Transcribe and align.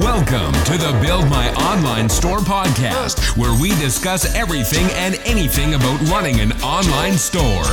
Welcome 0.00 0.52
to 0.64 0.78
the 0.78 0.96
Build 1.02 1.28
My 1.28 1.52
Online 1.56 2.08
Store 2.08 2.38
podcast, 2.38 3.36
where 3.36 3.52
we 3.60 3.68
discuss 3.80 4.34
everything 4.34 4.86
and 4.92 5.16
anything 5.26 5.74
about 5.74 6.00
running 6.08 6.40
an 6.40 6.52
online 6.62 7.18
store. 7.18 7.66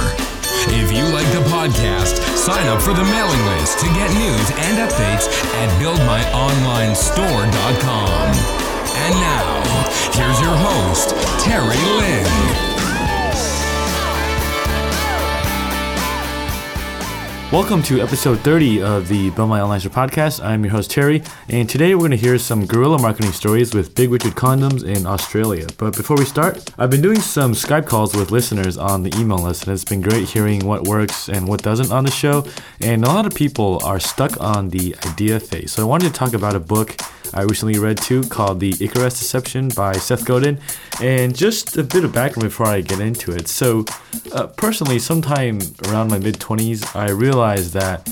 If 0.68 0.92
you 0.92 1.05
like 1.05 1.32
the 1.32 1.40
podcast, 1.50 2.18
sign 2.36 2.68
up 2.68 2.82
for 2.82 2.94
the 2.94 3.05
mailing 3.05 3.46
list 3.55 3.79
to 3.79 3.86
get 3.86 4.12
news 4.12 4.51
and 4.68 4.78
updates 4.78 5.29
at 5.55 5.69
buildmyonlinestore.com. 5.82 8.36
And 8.97 9.15
now, 9.15 9.64
here's 10.12 10.41
your 10.41 10.58
host, 10.58 11.15
Terry 11.46 11.78
Lin. 11.97 12.66
Welcome 17.50 17.82
to 17.84 18.02
episode 18.02 18.41
30 18.41 18.82
of 18.82 19.08
the 19.08 19.30
Build 19.30 19.48
My 19.48 19.62
Online 19.62 19.80
podcast. 19.80 20.44
I'm 20.44 20.66
your 20.66 20.74
host, 20.74 20.92
Terry, 20.92 21.24
and 21.48 21.70
today 21.70 21.96
we're 21.96 22.00
going 22.00 22.12
to 22.12 22.18
hear 22.18 22.38
some 22.38 22.66
guerrilla 22.66 23.02
marketing 23.02 23.32
stories 23.32 23.74
with 23.74 23.96
Big 23.96 24.10
Richard 24.10 24.34
Condoms 24.34 24.84
in 24.84 25.05
Australia. 25.05 25.66
But 25.78 25.96
before 25.96 26.18
we 26.18 26.26
start, 26.26 26.70
I've 26.78 26.90
been 26.90 27.02
doing 27.02 27.22
some 27.22 27.54
Skype 27.54 27.86
calls 27.86 28.14
with 28.14 28.32
listeners 28.32 28.78
on 28.78 29.04
the 29.04 29.18
email 29.18 29.38
list, 29.38 29.64
and 29.64 29.74
it's 29.74 29.86
been 29.86 30.02
great 30.02 30.28
hearing 30.28 30.66
what 30.66 30.84
works 30.90 31.30
and 31.30 31.48
what 31.48 31.64
doesn't 31.64 31.90
on 31.90 32.04
the 32.04 32.12
show. 32.12 32.46
And 32.82 33.05
a 33.05 33.08
lot 33.08 33.26
of 33.26 33.34
people 33.34 33.82
are 33.86 34.02
stuck 34.02 34.41
on 34.41 34.70
the 34.70 34.98
idea 35.05 35.40
phase. 35.40 35.72
So 35.72 35.84
I 35.84 35.86
wanted 35.86 36.08
to 36.08 36.14
talk 36.14 36.34
about 36.34 36.54
a 36.54 36.60
book 36.60 36.98
I 37.34 37.41
recently 37.41 37.77
read 37.80 37.98
too 37.98 38.24
called 38.24 38.60
The 38.60 38.74
Icarus 38.80 39.20
Deception 39.20 39.70
by 39.70 39.94
Seth 39.94 40.26
Godin. 40.26 40.60
And 41.02 41.36
just 41.36 41.77
a 41.77 41.84
bit 41.84 42.04
of 42.04 42.14
background 42.14 42.50
before 42.50 42.68
I 42.68 42.82
get 42.82 43.00
into 43.00 43.32
it. 43.32 43.48
So, 43.48 43.86
uh, 44.31 44.48
personally, 44.48 44.99
sometime 44.99 45.59
around 45.88 46.09
my 46.09 46.20
mid 46.20 46.35
20s, 46.35 46.95
I 46.95 47.09
realized 47.12 47.73
that 47.73 48.07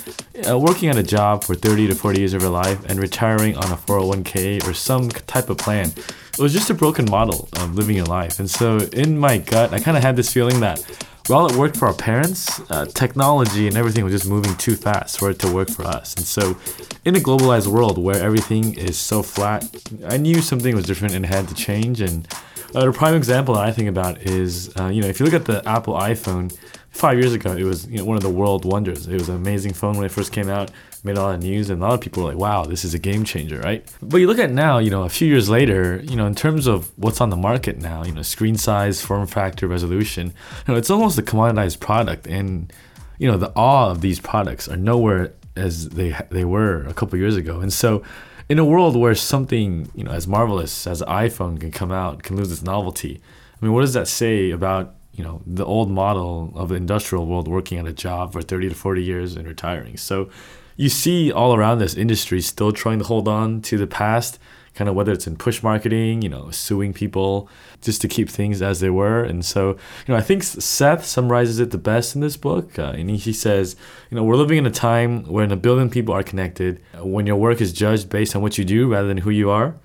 uh, 0.50 0.58
working 0.58 0.90
at 0.90 0.98
a 0.98 1.04
job 1.04 1.44
for 1.44 1.56
30 1.56 1.88
to 1.88 1.96
40 1.96 2.20
years 2.20 2.34
of 2.34 2.42
your 2.42 2.52
life 2.52 2.84
and 2.86 3.00
retiring 3.00 3.56
on 3.58 3.72
a 3.72 3.76
401k 3.76 4.68
or 4.68 4.74
some 4.74 5.10
type 5.10 5.50
of 5.50 5.58
plan 5.58 5.92
it 6.38 6.42
was 6.42 6.52
just 6.52 6.70
a 6.70 6.74
broken 6.74 7.10
model 7.10 7.48
of 7.54 7.76
living 7.76 7.96
your 7.96 8.06
life. 8.06 8.40
And 8.40 8.50
so, 8.50 8.78
in 8.92 9.18
my 9.18 9.38
gut, 9.38 9.72
I 9.72 9.80
kind 9.80 9.96
of 9.96 10.04
had 10.04 10.18
this 10.18 10.34
feeling 10.34 10.60
that 10.60 10.80
while 11.28 11.46
it 11.48 11.56
worked 11.56 11.78
for 11.78 11.88
our 11.88 11.94
parents, 11.94 12.60
uh, 12.70 12.86
technology 12.88 13.68
and 13.68 13.78
everything 13.78 14.04
was 14.04 14.12
just 14.12 14.28
moving 14.28 14.54
too 14.58 14.76
fast 14.76 15.18
for 15.18 15.30
it 15.30 15.40
to 15.40 15.52
work 15.52 15.70
for 15.70 15.84
us. 15.84 16.14
And 16.16 16.26
so, 16.26 16.58
in 17.06 17.16
a 17.16 17.20
globalized 17.20 17.68
world 17.68 17.98
where 17.98 18.22
everything 18.22 18.78
is 18.78 18.98
so 18.98 19.24
flat, 19.24 19.66
I 20.08 20.18
knew 20.18 20.42
something 20.42 20.76
was 20.76 20.86
different 20.86 21.16
and 21.16 21.26
had 21.26 21.48
to 21.48 21.56
change. 21.56 22.02
And 22.02 22.28
a 22.76 22.92
prime 22.92 23.16
example 23.16 23.56
that 23.56 23.64
I 23.64 23.72
think 23.72 23.90
about 23.90 24.22
is, 24.24 24.76
uh, 24.78 24.88
you 24.88 25.02
know, 25.02 25.08
if 25.08 25.20
you 25.20 25.26
look 25.26 25.34
at 25.34 25.46
the 25.46 25.68
Apple 25.68 25.94
iPhone, 25.94 26.56
five 26.96 27.20
years 27.20 27.34
ago, 27.34 27.52
it 27.52 27.64
was 27.64 27.88
you 27.88 27.98
know, 27.98 28.06
one 28.06 28.16
of 28.16 28.24
the 28.24 28.30
world 28.30 28.64
wonders. 28.64 29.08
It 29.08 29.14
was 29.14 29.28
an 29.28 29.36
amazing 29.36 29.74
phone 29.74 29.98
when 29.98 30.06
it 30.06 30.12
first 30.12 30.32
came 30.32 30.50
out, 30.50 30.72
made 31.04 31.18
a 31.18 31.22
lot 31.22 31.36
of 31.36 31.44
news, 31.44 31.70
and 31.70 31.82
a 31.82 31.86
lot 31.86 31.94
of 31.94 32.02
people 32.02 32.24
were 32.24 32.30
like, 32.30 32.38
"Wow, 32.38 32.64
this 32.64 32.86
is 32.86 32.94
a 32.94 33.00
game 33.00 33.26
changer," 33.26 33.60
right? 33.60 33.86
But 34.02 34.18
you 34.18 34.28
look 34.28 34.40
at 34.40 34.50
now, 34.50 34.78
you 34.80 34.90
know, 34.90 35.04
a 35.04 35.10
few 35.10 35.28
years 35.28 35.50
later, 35.50 36.00
you 36.04 36.16
know, 36.16 36.26
in 36.26 36.36
terms 36.36 36.68
of 36.68 36.92
what's 36.98 37.20
on 37.20 37.30
the 37.30 37.36
market 37.36 37.80
now, 37.80 38.04
you 38.04 38.14
know, 38.14 38.22
screen 38.22 38.56
size, 38.56 39.02
form 39.02 39.28
factor, 39.28 39.68
resolution, 39.68 40.28
you 40.68 40.74
know, 40.74 40.76
it's 40.78 40.90
almost 40.90 41.20
a 41.20 41.22
commoditized 41.22 41.80
product, 41.82 42.28
and 42.28 42.72
you 43.18 43.30
know, 43.30 43.38
the 43.38 43.52
awe 43.56 43.92
of 43.92 44.02
these 44.02 44.20
products 44.20 44.68
are 44.70 44.78
nowhere 44.78 45.34
as 45.56 45.90
they 45.90 46.16
they 46.32 46.46
were 46.46 46.86
a 46.86 46.94
couple 46.94 47.20
years 47.20 47.36
ago, 47.36 47.60
and 47.60 47.74
so. 47.74 48.04
In 48.48 48.60
a 48.60 48.66
world 48.66 48.96
where 48.96 49.16
something, 49.16 49.90
you 49.96 50.04
know, 50.04 50.12
as 50.12 50.28
marvelous 50.28 50.86
as 50.86 51.02
iPhone 51.02 51.60
can 51.60 51.72
come 51.72 51.92
out, 51.92 52.22
can 52.22 52.38
lose 52.38 52.52
its 52.52 52.62
novelty, 52.62 53.22
I 53.60 53.66
mean, 53.66 53.74
what 53.74 53.82
does 53.82 53.94
that 53.94 54.08
say 54.08 54.52
about 54.52 54.96
you 55.14 55.24
know 55.24 55.42
the 55.48 55.66
old 55.66 55.90
model 55.90 56.52
of 56.56 56.70
the 56.70 56.76
industrial 56.76 57.26
world 57.26 57.48
working 57.48 57.80
at 57.80 57.88
a 57.88 57.94
job 57.94 58.34
for 58.34 58.42
30 58.42 58.70
to 58.70 58.76
40 58.76 59.04
years 59.04 59.36
and 59.36 59.48
retiring? 59.48 59.98
So 59.98 60.30
you 60.76 60.90
see 60.90 61.32
all 61.32 61.56
around 61.56 61.80
this 61.80 61.96
industry 61.96 62.42
still 62.42 62.72
trying 62.72 63.00
to 63.00 63.06
hold 63.06 63.28
on 63.28 63.62
to 63.62 63.78
the 63.78 63.88
past 63.88 64.38
kind 64.76 64.90
of 64.90 64.96
whether 64.96 65.12
it's 65.12 65.26
in 65.26 65.36
push 65.36 65.64
marketing 65.64 66.22
you 66.22 66.30
know 66.30 66.50
suing 66.52 66.94
people 66.94 67.50
just 67.82 68.02
to 68.02 68.08
keep 68.08 68.30
things 68.30 68.62
as 68.62 68.80
they 68.80 68.90
were 68.90 69.24
and 69.24 69.46
so 69.46 69.70
you 69.70 70.10
know 70.10 70.16
i 70.16 70.22
think 70.22 70.44
seth 70.44 71.06
summarizes 71.06 71.60
it 71.60 71.72
the 71.72 71.78
best 71.78 72.16
in 72.16 72.22
this 72.22 72.38
book 72.38 72.78
uh, 72.78 72.94
and 72.96 73.10
he 73.10 73.34
says 73.34 73.76
you 74.10 74.16
know 74.16 74.24
we're 74.24 74.36
living 74.36 74.58
in 74.58 74.66
a 74.66 74.72
time 74.72 75.24
when 75.26 75.52
a 75.52 75.56
billion 75.56 75.90
people 75.90 76.14
are 76.14 76.24
connected 76.24 76.82
when 77.00 77.26
your 77.26 77.38
work 77.38 77.62
is 77.62 77.74
judged 77.74 78.10
based 78.10 78.36
on 78.36 78.42
what 78.42 78.58
you 78.58 78.66
do 78.66 78.88
rather 78.88 79.08
than 79.08 79.18
who 79.18 79.30
you 79.30 79.50
are 79.50 79.76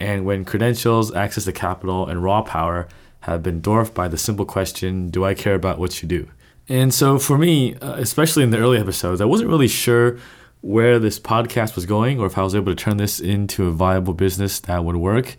and 0.00 0.24
when 0.24 0.44
credentials 0.44 1.14
access 1.14 1.44
to 1.44 1.52
capital 1.52 2.08
and 2.08 2.24
raw 2.24 2.42
power 2.42 2.88
have 3.20 3.42
been 3.42 3.60
dwarfed 3.60 3.94
by 3.94 4.08
the 4.08 4.16
simple 4.16 4.46
question 4.46 5.10
Do 5.10 5.24
I 5.24 5.34
care 5.34 5.54
about 5.54 5.78
what 5.78 6.02
you 6.02 6.08
do? 6.08 6.28
And 6.68 6.94
so 6.94 7.18
for 7.18 7.36
me, 7.36 7.74
uh, 7.76 7.94
especially 7.94 8.42
in 8.42 8.50
the 8.50 8.58
early 8.58 8.78
episodes, 8.78 9.20
I 9.20 9.24
wasn't 9.24 9.50
really 9.50 9.68
sure 9.68 10.18
where 10.60 10.98
this 10.98 11.18
podcast 11.18 11.74
was 11.74 11.86
going 11.86 12.20
or 12.20 12.26
if 12.26 12.36
I 12.36 12.42
was 12.42 12.54
able 12.54 12.74
to 12.74 12.76
turn 12.76 12.98
this 12.98 13.20
into 13.20 13.66
a 13.66 13.70
viable 13.70 14.14
business 14.14 14.60
that 14.60 14.84
would 14.84 14.96
work. 14.96 15.36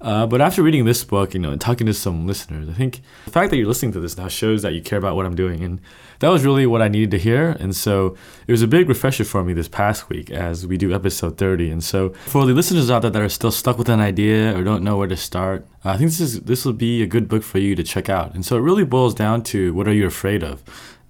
Uh, 0.00 0.26
but 0.26 0.40
after 0.42 0.62
reading 0.62 0.84
this 0.84 1.02
book, 1.02 1.32
you 1.32 1.40
know, 1.40 1.50
and 1.50 1.60
talking 1.60 1.86
to 1.86 1.94
some 1.94 2.26
listeners, 2.26 2.68
I 2.68 2.74
think 2.74 3.00
the 3.24 3.30
fact 3.30 3.48
that 3.50 3.56
you're 3.56 3.66
listening 3.66 3.92
to 3.92 4.00
this 4.00 4.18
now 4.18 4.28
shows 4.28 4.60
that 4.60 4.74
you 4.74 4.82
care 4.82 4.98
about 4.98 5.16
what 5.16 5.24
I'm 5.24 5.34
doing. 5.34 5.64
And 5.64 5.80
that 6.18 6.28
was 6.28 6.44
really 6.44 6.66
what 6.66 6.82
I 6.82 6.88
needed 6.88 7.10
to 7.12 7.18
hear. 7.18 7.52
And 7.52 7.74
so 7.74 8.14
it 8.46 8.52
was 8.52 8.60
a 8.60 8.66
big 8.66 8.86
refresher 8.86 9.24
for 9.24 9.42
me 9.42 9.54
this 9.54 9.68
past 9.68 10.10
week 10.10 10.30
as 10.30 10.66
we 10.66 10.76
do 10.76 10.92
episode 10.92 11.38
30. 11.38 11.70
And 11.70 11.82
so 11.82 12.10
for 12.26 12.44
the 12.44 12.52
listeners 12.52 12.90
out 12.90 13.00
there 13.00 13.10
that 13.12 13.22
are 13.22 13.30
still 13.30 13.50
stuck 13.50 13.78
with 13.78 13.88
an 13.88 14.00
idea 14.00 14.54
or 14.54 14.62
don't 14.62 14.84
know 14.84 14.98
where 14.98 15.08
to 15.08 15.16
start, 15.16 15.66
I 15.84 15.96
think 15.96 16.10
this 16.10 16.20
is 16.20 16.40
this 16.40 16.66
will 16.66 16.74
be 16.74 17.02
a 17.02 17.06
good 17.06 17.26
book 17.26 17.42
for 17.42 17.58
you 17.58 17.74
to 17.74 17.82
check 17.82 18.10
out. 18.10 18.34
And 18.34 18.44
so 18.44 18.58
it 18.58 18.60
really 18.60 18.84
boils 18.84 19.14
down 19.14 19.42
to 19.44 19.72
what 19.72 19.88
are 19.88 19.94
you 19.94 20.06
afraid 20.06 20.42
of? 20.42 20.62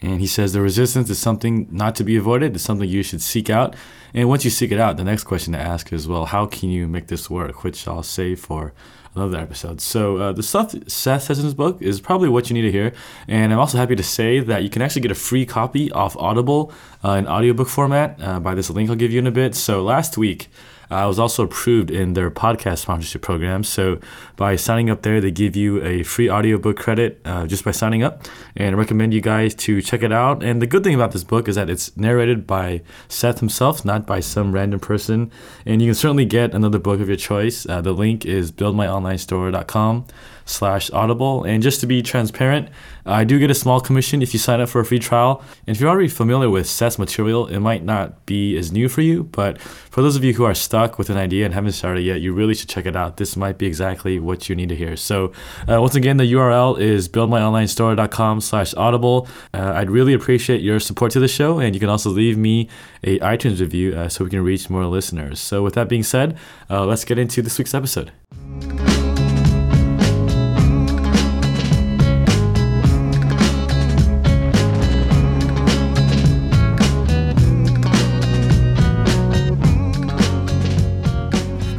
And 0.05 0.21
he 0.21 0.27
says 0.27 0.53
the 0.53 0.61
resistance 0.61 1.09
is 1.09 1.19
something 1.19 1.67
not 1.71 1.95
to 1.97 2.05
be 2.05 2.17
avoided, 2.17 2.55
it's 2.55 2.63
something 2.63 2.87
you 2.87 3.03
should 3.03 3.23
seek 3.23 3.49
out. 3.49 3.75
And 4.13 4.29
once 4.29 4.45
you 4.45 4.51
seek 4.51 4.71
it 4.71 4.79
out, 4.79 4.99
the 4.99 5.05
next 5.05 5.25
question 5.25 5.55
to 5.55 5.59
ask 5.59 5.93
is, 5.95 6.07
well, 6.07 6.27
how 6.27 6.45
can 6.45 6.69
you 6.69 6.87
make 6.87 7.07
this 7.07 7.31
work? 7.31 7.65
Which 7.65 7.89
I'll 7.89 8.03
save 8.03 8.39
for 8.39 8.75
another 9.15 9.39
episode. 9.39 9.81
So 9.81 10.19
uh, 10.19 10.33
the 10.33 10.43
stuff 10.43 10.75
Seth 10.89 11.23
says 11.23 11.39
in 11.39 11.47
his 11.47 11.55
book 11.55 11.81
is 11.81 12.03
probably 12.03 12.29
what 12.29 12.51
you 12.51 12.55
need 12.55 12.63
to 12.63 12.73
hear. 12.73 12.93
And 13.29 13.51
I'm 13.51 13.59
also 13.59 13.79
happy 13.79 13.97
to 13.97 14.03
say 14.03 14.41
that 14.41 14.63
you 14.63 14.69
can 14.69 14.83
actually 14.83 15.03
get 15.03 15.11
a 15.11 15.15
free 15.17 15.47
copy 15.47 15.91
off 15.93 16.17
Audible 16.19 16.71
uh, 17.03 17.13
in 17.13 17.27
audiobook 17.27 17.69
format 17.69 18.21
uh, 18.21 18.41
by 18.41 18.55
this 18.55 18.69
link 18.69 18.91
I'll 18.91 18.97
give 18.97 19.11
you 19.11 19.21
in 19.21 19.27
a 19.27 19.33
bit. 19.33 19.55
So 19.55 19.83
last 19.83 20.19
week, 20.19 20.49
I 20.91 21.07
was 21.07 21.19
also 21.19 21.45
approved 21.45 21.91
in 21.91 22.15
their 22.15 22.31
podcast 22.31 22.79
sponsorship 22.79 23.23
program. 23.23 23.65
So 23.65 23.99
by 24.37 24.57
signing 24.57 24.91
up 24.91 25.03
there, 25.03 25.21
they 25.21 25.31
give 25.31 25.57
you 25.57 25.83
a 25.83 26.03
free 26.03 26.31
audiobook 26.31 26.77
credit 26.77 27.21
uh, 27.25 27.47
just 27.47 27.65
by 27.65 27.71
signing 27.71 28.03
up. 28.03 28.27
And 28.57 28.75
I 28.75 28.79
recommend 28.79 29.15
you 29.15 29.21
guys 29.21 29.55
to 29.57 29.81
check 29.83 30.03
it 30.03 30.13
out. 30.13 30.43
And 30.43 30.61
the 30.61 30.67
good 30.67 30.85
thing 30.85 30.95
about 30.95 31.13
this 31.13 31.25
book 31.25 31.49
is 31.49 31.57
that 31.57 31.71
it's 31.71 31.97
narrated 31.97 32.47
by 32.47 32.83
Seth 33.09 33.41
himself, 33.41 33.85
not 33.85 34.07
by 34.07 34.21
some 34.21 34.53
random 34.53 34.81
person. 34.81 35.31
And 35.67 35.81
you 35.81 35.89
can 35.89 35.95
certainly 35.95 36.25
get 36.25 36.55
another 36.55 36.79
book 36.79 37.01
of 37.01 37.09
your 37.09 37.17
choice. 37.17 37.67
Uh, 37.67 37.81
the 37.81 37.93
link 37.93 38.25
is 38.25 38.53
buildmyonlinestore.com 38.53 40.07
slash 40.45 40.91
audible. 40.91 41.45
And 41.45 41.63
just 41.63 41.81
to 41.81 41.87
be 41.87 42.03
transparent, 42.03 42.69
I 43.07 43.25
do 43.25 43.39
get 43.39 43.51
a 43.51 43.55
small 43.55 43.81
commission 43.81 44.23
if 44.23 44.33
you 44.33 44.39
sign 44.39 44.61
up 44.61 44.69
for 44.69 44.81
a 44.81 44.85
free 44.85 44.99
trial. 44.99 45.43
And 45.67 45.77
if 45.77 45.81
you're 45.81 45.91
already 45.91 46.09
familiar 46.09 46.49
with 46.49 46.67
Seth's 46.67 46.99
material, 46.99 47.47
it 47.47 47.59
might 47.61 47.85
not 47.85 48.25
be 48.25 48.57
as 48.57 48.73
new 48.73 48.89
for 48.89 49.03
you. 49.03 49.25
But 49.25 49.61
for 49.61 50.01
those 50.03 50.17
of 50.17 50.25
you 50.25 50.33
who 50.33 50.45
are 50.45 50.55
stuck 50.55 50.99
with 50.99 51.11
an 51.11 51.17
idea 51.17 51.45
and 51.45 51.53
haven't 51.53 51.73
started 51.73 52.03
yet, 52.03 52.21
you 52.21 52.33
really 52.33 52.55
should 52.55 52.69
check 52.69 52.87
it 52.87 52.97
out. 52.97 53.19
This 53.19 53.37
might 53.37 53.59
be 53.59 53.67
exactly 53.67 54.19
what 54.19 54.49
you 54.49 54.57
need 54.57 54.71
to 54.71 54.77
hear. 54.77 54.97
So 54.97 55.33
uh, 55.69 55.81
once 55.81 55.95
again, 55.95 56.17
the 56.17 56.33
URL 56.33 56.79
is 56.79 57.09
buildmyonlinestore.com 57.09 58.41
slash 58.41 58.75
audible. 58.75 59.29
Uh, 59.53 59.73
I'd 59.75 59.91
really 59.91 60.15
appreciate 60.15 60.63
your 60.63 60.81
support 60.81 61.13
to 61.13 61.21
the 61.21 61.29
show. 61.29 61.59
And 61.59 61.75
you 61.75 61.81
can 61.81 61.91
also 61.91 62.11
leave 62.11 62.39
me 62.39 62.69
a 63.03 63.19
iTunes 63.19 63.61
review 63.61 63.95
uh, 63.95 64.09
so 64.09 64.25
we 64.25 64.31
can 64.31 64.43
reach 64.43 64.71
more 64.71 64.87
listeners. 64.87 65.41
So 65.41 65.63
with 65.63 65.75
that 65.75 65.89
being 65.89 66.03
said, 66.03 66.39
uh, 66.71 66.87
let's 66.87 67.05
get 67.05 67.19
into 67.19 67.43
this 67.43 67.59
week's 67.59 67.75
episode. 67.75 68.13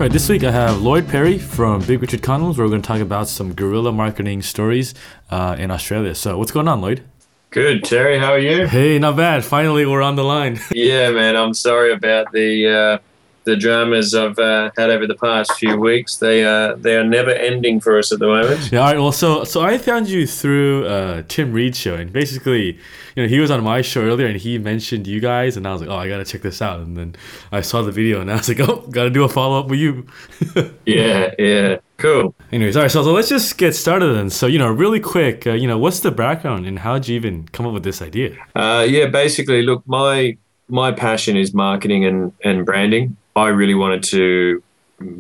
All 0.06 0.08
right, 0.08 0.14
this 0.14 0.30
week 0.30 0.44
I 0.44 0.52
have 0.52 0.84
Lloyd 0.84 1.08
Perry 1.08 1.40
from 1.40 1.82
Big 1.82 2.00
Richard 2.00 2.24
where 2.28 2.40
we're 2.40 2.68
going 2.68 2.80
to 2.80 2.88
talk 2.88 3.00
about 3.00 3.28
some 3.28 3.54
guerrilla 3.56 3.92
marketing 3.92 4.44
stories 4.44 4.94
uh, 5.32 5.56
in 5.58 5.72
Australia. 5.72 6.14
So, 6.14 6.38
what's 6.38 6.52
going 6.52 6.68
on, 6.68 6.80
Lloyd? 6.80 7.04
Good, 7.50 7.84
Terry. 7.84 8.20
How 8.20 8.34
are 8.34 8.38
you? 8.38 8.68
Hey, 8.68 9.00
not 9.00 9.16
bad. 9.18 9.44
Finally, 9.44 9.88
we're 9.88 10.04
on 10.04 10.16
the 10.16 10.24
line. 10.24 10.60
yeah, 10.72 11.10
man. 11.10 11.36
I'm 11.36 11.56
sorry 11.56 11.92
about 11.92 12.32
the 12.34 12.68
uh, 12.68 12.98
the 13.46 13.56
dramas 13.56 14.14
I've 14.14 14.38
uh, 14.38 14.70
had 14.78 14.92
over 14.92 15.08
the 15.08 15.16
past 15.16 15.54
few 15.54 15.76
weeks. 15.76 16.18
They 16.18 16.44
uh, 16.44 16.76
they 16.76 16.96
are 16.98 17.04
never 17.04 17.32
ending 17.32 17.80
for 17.80 17.98
us 17.98 18.12
at 18.12 18.20
the 18.20 18.28
moment. 18.28 18.72
Yeah. 18.72 18.82
All 18.82 18.86
right. 18.86 19.00
Well, 19.00 19.12
so 19.12 19.44
so 19.44 19.62
I 19.62 19.80
found 19.80 20.08
you 20.08 20.28
through 20.28 20.86
uh, 20.86 21.24
Tim 21.28 21.52
Reid's 21.52 21.80
show, 21.80 21.96
and 21.96 22.14
basically, 22.14 22.78
you 23.16 23.24
know, 23.24 23.30
he 23.30 23.40
was 23.40 23.50
on 23.50 23.64
my 23.64 23.82
show 23.82 24.02
earlier, 24.02 24.28
and 24.28 24.38
he 24.38 24.58
mentioned 24.58 25.08
you 25.08 25.20
guys, 25.20 25.58
and 25.58 25.68
I 25.68 25.72
was 25.72 25.82
like, 25.82 25.90
oh, 25.90 25.96
I 25.96 26.08
gotta 26.08 26.26
check 26.26 26.42
this 26.42 26.62
out, 26.62 26.82
and 26.82 26.98
then 26.98 27.16
I 27.52 27.62
saw 27.62 27.82
the 27.82 27.92
video, 27.92 28.22
and 28.22 28.32
I 28.32 28.36
was 28.36 28.50
like, 28.50 28.60
oh, 28.70 28.86
gotta 28.90 29.10
do 29.10 29.24
a 29.24 29.30
follow 29.30 29.60
up 29.60 29.68
with 29.68 29.80
you. 29.80 30.06
yeah. 30.86 31.34
Yeah. 31.40 31.78
Cool. 31.98 32.36
Anyways, 32.52 32.76
all 32.76 32.84
right. 32.84 32.92
So, 32.92 33.04
so 33.04 33.14
let's 33.14 33.30
just 33.30 33.58
get 33.58 33.74
started 33.74 34.14
then. 34.14 34.30
So, 34.30 34.48
you 34.48 34.60
know, 34.60 34.70
really 34.70 35.00
quick, 35.00 35.48
uh, 35.48 35.54
you 35.54 35.68
know, 35.68 35.78
what's 35.78 36.02
the 36.02 36.12
background 36.12 36.66
and 36.66 36.80
how'd 36.80 37.08
you 37.08 37.16
even 37.16 37.48
come 37.50 37.66
up 37.66 37.74
with 37.74 37.84
this 37.84 38.02
idea? 38.02 38.36
Uh, 38.54 38.86
yeah. 38.88 39.08
Basically, 39.08 39.62
look, 39.62 39.82
my 39.88 40.38
my 40.68 40.92
passion 40.92 41.38
is 41.38 41.54
marketing 41.54 42.04
and 42.06 42.34
and 42.44 42.66
branding. 42.66 43.16
I 43.36 43.48
really 43.48 43.76
wanted 43.76 44.04
to 44.04 44.62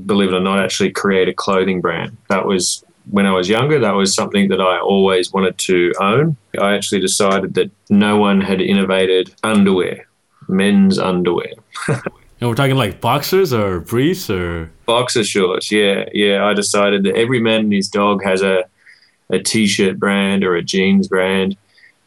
believe 0.05 0.29
it 0.29 0.35
or 0.35 0.39
not, 0.39 0.59
actually 0.59 0.91
create 0.91 1.27
a 1.27 1.33
clothing 1.33 1.81
brand. 1.81 2.15
That 2.29 2.45
was 2.45 2.83
when 3.09 3.25
I 3.25 3.31
was 3.31 3.49
younger, 3.49 3.79
that 3.79 3.91
was 3.91 4.13
something 4.15 4.49
that 4.49 4.61
I 4.61 4.79
always 4.79 5.31
wanted 5.31 5.57
to 5.59 5.93
own. 5.99 6.37
I 6.59 6.75
actually 6.75 7.01
decided 7.01 7.53
that 7.55 7.71
no 7.89 8.17
one 8.17 8.41
had 8.41 8.61
innovated 8.61 9.33
underwear, 9.43 10.07
men's 10.47 10.97
underwear. 10.97 11.53
And 12.41 12.49
we're 12.49 12.55
talking 12.55 12.75
like 12.75 12.99
boxers 12.99 13.53
or 13.53 13.79
briefs 13.79 14.29
or 14.29 14.69
Boxer 14.85 15.23
shorts, 15.23 15.71
yeah, 15.71 16.05
yeah. 16.13 16.45
I 16.45 16.53
decided 16.53 17.03
that 17.03 17.15
every 17.15 17.39
man 17.39 17.61
and 17.61 17.73
his 17.73 17.87
dog 17.87 18.23
has 18.23 18.41
a 18.41 18.65
a 19.31 19.39
t-shirt 19.39 19.97
brand 19.97 20.43
or 20.43 20.55
a 20.55 20.61
jeans 20.61 21.07
brand, 21.07 21.57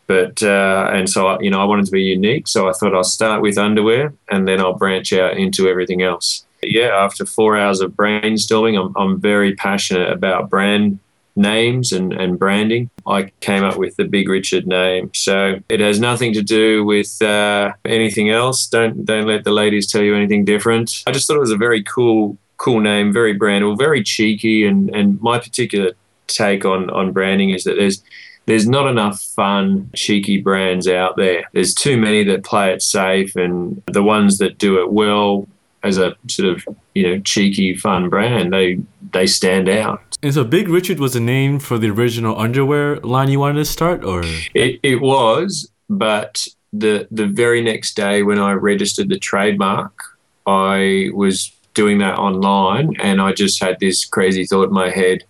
but 0.07 0.43
uh, 0.43 0.91
and 0.93 1.09
so 1.11 1.27
I, 1.27 1.41
you 1.41 1.51
know 1.51 1.61
I 1.61 1.65
wanted 1.65 1.87
to 1.87 1.93
be 1.93 2.03
unique, 2.03 2.47
so 2.47 2.69
I 2.69 2.73
thought 2.73 2.95
I'll 2.95 3.05
start 3.05 3.43
with 3.43 3.59
underwear 3.59 4.13
and 4.31 4.47
then 4.47 4.61
I'll 4.61 4.75
branch 4.75 5.13
out 5.13 5.37
into 5.37 5.67
everything 5.67 6.03
else. 6.03 6.47
Yeah, 6.63 6.89
after 6.89 7.25
four 7.25 7.57
hours 7.57 7.81
of 7.81 7.93
brainstorming, 7.93 8.81
I'm 8.81 8.97
I'm 8.97 9.21
very 9.21 9.55
passionate 9.55 10.11
about 10.11 10.51
brand 10.51 10.99
names 11.39 11.93
and, 11.93 12.13
and 12.13 12.39
branding. 12.39 12.91
I 13.07 13.31
came 13.41 13.63
up 13.63 13.77
with 13.77 13.97
the 13.97 14.05
Big 14.05 14.29
Richard 14.29 14.67
name. 14.67 15.11
So 15.15 15.61
it 15.69 15.81
has 15.81 16.01
nothing 16.01 16.33
to 16.35 16.43
do 16.43 16.85
with 16.85 17.23
uh, 17.23 17.73
anything 17.85 18.29
else. 18.29 18.67
Don't 18.67 19.05
don't 19.05 19.27
let 19.27 19.45
the 19.45 19.53
ladies 19.53 19.91
tell 19.91 20.03
you 20.03 20.15
anything 20.15 20.45
different. 20.45 21.05
I 21.07 21.13
just 21.13 21.27
thought 21.27 21.37
it 21.37 21.41
was 21.41 21.53
a 21.53 21.57
very 21.57 21.83
cool 21.83 22.37
cool 22.57 22.81
name, 22.81 23.13
very 23.13 23.39
brandable, 23.39 23.79
very 23.79 24.03
cheeky. 24.03 24.67
And, 24.67 24.91
and 24.91 25.21
my 25.23 25.39
particular 25.39 25.93
take 26.27 26.65
on, 26.65 26.91
on 26.91 27.13
branding 27.13 27.51
is 27.51 27.65
that 27.65 27.77
there's 27.77 28.03
there's 28.47 28.67
not 28.67 28.89
enough 28.89 29.21
fun, 29.21 29.91
cheeky 29.95 30.41
brands 30.41 30.89
out 30.89 31.17
there. 31.17 31.45
There's 31.53 31.75
too 31.75 31.99
many 31.99 32.25
that 32.25 32.45
play 32.45 32.73
it 32.73 32.83
safe, 32.83 33.37
and 33.37 33.83
the 33.87 34.03
ones 34.03 34.39
that 34.39 34.57
do 34.57 34.81
it 34.81 34.91
well 34.91 35.47
as 35.83 35.99
a 35.99 36.17
sort 36.29 36.49
of 36.49 36.77
you 36.95 37.03
know 37.05 37.21
cheeky, 37.21 37.77
fun 37.77 38.09
brand, 38.09 38.53
they 38.53 38.79
they 39.13 39.27
stand 39.27 39.69
out. 39.69 40.03
And 40.23 40.35
so 40.35 40.45
Big 40.45 40.69
Richard 40.69 40.99
was 40.99 41.13
the 41.13 41.21
name 41.21 41.59
for 41.59 41.79
the 41.79 41.91
original 41.91 42.39
underwear 42.39 42.97
line 43.01 43.31
you 43.31 43.41
wanted 43.41 43.59
to 43.59 43.65
start 43.65 44.05
or 44.05 44.23
It, 44.55 44.81
it 44.83 45.01
was, 45.01 45.71
but 45.89 46.47
the 46.73 47.07
the 47.11 47.27
very 47.27 47.63
next 47.63 47.95
day 47.95 48.23
when 48.23 48.39
I 48.39 48.53
registered 48.53 49.09
the 49.09 49.19
trademark, 49.19 49.93
I 50.47 51.11
was 51.15 51.53
doing 51.75 51.99
that 51.99 52.19
online, 52.19 52.97
and 53.01 53.21
I 53.21 53.33
just 53.33 53.63
had 53.63 53.79
this 53.81 54.05
crazy 54.05 54.45
thought 54.45 54.69
in 54.69 54.75
my 54.75 54.91
head: 54.91 55.25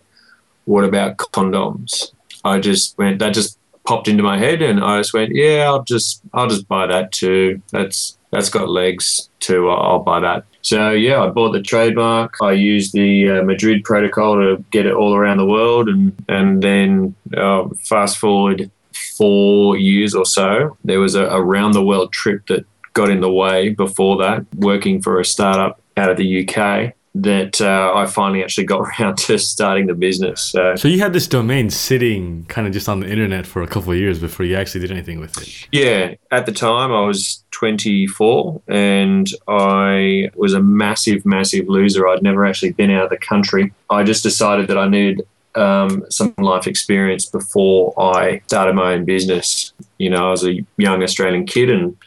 What 0.65 0.83
about 0.83 1.17
condoms? 1.17 2.11
I 2.43 2.59
just 2.59 2.97
went 2.97 3.19
that 3.19 3.33
just 3.33 3.59
popped 3.89 4.07
into 4.07 4.21
my 4.21 4.37
head, 4.37 4.61
and 4.61 4.79
I 4.79 4.99
just 4.99 5.15
went, 5.15 5.33
yeah, 5.33 5.63
I'll 5.65 5.83
just 5.83 6.21
I'll 6.31 6.47
just 6.47 6.67
buy 6.67 6.85
that 6.85 7.11
too. 7.11 7.59
That's 7.71 8.18
that's 8.31 8.49
got 8.49 8.69
legs 8.69 9.29
too. 9.39 9.69
I'll, 9.69 9.99
buy 9.99 10.19
that. 10.19 10.45
So 10.61 10.91
yeah, 10.91 11.21
I 11.21 11.27
bought 11.27 11.51
the 11.51 11.61
trademark. 11.61 12.35
I 12.41 12.51
used 12.51 12.93
the 12.93 13.29
uh, 13.29 13.43
Madrid 13.43 13.83
protocol 13.83 14.35
to 14.35 14.63
get 14.71 14.85
it 14.85 14.93
all 14.93 15.15
around 15.15 15.37
the 15.37 15.45
world, 15.45 15.89
and 15.89 16.15
and 16.27 16.61
then 16.61 17.15
uh, 17.35 17.69
fast 17.83 18.17
forward 18.17 18.69
four 19.17 19.77
years 19.77 20.15
or 20.15 20.25
so, 20.25 20.77
there 20.83 20.99
was 20.99 21.15
a, 21.15 21.25
a 21.25 21.41
round 21.41 21.73
the 21.73 21.83
world 21.83 22.13
trip 22.13 22.45
that 22.47 22.65
got 22.93 23.09
in 23.09 23.21
the 23.21 23.31
way 23.31 23.69
before 23.69 24.17
that, 24.17 24.45
working 24.55 25.01
for 25.01 25.19
a 25.19 25.25
startup 25.25 25.81
out 25.97 26.09
of 26.09 26.17
the 26.17 26.47
UK. 26.47 26.93
That 27.21 27.59
uh, 27.59 27.91
I 27.95 28.05
finally 28.05 28.43
actually 28.43 28.65
got 28.65 28.81
around 28.99 29.17
to 29.19 29.37
starting 29.37 29.87
the 29.87 29.93
business. 29.93 30.41
So 30.41 30.75
So 30.75 30.87
you 30.87 30.99
had 30.99 31.13
this 31.13 31.27
domain 31.27 31.69
sitting 31.69 32.45
kind 32.45 32.67
of 32.67 32.73
just 32.73 32.87
on 32.87 32.99
the 32.99 33.09
internet 33.09 33.45
for 33.45 33.61
a 33.61 33.67
couple 33.67 33.91
of 33.91 33.97
years 33.97 34.19
before 34.19 34.45
you 34.45 34.55
actually 34.55 34.81
did 34.81 34.91
anything 34.91 35.19
with 35.19 35.37
it. 35.41 35.67
Yeah, 35.71 36.15
at 36.31 36.45
the 36.45 36.51
time 36.51 36.91
I 36.91 37.01
was 37.01 37.43
24 37.51 38.61
and 38.67 39.27
I 39.47 40.29
was 40.35 40.53
a 40.53 40.61
massive, 40.61 41.25
massive 41.25 41.67
loser. 41.67 42.07
I'd 42.07 42.23
never 42.23 42.45
actually 42.45 42.73
been 42.73 42.91
out 42.91 43.05
of 43.05 43.09
the 43.09 43.17
country. 43.17 43.73
I 43.89 44.03
just 44.03 44.23
decided 44.23 44.67
that 44.67 44.77
I 44.77 44.87
needed 44.87 45.27
um, 45.55 46.05
some 46.09 46.33
life 46.37 46.67
experience 46.67 47.25
before 47.25 47.93
I 47.99 48.41
started 48.47 48.75
my 48.75 48.93
own 48.93 49.05
business. 49.05 49.73
You 49.97 50.09
know, 50.09 50.27
I 50.27 50.31
was 50.31 50.45
a 50.45 50.65
young 50.77 51.03
Australian 51.03 51.45
kid 51.45 51.69
and 51.69 51.97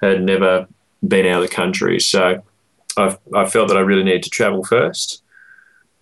had 0.00 0.22
never 0.22 0.66
been 1.06 1.26
out 1.26 1.42
of 1.42 1.48
the 1.48 1.54
country. 1.54 2.00
So 2.00 2.42
I, 2.96 3.16
I 3.34 3.46
felt 3.46 3.68
that 3.68 3.76
I 3.76 3.80
really 3.80 4.04
needed 4.04 4.22
to 4.24 4.30
travel 4.30 4.64
first. 4.64 5.22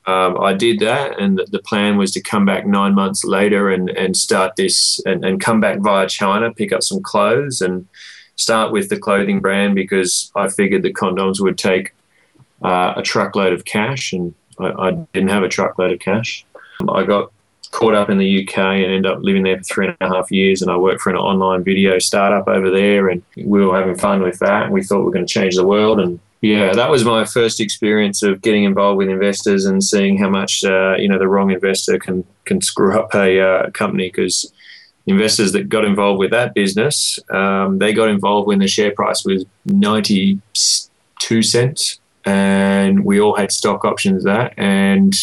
Um, 0.05 0.41
I 0.41 0.53
did 0.53 0.81
that, 0.81 1.21
and 1.21 1.41
the, 1.51 1.61
plan 1.61 1.97
was 1.97 2.11
to 2.13 2.21
come 2.21 2.45
back 2.45 2.67
nine 2.67 2.93
months 2.93 3.25
later 3.25 3.71
and, 3.71 3.89
and 3.91 4.17
start 4.17 4.57
this 4.57 5.01
and, 5.07 5.25
and 5.25 5.41
come 5.41 5.61
back 5.61 5.79
via 5.79 6.09
China, 6.09 6.53
pick 6.53 6.73
up 6.73 6.83
some 6.83 7.03
clothes, 7.03 7.61
and 7.61 7.87
start 8.35 8.73
with 8.73 8.89
the 8.89 8.99
clothing 8.99 9.39
brand 9.39 9.77
because 9.77 10.33
I 10.35 10.49
figured 10.49 10.83
the 10.83 10.93
condoms 10.93 11.41
would 11.41 11.57
take 11.57 11.95
uh, 12.63 12.95
a 12.97 13.03
truckload 13.03 13.53
of 13.53 13.65
cash, 13.65 14.13
and 14.13 14.35
I, 14.59 14.71
I 14.71 14.91
didn't 15.13 15.31
have 15.31 15.45
a 15.45 15.49
truckload 15.49 15.93
of 15.93 16.01
cash. 16.01 16.45
I 16.89 17.05
got 17.05 17.31
caught 17.71 17.95
up 17.95 18.11
in 18.11 18.19
the 18.19 18.43
UK 18.43 18.59
and 18.59 18.85
ended 18.85 19.07
up 19.07 19.23
living 19.23 19.43
there 19.43 19.59
for 19.59 19.65
three 19.65 19.87
and 19.87 19.97
a 20.01 20.09
half 20.09 20.31
years. 20.31 20.63
And 20.63 20.71
I 20.71 20.77
worked 20.77 21.01
for 21.01 21.11
an 21.11 21.17
online 21.17 21.65
video 21.65 21.99
startup 21.99 22.49
over 22.49 22.71
there, 22.71 23.09
and 23.09 23.23
we 23.37 23.65
were 23.65 23.77
having 23.77 23.97
fun 23.97 24.23
with 24.23 24.39
that. 24.41 24.71
We 24.71 24.83
thought 24.83 24.99
we 24.99 25.05
were 25.05 25.13
going 25.13 25.27
to 25.27 25.33
change 25.33 25.57
the 25.57 25.67
world. 25.67 26.01
And 26.01 26.21
yeah, 26.43 26.73
that 26.73 26.91
was 26.91 27.05
my 27.05 27.25
first 27.25 27.61
experience 27.61 28.23
of 28.23 28.43
getting 28.43 28.65
involved 28.65 28.99
with 28.99 29.09
investors 29.09 29.65
and 29.65 29.83
seeing 29.83 30.19
how 30.19 30.29
much 30.29 30.65
uh, 30.65 30.97
you 30.99 31.09
know 31.09 31.19
the 31.19 31.29
wrong 31.29 31.51
investor 31.51 31.99
can 31.99 32.25
can 32.45 32.61
screw 32.61 32.99
up 32.99 33.15
a 33.15 33.41
uh, 33.41 33.71
company 33.71 34.09
because 34.09 34.53
investors 35.07 35.53
that 35.53 35.69
got 35.69 35.85
involved 35.85 36.19
with 36.19 36.31
that 36.31 36.55
business, 36.55 37.19
um, 37.31 37.79
they 37.79 37.93
got 37.93 38.09
involved 38.09 38.47
when 38.47 38.59
the 38.59 38.69
share 38.69 38.93
price 38.93 39.25
was 39.25 39.45
92 39.67 41.43
cents. 41.43 42.01
And 42.25 43.05
we 43.05 43.21
all 43.21 43.37
had 43.37 43.51
stock 43.51 43.85
options 43.85 44.25
that. 44.25 44.55
And 44.57 45.15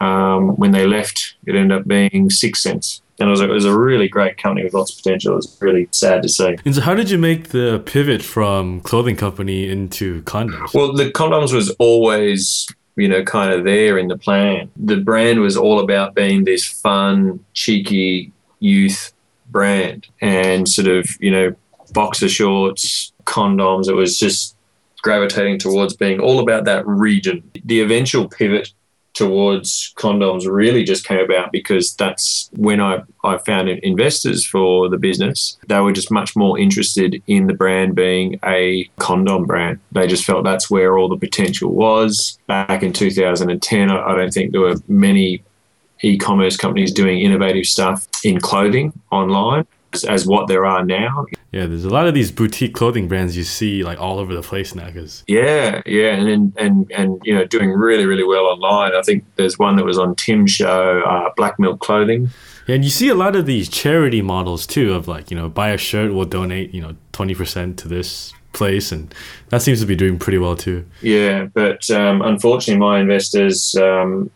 um, 0.00 0.56
when 0.56 0.72
they 0.72 0.86
left, 0.86 1.34
it 1.46 1.54
ended 1.54 1.78
up 1.78 1.86
being 1.86 2.30
six 2.30 2.62
cents. 2.62 3.02
And 3.20 3.28
it 3.28 3.30
was, 3.30 3.40
a, 3.40 3.50
it 3.50 3.52
was 3.52 3.64
a 3.64 3.76
really 3.76 4.08
great 4.08 4.36
company 4.38 4.64
with 4.64 4.74
lots 4.74 4.92
of 4.92 5.02
potential. 5.02 5.32
It 5.32 5.36
was 5.36 5.58
really 5.60 5.88
sad 5.90 6.22
to 6.22 6.28
see. 6.28 6.56
And 6.64 6.74
so 6.74 6.80
how 6.80 6.94
did 6.94 7.10
you 7.10 7.18
make 7.18 7.48
the 7.48 7.82
pivot 7.84 8.22
from 8.22 8.80
clothing 8.80 9.16
company 9.16 9.68
into 9.68 10.22
condoms? 10.22 10.72
Well, 10.72 10.92
the 10.92 11.10
condoms 11.10 11.52
was 11.52 11.70
always, 11.78 12.68
you 12.94 13.08
know, 13.08 13.24
kind 13.24 13.52
of 13.52 13.64
there 13.64 13.98
in 13.98 14.06
the 14.06 14.16
plan. 14.16 14.70
The 14.76 14.96
brand 14.96 15.40
was 15.40 15.56
all 15.56 15.80
about 15.80 16.14
being 16.14 16.44
this 16.44 16.64
fun, 16.64 17.44
cheeky 17.54 18.32
youth 18.60 19.12
brand 19.50 20.06
and 20.20 20.68
sort 20.68 20.88
of, 20.88 21.08
you 21.20 21.30
know, 21.30 21.54
boxer 21.92 22.28
shorts, 22.28 23.12
condoms. 23.24 23.88
It 23.88 23.94
was 23.94 24.18
just 24.18 24.54
gravitating 25.02 25.58
towards 25.58 25.96
being 25.96 26.20
all 26.20 26.38
about 26.40 26.64
that 26.64 26.86
region. 26.86 27.42
The 27.64 27.80
eventual 27.80 28.28
pivot 28.28 28.72
towards 29.18 29.92
condoms 29.96 30.46
really 30.46 30.84
just 30.84 31.04
came 31.04 31.18
about 31.18 31.50
because 31.50 31.92
that's 31.96 32.48
when 32.54 32.80
I, 32.80 33.02
I 33.24 33.38
found 33.38 33.68
investors 33.68 34.46
for 34.46 34.88
the 34.88 34.96
business. 34.96 35.58
They 35.66 35.80
were 35.80 35.92
just 35.92 36.12
much 36.12 36.36
more 36.36 36.56
interested 36.56 37.20
in 37.26 37.48
the 37.48 37.52
brand 37.52 37.96
being 37.96 38.38
a 38.44 38.88
condom 39.00 39.44
brand. 39.44 39.80
They 39.90 40.06
just 40.06 40.24
felt 40.24 40.44
that's 40.44 40.70
where 40.70 40.96
all 40.96 41.08
the 41.08 41.16
potential 41.16 41.74
was. 41.74 42.38
Back 42.46 42.84
in 42.84 42.92
2010, 42.92 43.90
I, 43.90 44.00
I 44.00 44.14
don't 44.14 44.32
think 44.32 44.52
there 44.52 44.60
were 44.60 44.76
many 44.86 45.42
e-commerce 46.02 46.56
companies 46.56 46.92
doing 46.92 47.18
innovative 47.18 47.66
stuff 47.66 48.06
in 48.22 48.38
clothing 48.40 48.92
online 49.10 49.66
as, 49.94 50.04
as 50.04 50.26
what 50.26 50.46
there 50.46 50.64
are 50.64 50.84
now. 50.84 51.26
Yeah, 51.50 51.66
there's 51.66 51.84
a 51.84 51.90
lot 51.90 52.06
of 52.06 52.12
these 52.12 52.30
boutique 52.30 52.74
clothing 52.74 53.08
brands 53.08 53.36
you 53.36 53.42
see 53.42 53.82
like 53.82 53.98
all 53.98 54.18
over 54.18 54.34
the 54.34 54.42
place 54.42 54.74
now. 54.74 54.90
Cause 54.90 55.24
Yeah, 55.26 55.80
yeah, 55.86 56.12
and 56.12 56.28
and 56.28 56.52
and, 56.58 56.92
and 56.92 57.22
you 57.24 57.34
know 57.34 57.44
doing 57.46 57.70
really 57.70 58.04
really 58.04 58.24
well 58.24 58.44
online. 58.44 58.94
I 58.94 59.02
think 59.02 59.24
there's 59.36 59.58
one 59.58 59.76
that 59.76 59.84
was 59.84 59.98
on 59.98 60.14
Tim's 60.14 60.50
show, 60.50 61.00
uh, 61.00 61.30
Black 61.36 61.58
Milk 61.58 61.80
Clothing. 61.80 62.30
Yeah, 62.68 62.74
and 62.74 62.84
you 62.84 62.90
see 62.90 63.08
a 63.08 63.14
lot 63.14 63.34
of 63.34 63.46
these 63.46 63.68
charity 63.70 64.20
models 64.20 64.66
too 64.66 64.92
of 64.92 65.08
like, 65.08 65.30
you 65.30 65.36
know, 65.36 65.48
buy 65.48 65.70
a 65.70 65.78
shirt, 65.78 66.12
we'll 66.12 66.26
donate, 66.26 66.74
you 66.74 66.82
know, 66.82 66.96
20% 67.14 67.78
to 67.78 67.88
this 67.88 68.34
place. 68.52 68.92
And 68.92 69.12
that 69.48 69.62
seems 69.62 69.80
to 69.80 69.86
be 69.86 69.96
doing 69.96 70.18
pretty 70.18 70.36
well 70.36 70.54
too. 70.54 70.84
Yeah, 71.00 71.46
but 71.46 71.90
um, 71.90 72.20
unfortunately, 72.20 72.78
my 72.78 73.00
investors 73.00 73.74
um, 73.76 74.30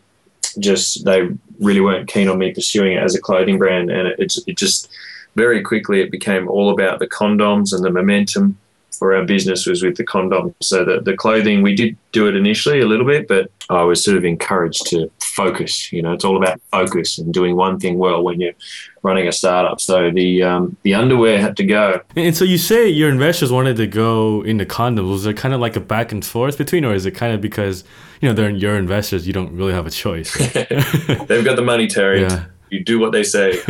just 0.57 1.05
they 1.05 1.29
really 1.59 1.79
weren't 1.79 2.09
keen 2.09 2.27
on 2.27 2.39
me 2.39 2.51
pursuing 2.51 2.93
it 2.93 3.03
as 3.03 3.13
a 3.13 3.21
clothing 3.21 3.59
brand, 3.59 3.91
and 3.91 4.07
it, 4.07 4.19
it, 4.19 4.35
it 4.47 4.57
just 4.57 4.89
very 5.35 5.61
quickly 5.61 6.01
it 6.01 6.11
became 6.11 6.47
all 6.47 6.69
about 6.69 6.99
the 6.99 7.07
condoms 7.07 7.73
and 7.73 7.83
the 7.83 7.89
momentum 7.89 8.57
for 9.03 9.15
our 9.15 9.25
business 9.25 9.65
was 9.65 9.83
with 9.83 9.97
the 9.97 10.05
condoms. 10.05 10.53
So 10.61 10.85
the, 10.85 11.01
the 11.01 11.15
clothing, 11.15 11.61
we 11.61 11.75
did 11.75 11.97
do 12.11 12.27
it 12.27 12.35
initially 12.35 12.79
a 12.79 12.85
little 12.85 13.05
bit, 13.05 13.27
but 13.27 13.51
I 13.69 13.83
was 13.83 14.03
sort 14.03 14.17
of 14.17 14.23
encouraged 14.23 14.85
to 14.87 15.11
focus. 15.19 15.91
You 15.91 16.01
know, 16.01 16.13
it's 16.13 16.23
all 16.23 16.37
about 16.37 16.61
focus 16.71 17.17
and 17.17 17.33
doing 17.33 17.55
one 17.55 17.79
thing 17.79 17.97
well 17.97 18.23
when 18.23 18.39
you're 18.39 18.53
running 19.01 19.27
a 19.27 19.31
startup. 19.31 19.81
So 19.81 20.11
the 20.11 20.43
um, 20.43 20.77
the 20.83 20.93
underwear 20.93 21.39
had 21.39 21.57
to 21.57 21.65
go. 21.65 22.01
And 22.15 22.35
so 22.35 22.45
you 22.45 22.57
say 22.57 22.87
your 22.87 23.09
investors 23.09 23.51
wanted 23.51 23.77
to 23.77 23.87
go 23.87 24.41
into 24.43 24.65
condoms. 24.65 25.09
Was 25.09 25.23
there 25.23 25.33
kind 25.33 25.53
of 25.53 25.59
like 25.59 25.75
a 25.75 25.81
back 25.81 26.11
and 26.11 26.23
forth 26.23 26.57
between, 26.57 26.85
or 26.85 26.93
is 26.93 27.05
it 27.05 27.11
kind 27.11 27.33
of 27.33 27.41
because, 27.41 27.83
you 28.21 28.29
know, 28.29 28.33
they're 28.33 28.49
your 28.49 28.77
investors, 28.77 29.27
you 29.27 29.33
don't 29.33 29.53
really 29.55 29.73
have 29.73 29.87
a 29.87 29.91
choice? 29.91 30.33
They've 30.53 31.43
got 31.43 31.55
the 31.55 31.63
money, 31.63 31.87
Terry. 31.87 32.21
Yeah. 32.21 32.45
You 32.73 32.83
do 32.83 32.99
what 32.99 33.11
they 33.11 33.23
say. 33.23 33.53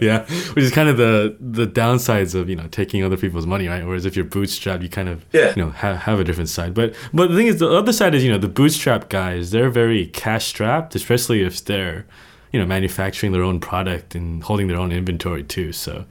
yeah, 0.00 0.24
which 0.54 0.64
is 0.64 0.70
kind 0.72 0.88
of 0.88 0.96
the 0.96 1.36
the 1.40 1.66
downsides 1.66 2.34
of 2.34 2.48
you 2.48 2.56
know 2.56 2.68
taking 2.68 3.02
other 3.02 3.16
people's 3.16 3.46
money, 3.46 3.66
right? 3.68 3.84
Whereas 3.86 4.04
if 4.04 4.14
you're 4.16 4.24
bootstrapped, 4.24 4.82
you 4.82 4.88
kind 4.88 5.08
of 5.08 5.24
Yeah. 5.32 5.52
you 5.56 5.64
know 5.64 5.70
have, 5.70 5.96
have 5.98 6.20
a 6.20 6.24
different 6.24 6.48
side. 6.50 6.74
But 6.74 6.94
but 7.12 7.30
the 7.30 7.36
thing 7.36 7.46
is, 7.46 7.58
the 7.58 7.68
other 7.70 7.92
side 7.92 8.14
is 8.14 8.22
you 8.24 8.30
know 8.30 8.38
the 8.38 8.48
bootstrap 8.48 9.08
guys. 9.08 9.50
They're 9.50 9.70
very 9.70 10.06
cash 10.08 10.46
strapped, 10.46 10.94
especially 10.94 11.42
if 11.42 11.64
they're 11.64 12.06
you 12.52 12.60
know 12.60 12.66
manufacturing 12.66 13.32
their 13.32 13.42
own 13.42 13.58
product 13.60 14.14
and 14.14 14.42
holding 14.42 14.68
their 14.68 14.78
own 14.78 14.92
inventory 14.92 15.42
too. 15.42 15.72
So 15.72 16.04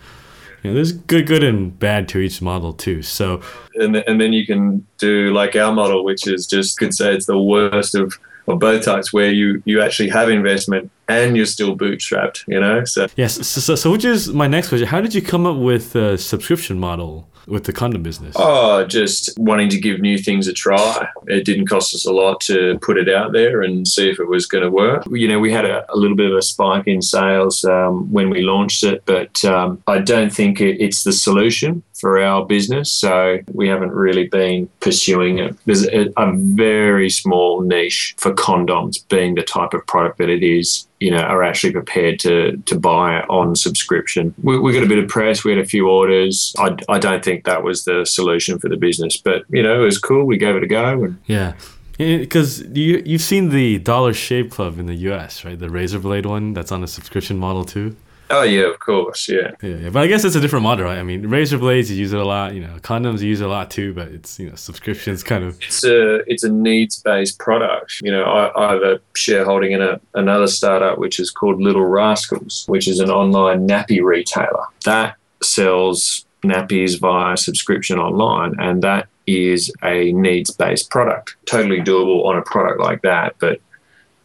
you 0.64 0.72
know, 0.72 0.76
there's 0.76 0.92
good 0.94 1.28
good 1.28 1.44
and 1.44 1.78
bad 1.78 2.08
to 2.10 2.20
each 2.20 2.42
model 2.42 2.74
too. 2.74 3.02
So 3.04 3.42
and, 3.76 3.96
and 3.96 4.20
then 4.20 4.34
you 4.34 4.46
can 4.48 4.86
do 4.98 5.32
like 5.34 5.56
our 5.56 5.72
model, 5.74 6.04
which 6.04 6.28
is 6.28 6.48
just 6.48 6.80
could 6.80 6.94
say 6.94 7.14
it's 7.14 7.28
the 7.28 7.38
worst 7.40 7.94
of, 7.94 8.18
of 8.48 8.58
both 8.60 8.84
types, 8.84 9.14
where 9.14 9.32
you 9.32 9.62
you 9.66 9.82
actually 9.82 10.10
have 10.10 10.30
investment 10.30 10.90
and 11.08 11.36
you're 11.36 11.46
still 11.46 11.78
bootstrapped. 11.78 12.44
You 12.48 12.60
know, 12.60 12.86
so 12.86 13.08
yes, 13.16 13.36
so, 13.48 13.62
so, 13.62 13.76
so 13.76 13.92
which 13.92 14.06
is 14.06 14.30
my 14.30 14.48
next 14.48 14.70
question. 14.70 14.88
How 14.88 15.02
did 15.02 15.14
you 15.14 15.22
come 15.22 15.46
up 15.46 15.58
with 15.58 15.96
a 15.96 16.18
subscription 16.18 16.80
model 16.80 17.30
with 17.48 17.66
the 17.66 17.74
condom 17.74 18.02
business? 18.04 18.36
oh, 18.40 18.86
just 18.86 19.38
wanting 19.38 19.70
to 19.70 19.80
give 19.80 20.00
new 20.00 20.18
things 20.18 20.48
a 20.48 20.54
try. 20.54 21.08
It 21.28 21.46
didn't 21.46 21.68
cost 21.68 21.94
us 21.94 22.06
a 22.06 22.12
lot 22.12 22.42
to 22.42 22.80
put 22.82 22.98
it 22.98 23.10
out 23.10 23.34
there 23.34 23.62
and 23.62 23.88
see 23.88 24.10
if 24.10 24.20
it 24.20 24.28
was 24.28 24.46
going 24.46 24.64
to 24.64 24.70
work. 24.72 25.04
You 25.12 25.28
know, 25.28 25.40
we 25.40 25.52
had 25.52 25.66
a, 25.66 25.86
a 25.92 25.96
little 25.96 26.18
bit 26.18 26.32
of 26.32 26.38
a 26.38 26.42
spike 26.42 26.88
in 26.88 27.02
sales 27.02 27.64
um, 27.66 28.12
when 28.12 28.30
we 28.30 28.42
launched 28.42 28.84
it, 28.84 29.04
but 29.06 29.44
um, 29.46 29.84
I 29.88 30.00
don't 30.00 30.34
think 30.34 30.60
it, 30.60 30.82
it's 30.82 31.04
the 31.04 31.14
solution 31.14 31.84
for 32.00 32.20
our 32.22 32.46
business. 32.46 32.92
So 32.92 33.40
we 33.54 33.68
haven't 33.68 33.92
really 33.92 34.28
been 34.28 34.70
pursuing 34.80 35.40
it. 35.40 35.56
There's 35.66 35.88
a, 35.88 36.12
a 36.18 36.34
very 36.36 37.10
small 37.10 37.62
niche 37.62 38.16
for 38.18 38.34
condoms 38.34 39.08
being 39.08 39.36
the 39.36 39.44
type 39.44 39.74
of 39.74 39.86
product 39.88 40.18
that 40.18 40.30
it 40.30 40.44
is. 40.44 40.88
You 41.00 41.12
know, 41.12 41.20
are 41.20 41.44
actually 41.44 41.74
prepared 41.74 42.20
to 42.22 42.58
to 42.66 42.80
buy 42.80 43.22
on 43.22 43.56
subscription. 43.56 44.34
We, 44.42 44.60
we 44.60 44.74
got 44.74 44.84
a 44.84 44.88
bit 44.88 45.00
of 45.00 45.10
press. 45.10 45.44
We 45.44 45.52
had 45.52 45.60
a 45.60 45.66
few 45.66 45.90
orders. 45.90 46.56
I, 46.58 46.76
I 46.88 47.00
don't 47.00 47.24
think 47.24 47.46
that 47.46 47.64
was 47.64 47.84
the 47.84 48.06
solution 48.06 48.60
for 48.60 48.70
the 48.70 48.78
business, 48.78 49.18
but 49.18 49.44
you 49.50 49.62
know, 49.62 49.82
it 49.82 49.86
was 49.86 49.98
cool. 49.98 50.26
We 50.26 50.38
gave 50.38 50.56
it 50.56 50.64
a 50.64 50.68
go, 50.68 51.04
and 51.04 51.18
Yeah, 51.26 51.54
because 51.98 52.62
you 52.62 53.04
you've 53.06 53.22
seen 53.22 53.50
the 53.50 53.80
Dollar 53.80 54.14
Shave 54.14 54.50
Club 54.50 54.80
in 54.80 54.86
the 54.86 54.96
U.S., 55.10 55.46
right? 55.46 55.60
The 55.60 55.70
razor 55.70 56.00
blade 56.00 56.26
one 56.26 56.54
that's 56.54 56.72
on 56.72 56.84
a 56.84 56.88
subscription 56.88 57.38
model 57.38 57.66
too. 57.66 57.96
Oh 58.30 58.44
yeah, 58.44 58.70
of 58.70 58.80
course, 58.80 59.30
yeah. 59.30 59.52
Yeah, 59.62 59.76
yeah, 59.76 59.90
but 59.90 60.04
I 60.04 60.08
guess 60.08 60.24
it's 60.24 60.36
a 60.36 60.40
different 60.40 60.64
model, 60.64 60.86
right? 60.86 60.98
I 60.98 61.04
mean, 61.04 61.28
razor 61.28 61.58
blades 61.58 61.92
you 61.92 61.98
use 61.98 62.14
it 62.14 62.20
a 62.20 62.26
lot. 62.26 62.54
You 62.54 62.62
know, 62.62 62.78
condoms 62.80 63.22
you 63.22 63.30
use 63.30 63.42
it 63.42 63.46
a 63.46 63.50
lot 63.50 63.72
too, 63.72 63.94
but 63.94 64.10
it's 64.10 64.40
you 64.40 64.50
know 64.50 64.56
subscriptions 64.56 65.24
kind 65.24 65.44
of. 65.44 65.58
it's 65.62 65.84
a 65.84 66.18
it's 66.30 66.44
a 66.44 66.50
needs 66.50 67.02
based 67.02 67.40
product. 67.40 68.02
You 68.02 68.12
know, 68.12 68.24
I, 68.24 68.68
I 68.68 68.74
have 68.74 68.82
a 68.84 69.00
shareholding 69.16 69.72
in 69.74 69.82
a, 69.82 70.00
another 70.14 70.48
startup 70.48 70.98
which 70.98 71.20
is 71.20 71.32
called 71.32 71.62
Little 71.62 71.86
Rascals, 71.86 72.66
which 72.68 72.88
is 72.88 73.00
an 73.00 73.10
online 73.10 73.68
nappy 73.68 74.02
retailer 74.02 74.66
that 74.84 75.16
sells 75.42 76.26
nappies 76.44 77.00
via 77.00 77.38
subscription 77.38 78.00
online, 78.00 78.56
and 78.60 78.82
that 78.84 79.08
is 79.28 79.72
a 79.84 80.12
needs 80.14 80.52
based 80.52 80.90
product. 80.90 81.36
Totally 81.46 81.82
doable 81.82 82.26
on 82.26 82.38
a 82.38 82.42
product 82.42 82.80
like 82.80 83.02
that, 83.02 83.36
but 83.40 83.60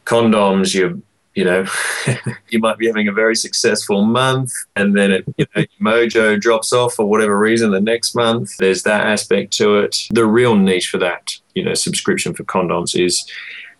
condoms, 0.05 0.75
you 0.75 1.03
you 1.35 1.45
know, 1.45 1.65
you 2.49 2.59
might 2.59 2.79
be 2.79 2.87
having 2.87 3.09
a 3.09 3.13
very 3.13 3.37
successful 3.37 4.05
month, 4.05 4.53
and 4.77 4.97
then 4.97 5.13
it, 5.13 5.25
you 5.37 5.47
know, 5.55 5.65
mojo 5.81 6.41
drops 6.41 6.73
off 6.73 6.95
for 6.95 7.07
whatever 7.07 7.39
reason 7.39 7.71
the 7.71 7.81
next 7.81 8.15
month. 8.15 8.57
There's 8.59 8.83
that 8.83 9.07
aspect 9.07 9.53
to 9.55 9.79
it. 9.79 9.97
The 10.11 10.27
real 10.27 10.57
niche 10.57 10.89
for 10.89 10.99
that, 10.99 11.31
you 11.55 11.65
know, 11.65 11.75
subscription 11.75 12.35
for 12.35 12.45
condoms 12.45 12.99
is 12.99 13.31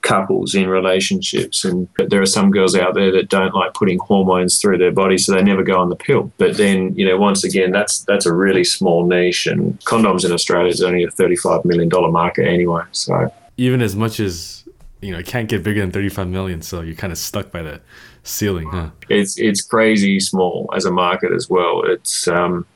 couples 0.03 0.55
in 0.55 0.69
relationships 0.69 1.65
and 1.65 1.89
there 2.09 2.23
are 2.23 2.27
some 2.27 2.51
girls 2.51 2.75
out 2.75 2.95
there 2.95 3.13
that 3.13 3.29
don't 3.29 3.55
like 3.55 3.75
putting 3.75 3.99
hormones 3.99 4.59
through 4.59 4.79
their 4.79 4.91
body 4.91 5.19
so 5.19 5.33
they 5.33 5.43
never 5.43 5.63
go 5.63 5.79
on 5.79 5.91
the 5.91 5.97
pill 5.97 6.33
but 6.39 6.57
then 6.57 6.95
you 6.95 7.07
know 7.07 7.19
once 7.19 7.45
again 7.45 7.71
that's 7.71 8.01
that's 8.05 8.25
a 8.25 8.33
really 8.33 8.65
small 8.65 9.07
niche 9.07 9.47
and 9.47 9.79
condoms 9.81 10.25
in 10.25 10.33
australia 10.33 10.71
is 10.71 10.83
only 10.83 11.05
a 11.05 11.11
35 11.11 11.65
million 11.67 11.89
dollar 11.89 12.11
market 12.11 12.47
anyway 12.47 12.83
so 12.93 13.31
Even 13.59 13.83
as 13.83 13.95
much 13.95 14.21
as 14.21 14.60
you 15.01 15.13
know, 15.13 15.19
it 15.19 15.27
can't 15.27 15.49
get 15.49 15.63
bigger 15.63 15.81
than 15.81 15.91
thirty-five 15.91 16.29
million, 16.29 16.63
so 16.63 16.81
you're 16.81 16.95
kind 16.95 17.13
of 17.13 17.19
stuck 17.19 17.51
by 17.51 17.63
that 17.63 17.83
ceiling, 18.23 18.69
huh? 18.69 18.91
it's 19.09 19.39
it's 19.39 19.63
crazy 19.63 20.21
small 20.21 20.69
as 20.77 20.85
a 20.85 20.91
market 20.91 21.33
as 21.33 21.49
well 21.49 21.83
it's 21.87 22.29
um 22.29 22.67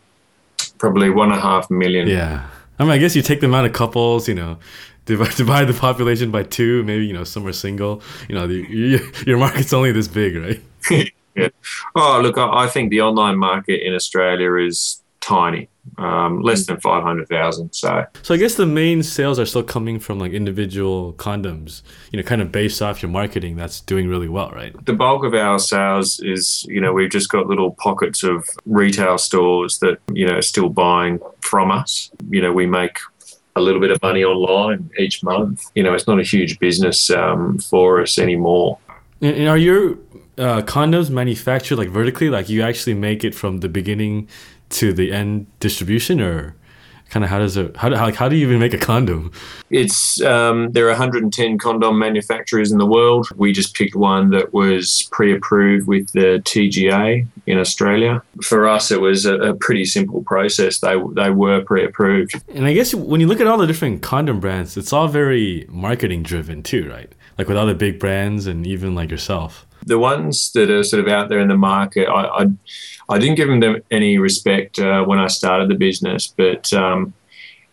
probably 0.79 1.11
one 1.11 1.31
and 1.31 1.39
a 1.39 1.41
half 1.43 1.71
million 1.71 2.09
Yeah, 2.09 2.49
I 2.79 2.83
mean, 2.83 2.93
I 2.93 2.99
guess 2.99 3.15
you 3.15 3.23
take 3.23 3.41
the 3.41 3.47
amount 3.47 3.67
of 3.67 3.73
couples, 3.73 4.29
you 4.29 4.35
know, 4.35 4.59
divide, 5.05 5.35
divide 5.37 5.65
the 5.67 5.75
population 5.75 6.31
by 6.31 6.43
two. 6.45 6.83
Maybe 6.85 7.07
you 7.07 7.13
know 7.13 7.25
some 7.25 7.47
are 7.47 7.53
single. 7.53 8.03
You 8.29 8.35
know, 8.35 8.47
the, 8.47 8.55
your, 8.69 9.01
your 9.27 9.39
market's 9.39 9.73
only 9.73 9.93
this 9.93 10.09
big, 10.09 10.37
right? 10.37 10.63
yeah. 11.37 11.49
Oh, 11.95 12.21
look, 12.23 12.39
I 12.39 12.65
I 12.65 12.67
think 12.69 12.91
the 12.91 13.03
online 13.03 13.39
market 13.39 13.87
in 13.87 13.95
Australia 13.95 14.55
is 14.57 15.03
tiny, 15.25 15.69
um, 15.97 16.43
less 16.43 16.67
than 16.67 16.79
500,000. 16.79 17.73
So, 17.73 18.07
So 18.23 18.35
I 18.35 18.37
guess 18.37 18.57
the 18.57 18.67
main 18.67 19.03
sales 19.03 19.39
are 19.39 19.47
still 19.47 19.63
coming 19.63 19.99
from 19.99 20.19
like 20.19 20.33
individual 20.33 21.15
condoms. 21.15 21.83
You 22.13 22.19
know, 22.19 22.23
kind 22.23 22.43
of 22.43 22.53
based 22.53 22.83
off 22.83 23.03
your 23.03 23.11
marketing. 23.11 23.57
That's 23.57 23.81
doing 23.81 24.09
really 24.09 24.29
well, 24.29 24.51
right? 24.51 24.73
the 24.85 24.93
bulk 24.93 25.25
of 25.25 25.35
our 25.35 25.59
sales 25.59 26.21
is, 26.21 26.65
you 26.69 26.81
know, 26.81 26.93
we've 26.93 27.11
just 27.11 27.31
got 27.31 27.47
little 27.47 27.73
pockets 27.73 28.23
of 28.23 28.49
retail 28.67 29.17
stores 29.17 29.79
that, 29.79 29.99
you 30.13 30.27
know, 30.27 30.37
are 30.37 30.43
still 30.43 30.69
buying 30.69 31.19
from 31.41 31.71
us. 31.71 32.11
You 32.29 32.43
know, 32.43 32.53
we 32.53 32.67
make 32.67 32.99
a 33.57 33.61
little 33.61 33.81
bit 33.81 33.91
of 33.91 34.03
money 34.03 34.25
online 34.25 34.91
each 34.99 35.23
month. 35.23 35.65
You 35.75 35.83
know, 35.85 35.95
it's 35.95 36.07
not 36.07 36.21
a 36.21 36.23
huge 36.23 36.59
business 36.59 37.11
um, 37.11 37.59
for 37.59 38.03
us 38.03 38.19
anymore. 38.19 38.79
And, 39.23 39.37
and 39.37 39.49
are 39.49 39.57
your 39.57 39.93
uh, 40.37 40.63
condoms 40.63 41.09
manufactured 41.09 41.77
like 41.77 41.89
vertically? 41.89 42.31
Like 42.31 42.49
you 42.49 42.63
actually 42.63 42.95
make 42.95 43.25
it 43.25 43.35
from 43.35 43.59
the 43.59 43.69
beginning 43.69 44.29
to 44.75 44.93
the 44.93 45.13
end 45.13 45.47
distribution, 45.61 46.21
or 46.21 46.55
kind 47.11 47.23
of 47.23 47.31
how 47.31 47.39
does 47.39 47.57
it? 47.57 47.77
How 47.77 47.89
do, 47.89 47.97
how, 47.97 48.07
like, 48.07 48.17
how 48.17 48.29
do 48.29 48.37
you 48.37 48.47
even 48.47 48.59
make 48.59 48.75
a 48.75 48.79
condom? 48.79 49.31
It's 49.71 50.21
um, 50.23 50.73
there 50.73 50.87
are 50.87 50.91
110 50.91 51.59
condom 51.59 51.99
manufacturers 51.99 52.73
in 52.73 52.79
the 52.79 52.87
world. 52.87 53.29
We 53.37 53.53
just 53.53 53.75
picked 53.75 53.95
one 53.95 54.31
that 54.31 54.53
was 54.53 55.09
pre-approved 55.13 55.87
with 55.87 56.11
the 56.13 56.43
TGA 56.45 57.27
in 57.47 57.59
Australia. 57.59 58.23
For 58.43 58.67
us, 58.69 58.91
it 58.91 59.01
was 59.01 59.27
a, 59.27 59.35
a 59.35 59.55
pretty 59.55 59.85
simple 59.85 60.23
process. 60.25 60.81
They 60.81 60.97
they 61.13 61.31
were 61.31 61.63
pre-approved. 61.63 62.43
And 62.53 62.67
I 62.67 62.75
guess 62.75 62.95
when 62.95 63.21
you 63.21 63.29
look 63.29 63.41
at 63.41 63.47
all 63.47 63.59
the 63.59 63.67
different 63.67 64.03
condom 64.03 64.41
brands, 64.41 64.77
it's 64.77 64.93
all 64.93 65.09
very 65.09 65.67
marketing 65.69 66.25
driven 66.25 66.63
too, 66.63 66.91
right? 66.91 67.13
Like 67.39 67.49
with 67.49 67.57
other 67.57 67.75
big 67.75 67.99
brands 67.99 68.47
and 68.47 68.67
even 68.67 68.95
like 68.95 69.11
yourself. 69.11 69.67
The 69.87 69.99
ones 69.99 70.53
that 70.53 70.71
are 70.71 70.83
sort 70.83 71.05
of 71.05 71.13
out 71.13 71.29
there 71.29 71.41
in 71.41 71.49
the 71.49 71.57
market, 71.57 72.09
I 72.09 72.23
I, 72.43 72.47
I 73.09 73.19
didn't 73.19 73.37
give 73.37 73.49
them 73.49 73.83
any 73.91 74.19
respect 74.19 74.79
uh, 74.79 75.05
when 75.05 75.19
I 75.19 75.27
started 75.27 75.69
the 75.69 75.75
business, 75.75 76.27
but 76.27 76.73
um, 76.73 77.15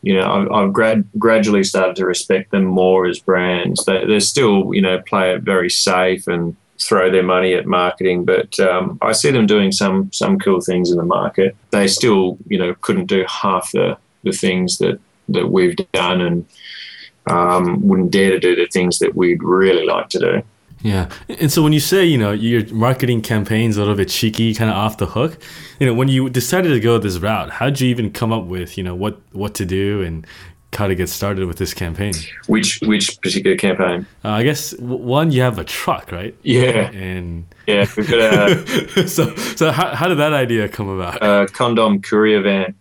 you 0.02 0.16
know, 0.16 0.32
I've, 0.32 0.52
I've 0.52 0.74
grad, 0.74 1.08
gradually 1.18 1.64
started 1.64 1.96
to 1.98 2.06
respect 2.06 2.52
them 2.52 2.66
more 2.66 3.06
as 3.06 3.20
brands. 3.20 3.86
They, 3.86 4.06
they're 4.06 4.20
still, 4.20 4.74
you 4.74 4.82
know, 4.82 5.00
play 5.02 5.34
it 5.34 5.44
very 5.44 5.70
safe 5.70 6.28
and 6.28 6.56
throw 6.80 7.12
their 7.12 7.24
money 7.24 7.54
at 7.54 7.68
marketing, 7.68 8.26
but 8.26 8.60
um, 8.60 8.98
I 9.02 9.12
see 9.12 9.30
them 9.30 9.46
doing 9.46 9.72
some 9.72 10.12
some 10.12 10.40
cool 10.40 10.62
things 10.62 10.90
in 10.90 10.98
the 10.98 11.04
market. 11.04 11.56
They 11.70 11.88
still, 11.88 12.38
you 12.48 12.58
know, 12.58 12.74
couldn't 12.82 13.06
do 13.06 13.24
half 13.28 13.72
the 13.72 13.98
the 14.24 14.32
things 14.32 14.80
that 14.80 15.00
that 15.30 15.52
we've 15.52 15.76
done, 15.94 16.22
and 16.22 16.46
um, 17.28 17.88
wouldn't 17.88 18.12
dare 18.12 18.32
to 18.32 18.40
do 18.40 18.56
the 18.56 18.66
things 18.66 18.98
that 19.00 19.16
we'd 19.16 19.44
really 19.44 19.86
like 19.86 20.10
to 20.10 20.20
do. 20.20 20.44
Yeah. 20.84 21.10
And 21.30 21.52
so 21.52 21.62
when 21.62 21.74
you 21.74 21.80
say, 21.80 22.06
you 22.06 22.18
know, 22.18 22.32
your 22.32 22.66
marketing 22.74 23.22
campaign's 23.22 23.78
a 23.78 23.80
little 23.82 23.96
bit 23.96 24.10
cheeky, 24.10 24.54
kind 24.56 24.70
of 24.70 24.76
off 24.76 24.98
the 24.98 25.06
hook, 25.06 25.38
you 25.80 25.86
know, 25.86 25.94
when 25.94 26.08
you 26.08 26.30
decided 26.30 26.70
to 26.70 26.80
go 26.80 26.98
this 26.98 27.18
route, 27.20 27.52
how 27.52 27.66
did 27.68 27.82
you 27.82 27.90
even 27.90 28.12
come 28.12 28.32
up 28.34 28.46
with, 28.46 28.78
you 28.78 28.84
know, 28.84 28.96
what 28.96 29.20
what 29.32 29.54
to 29.56 29.66
do 29.66 30.02
and 30.02 30.26
how 30.74 30.88
to 30.88 30.96
get 30.96 31.10
started 31.10 31.46
with 31.48 31.58
this 31.58 31.74
campaign? 31.74 32.14
Which 32.48 32.80
which 32.82 33.20
particular 33.22 33.58
campaign? 33.58 34.06
Uh, 34.24 34.30
I 34.30 34.44
guess 34.44 34.72
w- 34.72 34.98
one, 35.04 35.32
you 35.32 35.42
have 35.42 35.60
a 35.60 35.64
truck, 35.66 36.12
right? 36.12 36.34
Yeah, 36.44 36.90
And 36.92 37.46
yeah, 37.68 37.86
we've 37.96 38.10
got 38.10 38.20
a. 38.50 39.08
so 39.08 39.36
so 39.36 39.72
how, 39.72 39.94
how 39.94 40.08
did 40.08 40.18
that 40.18 40.34
idea 40.34 40.68
come 40.70 40.88
about? 40.90 41.22
uh, 41.22 41.46
condom 41.48 42.02
courier 42.02 42.42
van. 42.42 42.74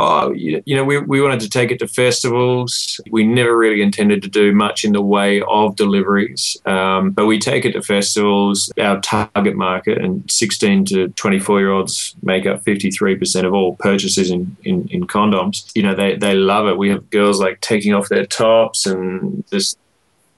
Oh, 0.00 0.30
you, 0.30 0.62
you 0.64 0.76
know, 0.76 0.84
we, 0.84 0.98
we 0.98 1.20
wanted 1.20 1.40
to 1.40 1.50
take 1.50 1.72
it 1.72 1.80
to 1.80 1.88
festivals. 1.88 3.00
We 3.10 3.24
never 3.24 3.58
really 3.58 3.82
intended 3.82 4.22
to 4.22 4.28
do 4.28 4.52
much 4.52 4.84
in 4.84 4.92
the 4.92 5.02
way 5.02 5.42
of 5.42 5.74
deliveries, 5.74 6.56
um, 6.66 7.10
but 7.10 7.26
we 7.26 7.40
take 7.40 7.64
it 7.64 7.72
to 7.72 7.82
festivals. 7.82 8.72
Our 8.78 9.00
target 9.00 9.56
market 9.56 9.98
and 9.98 10.30
16 10.30 10.84
to 10.86 11.08
24 11.08 11.58
year 11.58 11.72
olds 11.72 12.14
make 12.22 12.46
up 12.46 12.64
53% 12.64 13.44
of 13.44 13.52
all 13.52 13.74
purchases 13.74 14.30
in, 14.30 14.56
in, 14.62 14.86
in 14.88 15.04
condoms. 15.08 15.72
You 15.74 15.82
know, 15.82 15.96
they, 15.96 16.14
they 16.14 16.34
love 16.34 16.68
it. 16.68 16.78
We 16.78 16.90
have 16.90 17.10
girls 17.10 17.40
like 17.40 17.60
taking 17.60 17.92
off 17.92 18.08
their 18.08 18.24
tops 18.24 18.86
and 18.86 19.44
just 19.50 19.76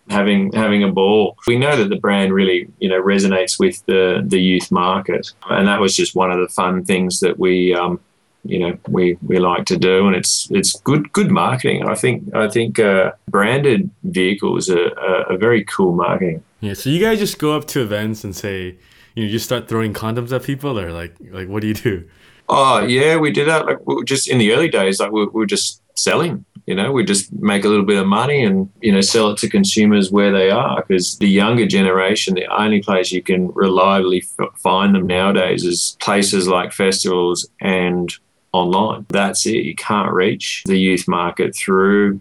having 0.08 0.52
having 0.52 0.82
a 0.82 0.90
ball. 0.90 1.36
We 1.46 1.58
know 1.58 1.76
that 1.76 1.88
the 1.88 1.96
brand 1.96 2.32
really, 2.32 2.68
you 2.78 2.88
know, 2.88 3.00
resonates 3.02 3.58
with 3.58 3.84
the 3.86 4.22
the 4.24 4.40
youth 4.40 4.70
market, 4.70 5.32
and 5.48 5.68
that 5.68 5.80
was 5.80 5.94
just 5.94 6.14
one 6.14 6.30
of 6.30 6.40
the 6.40 6.48
fun 6.48 6.84
things 6.84 7.20
that 7.20 7.38
we, 7.38 7.74
um, 7.74 8.00
you 8.44 8.58
know, 8.58 8.78
we 8.88 9.18
we 9.22 9.38
like 9.38 9.66
to 9.66 9.76
do, 9.76 10.06
and 10.06 10.16
it's 10.16 10.50
it's 10.50 10.80
good 10.80 11.12
good 11.12 11.30
marketing. 11.30 11.86
I 11.86 11.94
think 11.94 12.34
I 12.34 12.48
think 12.48 12.78
uh, 12.78 13.12
branded 13.28 13.90
vehicles 14.04 14.70
are, 14.70 14.98
are, 14.98 15.32
are 15.32 15.38
very 15.38 15.64
cool 15.64 15.94
marketing. 15.94 16.42
Yeah, 16.60 16.74
so 16.74 16.90
you 16.90 17.00
guys 17.00 17.18
just 17.18 17.38
go 17.38 17.56
up 17.56 17.66
to 17.68 17.82
events 17.82 18.24
and 18.24 18.34
say, 18.34 18.76
you 19.14 19.24
know, 19.24 19.30
you 19.30 19.38
start 19.38 19.68
throwing 19.68 19.92
condoms 19.92 20.32
at 20.32 20.42
people, 20.42 20.78
or 20.78 20.92
like 20.92 21.14
like 21.30 21.48
what 21.48 21.60
do 21.60 21.68
you 21.68 21.74
do? 21.74 22.08
Oh 22.48 22.80
yeah, 22.80 23.16
we 23.16 23.30
did 23.30 23.46
that. 23.48 23.66
Like 23.66 23.86
we 23.86 23.94
were 23.94 24.04
just 24.04 24.28
in 24.28 24.38
the 24.38 24.52
early 24.52 24.68
days, 24.68 25.00
like 25.00 25.12
we, 25.12 25.24
we 25.26 25.40
were 25.40 25.46
just 25.46 25.82
selling. 25.96 26.44
You 26.66 26.74
know, 26.74 26.92
we 26.92 27.04
just 27.04 27.32
make 27.32 27.64
a 27.64 27.68
little 27.68 27.84
bit 27.84 27.98
of 27.98 28.06
money 28.06 28.44
and 28.44 28.70
you 28.80 28.92
know 28.92 29.00
sell 29.00 29.30
it 29.30 29.38
to 29.38 29.48
consumers 29.48 30.10
where 30.10 30.32
they 30.32 30.50
are. 30.50 30.82
Because 30.82 31.18
the 31.18 31.28
younger 31.28 31.66
generation, 31.66 32.34
the 32.34 32.46
only 32.46 32.82
place 32.82 33.12
you 33.12 33.22
can 33.22 33.48
reliably 33.52 34.24
f- 34.38 34.48
find 34.58 34.94
them 34.94 35.06
nowadays 35.06 35.64
is 35.64 35.96
places 36.00 36.48
like 36.48 36.72
festivals 36.72 37.48
and 37.60 38.16
online. 38.52 39.06
That's 39.08 39.46
it. 39.46 39.64
You 39.64 39.74
can't 39.74 40.12
reach 40.12 40.62
the 40.66 40.78
youth 40.78 41.06
market 41.06 41.54
through 41.54 42.20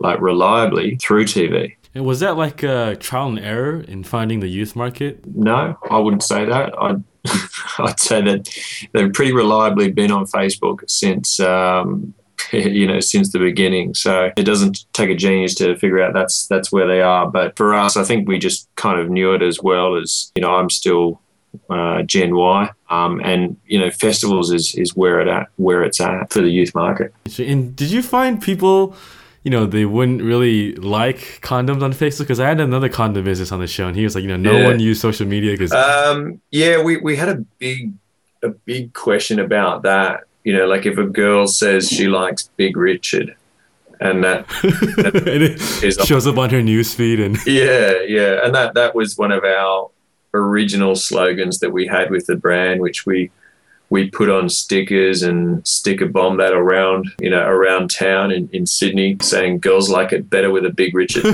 like 0.00 0.20
reliably 0.20 0.96
through 0.96 1.24
TV. 1.24 1.74
And 1.94 2.04
was 2.04 2.20
that 2.20 2.36
like 2.36 2.62
a 2.62 2.96
trial 3.00 3.28
and 3.28 3.38
error 3.38 3.80
in 3.80 4.04
finding 4.04 4.40
the 4.40 4.48
youth 4.48 4.76
market? 4.76 5.24
No, 5.34 5.76
I 5.90 5.98
wouldn't 5.98 6.22
say 6.22 6.44
that. 6.44 6.72
I'd, 6.80 7.02
I'd 7.78 8.00
say 8.00 8.22
that 8.22 8.48
they've 8.92 9.12
pretty 9.12 9.32
reliably 9.32 9.90
been 9.90 10.12
on 10.12 10.26
Facebook 10.26 10.88
since 10.88 11.40
um, 11.40 12.14
you 12.52 12.86
know 12.86 13.00
since 13.00 13.32
the 13.32 13.38
beginning. 13.38 13.94
So 13.94 14.30
it 14.36 14.44
doesn't 14.44 14.84
take 14.92 15.10
a 15.10 15.14
genius 15.14 15.54
to 15.56 15.76
figure 15.76 16.00
out 16.00 16.14
that's 16.14 16.46
that's 16.46 16.70
where 16.70 16.86
they 16.86 17.00
are. 17.00 17.28
But 17.30 17.56
for 17.56 17.74
us, 17.74 17.96
I 17.96 18.04
think 18.04 18.28
we 18.28 18.38
just 18.38 18.68
kind 18.76 19.00
of 19.00 19.10
knew 19.10 19.32
it 19.32 19.42
as 19.42 19.60
well 19.62 19.96
as 19.96 20.30
you 20.34 20.42
know 20.42 20.54
I'm 20.54 20.70
still 20.70 21.20
uh, 21.70 22.02
Gen 22.02 22.34
Y, 22.34 22.70
um, 22.90 23.20
and 23.24 23.56
you 23.66 23.78
know 23.78 23.90
festivals 23.90 24.50
is 24.52 24.74
is 24.76 24.94
where 24.96 25.20
it 25.20 25.28
at 25.28 25.48
where 25.56 25.82
it's 25.82 26.00
at 26.00 26.32
for 26.32 26.40
the 26.40 26.50
youth 26.50 26.74
market. 26.74 27.12
And 27.38 27.74
did 27.76 27.90
you 27.90 28.02
find 28.02 28.40
people? 28.42 28.94
you 29.44 29.52
know, 29.52 29.64
they 29.66 29.86
wouldn't 29.86 30.20
really 30.20 30.74
like 30.74 31.40
condoms 31.42 31.80
on 31.80 31.92
Facebook 31.92 32.18
because 32.26 32.40
I 32.40 32.48
had 32.48 32.60
another 32.60 32.88
condom 32.88 33.24
business 33.24 33.50
on 33.52 33.60
the 33.60 33.66
show, 33.68 33.86
and 33.86 33.96
he 33.96 34.02
was 34.04 34.14
like, 34.14 34.22
you 34.22 34.28
know, 34.28 34.36
no 34.36 34.58
Yeah. 34.58 34.66
one 34.66 34.80
used 34.80 35.00
social 35.00 35.26
media 35.26 35.52
because 35.52 35.72
Um, 35.72 36.40
yeah, 36.50 36.82
we, 36.82 36.96
we 36.98 37.16
had 37.16 37.28
a 37.30 37.36
big 37.58 37.92
a 38.42 38.48
big 38.48 38.92
question 38.94 39.38
about 39.38 39.84
that. 39.84 40.24
You 40.44 40.54
know, 40.56 40.66
like 40.66 40.84
if 40.86 40.98
a 40.98 41.04
girl 41.06 41.46
says 41.46 41.88
she 41.88 42.08
likes 42.08 42.50
Big 42.56 42.76
Richard, 42.76 43.36
and 44.00 44.22
that 44.24 44.44
it 44.64 45.42
is- 45.84 45.96
shows 46.04 46.26
up 46.26 46.36
on 46.36 46.50
her 46.50 46.60
newsfeed, 46.60 47.24
and 47.24 47.38
yeah, 47.46 48.02
yeah, 48.06 48.44
and 48.44 48.54
that 48.54 48.74
that 48.74 48.94
was 48.94 49.16
one 49.16 49.32
of 49.32 49.44
our 49.44 49.88
original 50.34 50.94
slogans 50.94 51.58
that 51.60 51.72
we 51.72 51.86
had 51.86 52.10
with 52.10 52.26
the 52.26 52.36
brand, 52.36 52.80
which 52.80 53.06
we 53.06 53.30
we 53.90 54.10
put 54.10 54.28
on 54.28 54.50
stickers 54.50 55.22
and 55.22 55.66
sticker 55.66 56.06
bomb 56.06 56.36
that 56.36 56.52
around 56.52 57.10
you 57.20 57.30
know 57.30 57.42
around 57.46 57.90
town 57.90 58.30
in, 58.30 58.48
in 58.52 58.66
Sydney, 58.66 59.16
saying 59.22 59.60
girls 59.60 59.90
like 59.90 60.12
it 60.12 60.28
better 60.28 60.50
with 60.50 60.66
a 60.66 60.70
Big 60.70 60.94
Richard. 60.94 61.24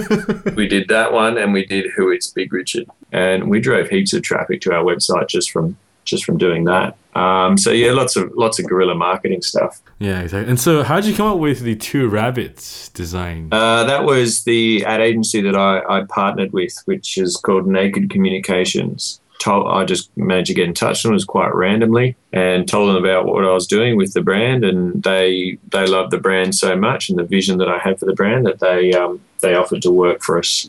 we 0.56 0.68
did 0.68 0.88
that 0.88 1.12
one, 1.12 1.38
and 1.38 1.52
we 1.52 1.64
did 1.64 1.90
Who 1.96 2.10
It's 2.10 2.28
Big 2.28 2.52
Richard, 2.52 2.86
and 3.12 3.50
we 3.50 3.60
drove 3.60 3.88
heaps 3.88 4.12
of 4.12 4.22
traffic 4.22 4.60
to 4.62 4.72
our 4.72 4.84
website 4.84 5.28
just 5.28 5.50
from 5.50 5.76
just 6.04 6.24
from 6.24 6.38
doing 6.38 6.64
that. 6.64 6.96
Um, 7.14 7.56
so 7.56 7.70
yeah, 7.70 7.92
lots 7.92 8.16
of 8.16 8.32
lots 8.34 8.58
of 8.58 8.66
guerrilla 8.66 8.94
marketing 8.94 9.42
stuff. 9.42 9.80
yeah, 9.98 10.20
exactly. 10.20 10.50
And 10.50 10.58
so, 10.58 10.82
how 10.82 10.96
did 10.96 11.06
you 11.06 11.14
come 11.14 11.28
up 11.28 11.38
with 11.38 11.60
the 11.60 11.76
two 11.76 12.08
rabbits 12.08 12.88
design? 12.88 13.48
Uh, 13.52 13.84
that 13.84 14.04
was 14.04 14.42
the 14.44 14.84
ad 14.84 15.00
agency 15.00 15.40
that 15.42 15.54
I, 15.54 15.82
I 15.88 16.04
partnered 16.04 16.52
with, 16.52 16.76
which 16.86 17.16
is 17.16 17.36
called 17.36 17.66
Naked 17.66 18.10
Communications. 18.10 19.20
Told, 19.40 19.66
I 19.68 19.84
just 19.84 20.16
managed 20.16 20.48
to 20.48 20.54
get 20.54 20.66
in 20.66 20.74
touch 20.74 20.98
with 20.98 21.02
them, 21.02 21.12
it 21.12 21.14
was 21.14 21.24
quite 21.24 21.54
randomly, 21.54 22.16
and 22.32 22.68
told 22.68 22.88
them 22.88 22.96
about 22.96 23.26
what 23.26 23.44
I 23.44 23.52
was 23.52 23.66
doing 23.66 23.96
with 23.96 24.12
the 24.12 24.22
brand, 24.22 24.64
and 24.64 25.02
they 25.02 25.58
they 25.70 25.86
loved 25.86 26.10
the 26.10 26.18
brand 26.18 26.54
so 26.54 26.74
much 26.76 27.10
and 27.10 27.18
the 27.18 27.24
vision 27.24 27.58
that 27.58 27.68
I 27.68 27.78
had 27.78 28.00
for 28.00 28.06
the 28.06 28.14
brand 28.14 28.46
that 28.46 28.58
they 28.58 28.92
um, 28.92 29.20
they 29.40 29.54
offered 29.54 29.82
to 29.82 29.90
work 29.90 30.22
for 30.22 30.38
us 30.38 30.68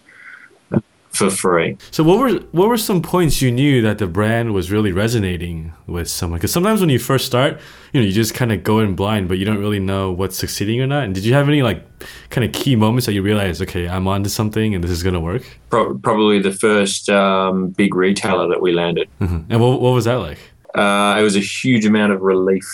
for 1.15 1.29
free. 1.29 1.77
So, 1.91 2.03
what 2.03 2.19
were 2.19 2.33
what 2.51 2.67
were 2.67 2.77
some 2.77 3.01
points 3.01 3.41
you 3.41 3.51
knew 3.51 3.81
that 3.81 3.97
the 3.97 4.07
brand 4.07 4.53
was 4.53 4.71
really 4.71 4.91
resonating 4.91 5.73
with 5.87 6.07
someone? 6.07 6.37
Because 6.39 6.51
sometimes 6.51 6.81
when 6.81 6.89
you 6.89 6.99
first 6.99 7.25
start, 7.25 7.59
you 7.93 8.01
know, 8.01 8.05
you 8.05 8.11
just 8.13 8.33
kind 8.33 8.51
of 8.51 8.63
go 8.63 8.79
in 8.79 8.95
blind, 8.95 9.27
but 9.27 9.37
you 9.37 9.45
don't 9.45 9.59
really 9.59 9.79
know 9.79 10.11
what's 10.11 10.37
succeeding 10.37 10.81
or 10.81 10.87
not. 10.87 11.03
And 11.03 11.15
did 11.15 11.25
you 11.25 11.33
have 11.33 11.47
any 11.47 11.63
like 11.63 11.83
kind 12.29 12.45
of 12.45 12.51
key 12.53 12.75
moments 12.75 13.05
that 13.05 13.13
you 13.13 13.21
realized, 13.21 13.61
okay, 13.61 13.87
I'm 13.87 14.07
onto 14.07 14.29
something 14.29 14.75
and 14.75 14.83
this 14.83 14.91
is 14.91 15.03
gonna 15.03 15.19
work? 15.21 15.43
Pro- 15.69 15.97
probably 15.97 16.39
the 16.39 16.51
first 16.51 17.09
um, 17.09 17.69
big 17.69 17.95
retailer 17.95 18.47
that 18.49 18.61
we 18.61 18.71
landed. 18.73 19.09
Mhm. 19.21 19.45
And 19.49 19.61
what 19.61 19.81
what 19.81 19.93
was 19.93 20.05
that 20.05 20.15
like? 20.15 20.39
Uh, 20.75 21.15
it 21.17 21.23
was 21.23 21.35
a 21.37 21.39
huge 21.39 21.85
amount 21.85 22.11
of 22.11 22.21
relief, 22.21 22.65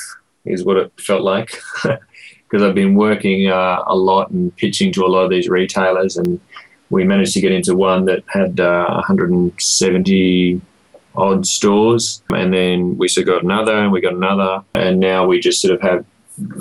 is 0.46 0.63
what 0.63 0.76
it 0.78 0.92
felt 1.00 1.22
like, 1.22 1.62
because 1.84 2.63
I've 2.63 2.74
been 2.74 2.96
working 2.96 3.48
uh, 3.52 3.84
a 3.86 3.96
lot 3.96 4.32
and 4.32 4.56
pitching 4.58 4.92
to 4.94 5.06
a 5.06 5.08
lot 5.08 5.24
of 5.24 5.30
these 5.30 5.48
retailers, 5.48 6.18
and 6.18 6.39
we 6.91 7.04
managed 7.04 7.34
to 7.34 7.41
get 7.41 7.51
into 7.51 7.75
one 7.75 8.06
that 8.06 8.23
had 8.27 8.60
uh, 8.60 8.86
170 8.95 10.62
odd 11.15 11.45
stores, 11.45 12.21
and 12.34 12.54
then 12.54 12.97
we 12.97 13.08
sort 13.08 13.27
of 13.27 13.34
got 13.34 13.43
another, 13.43 13.75
and 13.75 13.91
we 13.91 14.01
got 14.01 14.13
another, 14.13 14.63
and 14.75 14.99
now 14.99 15.25
we 15.25 15.39
just 15.39 15.62
sort 15.62 15.73
of 15.73 15.82
have 15.82 16.06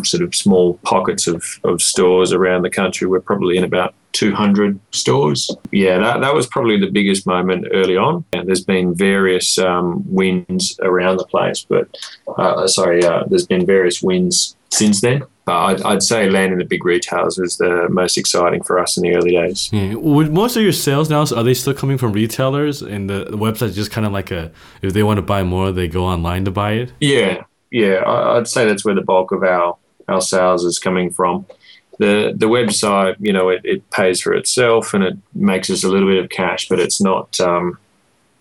sort 0.02 0.22
of 0.22 0.34
small 0.34 0.74
pockets 0.84 1.26
of, 1.26 1.44
of 1.64 1.82
stores 1.82 2.32
around 2.32 2.62
the 2.62 2.70
country. 2.70 3.06
We're 3.06 3.20
probably 3.20 3.56
in 3.56 3.64
about 3.64 3.94
200 4.12 4.78
stores. 4.92 5.50
Yeah, 5.70 5.98
that, 5.98 6.20
that 6.20 6.34
was 6.34 6.46
probably 6.46 6.78
the 6.78 6.90
biggest 6.90 7.26
moment 7.26 7.66
early 7.72 7.96
on. 7.96 8.24
And 8.32 8.48
there's 8.48 8.64
been 8.64 8.94
various 8.94 9.58
um, 9.58 10.02
wins 10.06 10.78
around 10.82 11.18
the 11.18 11.26
place, 11.26 11.64
but 11.68 11.88
uh, 12.36 12.66
sorry, 12.66 13.04
uh, 13.04 13.24
there's 13.28 13.46
been 13.46 13.66
various 13.66 14.02
wins 14.02 14.56
since 14.70 15.00
then. 15.00 15.22
But 15.50 15.64
I'd, 15.64 15.82
I'd 15.82 16.02
say 16.04 16.30
landing 16.30 16.60
the 16.60 16.64
big 16.64 16.84
retailers 16.84 17.36
was 17.36 17.56
the 17.56 17.88
most 17.88 18.16
exciting 18.16 18.62
for 18.62 18.78
us 18.78 18.96
in 18.96 19.02
the 19.02 19.16
early 19.16 19.32
days. 19.32 19.68
Yeah. 19.72 19.94
Would 19.94 20.32
most 20.32 20.54
of 20.54 20.62
your 20.62 20.70
sales 20.70 21.10
now 21.10 21.22
are 21.22 21.42
they 21.42 21.54
still 21.54 21.74
coming 21.74 21.98
from 21.98 22.12
retailers 22.12 22.82
and 22.82 23.10
the, 23.10 23.24
website's 23.24 23.74
just 23.74 23.90
kind 23.90 24.06
of 24.06 24.12
like 24.12 24.30
a 24.30 24.52
if 24.80 24.92
they 24.92 25.02
want 25.02 25.18
to 25.18 25.22
buy 25.22 25.42
more 25.42 25.72
they 25.72 25.88
go 25.88 26.04
online 26.04 26.44
to 26.44 26.52
buy 26.52 26.74
it? 26.74 26.92
Yeah, 27.00 27.42
yeah, 27.72 27.94
I, 27.94 28.36
I'd 28.36 28.46
say 28.46 28.64
that's 28.64 28.84
where 28.84 28.94
the 28.94 29.02
bulk 29.02 29.32
of 29.32 29.42
our, 29.42 29.76
our 30.06 30.20
sales 30.20 30.64
is 30.64 30.78
coming 30.78 31.10
from. 31.10 31.46
The 31.98 32.32
the 32.36 32.46
website, 32.46 33.16
you 33.18 33.32
know, 33.32 33.48
it, 33.48 33.62
it 33.64 33.90
pays 33.90 34.20
for 34.20 34.32
itself 34.32 34.94
and 34.94 35.02
it 35.02 35.16
makes 35.34 35.68
us 35.68 35.82
a 35.82 35.88
little 35.88 36.08
bit 36.08 36.22
of 36.22 36.30
cash, 36.30 36.68
but 36.68 36.78
it's 36.78 37.00
not 37.00 37.40
um, 37.40 37.76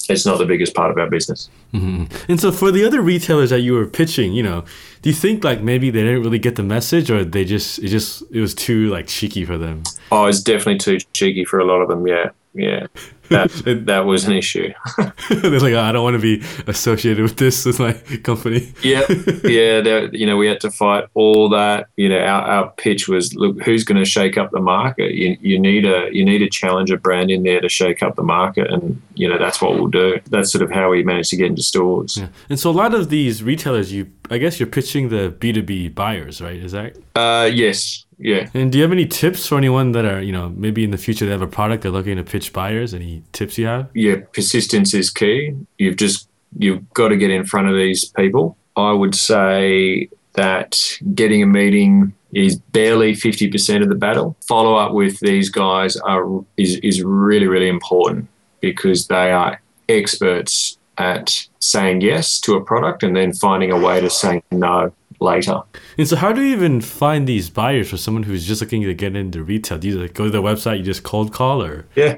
it's 0.08 0.28
not 0.28 0.38
the 0.38 0.46
biggest 0.46 0.76
part 0.76 0.92
of 0.92 1.00
our 1.00 1.10
business. 1.10 1.50
Hmm 1.72 2.06
And 2.28 2.40
so 2.40 2.52
for 2.52 2.72
the 2.72 2.84
other 2.84 3.02
retailers 3.02 3.52
that 3.52 3.62
you 3.62 3.74
were 3.74 3.86
pitching, 3.86 4.34
you 4.34 4.44
know, 4.44 4.64
do 5.02 5.10
you 5.10 5.16
think 5.16 5.44
like 5.44 5.62
maybe 5.62 5.90
they 5.90 6.02
didn't 6.02 6.24
really 6.24 6.40
get 6.40 6.56
the 6.56 6.64
message 6.64 7.12
or 7.12 7.24
they 7.24 7.46
just 7.46 7.80
it 7.80 7.90
just 7.90 8.24
it 8.32 8.42
was 8.42 8.56
too 8.56 8.90
like 8.90 9.08
cheeky 9.08 9.46
for 9.46 9.58
them? 9.58 9.84
Oh, 10.12 10.26
it's 10.26 10.42
definitely 10.42 10.80
too 10.80 10.98
cheeky 11.14 11.46
for 11.46 11.60
a 11.60 11.66
lot 11.66 11.82
of 11.82 11.88
them. 11.88 12.08
Yeah, 12.08 12.32
yeah, 12.54 12.88
that 13.30 13.84
that 13.86 14.06
was 14.06 14.26
an 14.26 14.34
issue. 14.34 14.72
They're 15.30 15.60
like, 15.60 15.74
oh, 15.74 15.82
I 15.82 15.92
don't 15.92 16.04
want 16.04 16.16
to 16.16 16.22
be 16.22 16.44
associated 16.68 17.22
with 17.22 17.38
this 17.38 17.66
with 17.66 17.80
my 17.80 17.94
company. 18.24 18.74
yeah, 18.82 19.04
yeah. 19.44 20.08
You 20.12 20.26
know, 20.26 20.38
we 20.38 20.48
had 20.48 20.60
to 20.62 20.72
fight 20.72 21.06
all 21.14 21.50
that. 21.50 21.90
You 21.98 22.10
know, 22.10 22.20
our, 22.20 22.42
our 22.42 22.72
pitch 22.72 23.08
was, 23.08 23.34
look, 23.36 23.62
who's 23.62 23.84
going 23.84 23.98
to 23.98 24.06
shake 24.06 24.38
up 24.38 24.52
the 24.52 24.60
market? 24.60 25.14
You, 25.14 25.38
you 25.42 25.60
need 25.60 25.86
a 25.86 26.10
you 26.12 26.26
need 26.26 26.42
a 26.42 26.50
challenger 26.50 26.98
brand 26.98 27.32
in 27.32 27.44
there 27.44 27.62
to 27.62 27.70
shake 27.70 28.02
up 28.04 28.16
the 28.16 28.24
market, 28.24 28.72
and 28.72 29.02
you 29.16 29.28
know 29.28 29.38
that's 29.38 29.62
what 29.62 29.76
we'll 29.76 29.88
do. 29.88 30.20
That's 30.30 30.52
sort 30.52 30.64
of 30.64 30.72
how 30.72 30.90
we 30.90 31.04
managed 31.04 31.30
to 31.32 31.38
get 31.38 31.48
into 31.48 31.64
stores. 31.64 32.18
Yeah. 32.18 32.28
And 32.50 32.60
so 32.60 32.70
a 32.70 32.72
lot 32.72 32.94
of 32.94 33.10
these 33.10 33.44
retailers, 33.44 33.92
you 33.92 34.12
I 34.30 34.38
guess 34.38 34.60
you're 34.60 34.68
pitching 34.68 35.10
the 35.10 35.30
B 35.30 35.52
two 35.52 35.64
B 35.64 35.90
buyers, 35.90 36.42
right? 36.42 36.58
Is 36.58 36.72
that? 36.72 36.98
Uh, 37.16 37.50
yes, 37.52 38.06
yeah. 38.18 38.50
And 38.54 38.72
do 38.72 38.78
you 38.78 38.84
have 38.84 38.92
any 38.92 39.06
tips 39.06 39.48
for 39.48 39.58
anyone 39.58 39.94
that 39.94 40.06
are 40.06 40.22
you 40.22 40.32
know 40.32 40.50
maybe 40.50 40.84
in 40.84 40.92
the 40.92 40.98
future 40.98 41.26
they 41.26 41.32
have 41.32 41.42
a 41.42 41.48
product 41.48 41.84
they're 41.84 41.92
looking 41.92 42.18
to 42.18 42.24
pitch 42.24 42.54
buyers? 42.54 42.94
Any 42.94 43.19
tips 43.34 43.58
you 43.58 43.68
have? 43.68 43.90
yeah, 43.94 44.18
persistence 44.34 44.94
is 44.94 45.10
key. 45.10 45.56
You've 45.78 45.98
just 45.98 46.28
you've 46.58 46.90
got 46.94 47.10
to 47.10 47.18
get 47.18 47.32
in 47.32 47.46
front 47.46 47.68
of 47.68 47.76
these 47.76 48.06
people. 48.06 48.58
I 48.76 48.92
would 48.92 49.16
say 49.16 50.10
that 50.34 50.80
getting 51.14 51.44
a 51.44 51.46
meeting 51.46 52.14
is 52.34 52.58
barely 52.58 53.14
50% 53.14 53.82
of 53.82 53.90
the 53.90 53.96
battle. 53.96 54.36
Follow 54.48 54.76
up 54.76 54.94
with 54.94 55.20
these 55.20 55.50
guys 55.50 55.98
are 55.98 56.44
is, 56.58 56.78
is 56.78 57.04
really 57.04 57.48
really 57.48 57.70
important 57.70 58.28
because 58.62 59.08
they 59.08 59.32
are 59.32 59.62
experts 59.88 60.78
at 60.98 61.48
saying 61.60 62.02
yes 62.02 62.40
to 62.42 62.56
a 62.56 62.64
product 62.64 63.04
and 63.04 63.16
then 63.16 63.34
finding 63.34 63.72
a 63.72 63.80
way 63.80 64.02
to 64.02 64.10
say 64.10 64.44
no 64.52 64.92
later. 65.22 65.62
And 65.98 66.08
so 66.08 66.16
how 66.16 66.32
do 66.32 66.42
you 66.42 66.54
even 66.54 66.82
find 66.82 67.28
these 67.28 67.50
buyers 67.50 67.90
for 67.90 67.98
someone 67.98 68.24
who's 68.24 68.46
just 68.46 68.62
looking 68.62 68.84
to 68.84 68.94
get 68.94 69.16
into 69.16 69.44
retail? 69.44 69.78
Do 69.78 69.88
you 69.88 70.00
like 70.00 70.14
go 70.14 70.26
to 70.26 70.30
their 70.30 70.42
website, 70.42 70.78
you 70.78 70.84
just 70.84 71.04
cold 71.04 71.34
call, 71.34 71.64
or 71.64 71.86
Yeah. 71.96 72.18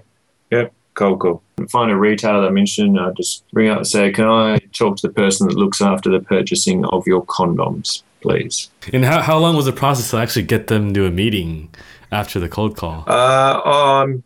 Yeah. 0.51 0.67
Cool, 0.93 1.17
cool. 1.17 1.43
Find 1.69 1.89
a 1.91 1.95
retailer 1.95 2.41
that 2.41 2.47
I 2.47 2.51
mentioned, 2.51 2.99
uh, 2.99 3.11
just 3.15 3.43
ring 3.53 3.69
up 3.69 3.77
and 3.77 3.87
say, 3.87 4.11
Can 4.11 4.25
I 4.25 4.59
talk 4.73 4.97
to 4.97 5.07
the 5.07 5.13
person 5.13 5.47
that 5.47 5.55
looks 5.55 5.81
after 5.81 6.09
the 6.09 6.19
purchasing 6.19 6.85
of 6.85 7.07
your 7.07 7.25
condoms, 7.25 8.03
please? 8.21 8.69
and 8.91 9.05
how 9.05 9.21
how 9.21 9.37
long 9.37 9.55
was 9.55 9.65
the 9.65 9.71
process 9.71 10.11
to 10.11 10.17
actually 10.17 10.43
get 10.43 10.67
them 10.67 10.93
to 10.93 11.05
a 11.05 11.11
meeting 11.11 11.69
after 12.11 12.39
the 12.39 12.49
cold 12.49 12.75
call? 12.75 13.03
Uh, 13.07 13.61
I'm 13.63 14.23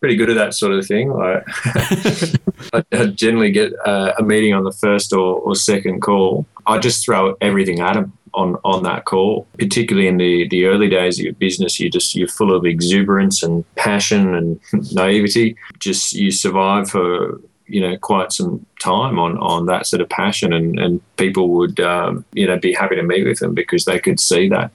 pretty 0.00 0.16
good 0.16 0.30
at 0.30 0.36
that 0.36 0.54
sort 0.54 0.72
of 0.72 0.86
thing. 0.86 1.10
Like, 1.10 1.44
I, 2.72 2.84
I 2.92 3.06
generally 3.06 3.50
get 3.50 3.72
uh, 3.84 4.14
a 4.18 4.22
meeting 4.22 4.54
on 4.54 4.64
the 4.64 4.72
first 4.72 5.12
or, 5.12 5.38
or 5.40 5.54
second 5.54 6.00
call. 6.00 6.46
I 6.66 6.78
just 6.78 7.04
throw 7.04 7.36
everything 7.40 7.80
at 7.80 7.94
them 7.94 8.12
on, 8.36 8.56
on 8.64 8.82
that 8.84 9.06
call. 9.06 9.46
Particularly 9.58 10.06
in 10.06 10.18
the, 10.18 10.46
the 10.48 10.66
early 10.66 10.88
days 10.88 11.18
of 11.18 11.24
your 11.24 11.34
business, 11.34 11.80
you 11.80 11.90
just 11.90 12.14
you're 12.14 12.28
full 12.28 12.54
of 12.54 12.64
exuberance 12.64 13.42
and 13.42 13.64
passion 13.74 14.34
and 14.34 14.60
naivety. 14.92 15.56
Just 15.78 16.12
you 16.12 16.30
survive 16.30 16.88
for 16.88 17.40
you 17.66 17.80
know 17.80 17.96
quite 17.96 18.30
some 18.30 18.64
time 18.80 19.18
on 19.18 19.36
on 19.38 19.66
that 19.66 19.86
sort 19.86 20.00
of 20.00 20.08
passion, 20.08 20.52
and 20.52 20.78
and 20.78 21.16
people 21.16 21.48
would 21.48 21.80
um, 21.80 22.24
you 22.32 22.46
know 22.46 22.58
be 22.58 22.72
happy 22.72 22.94
to 22.94 23.02
meet 23.02 23.26
with 23.26 23.40
them 23.40 23.54
because 23.54 23.86
they 23.86 23.98
could 23.98 24.20
see 24.20 24.48
that 24.50 24.70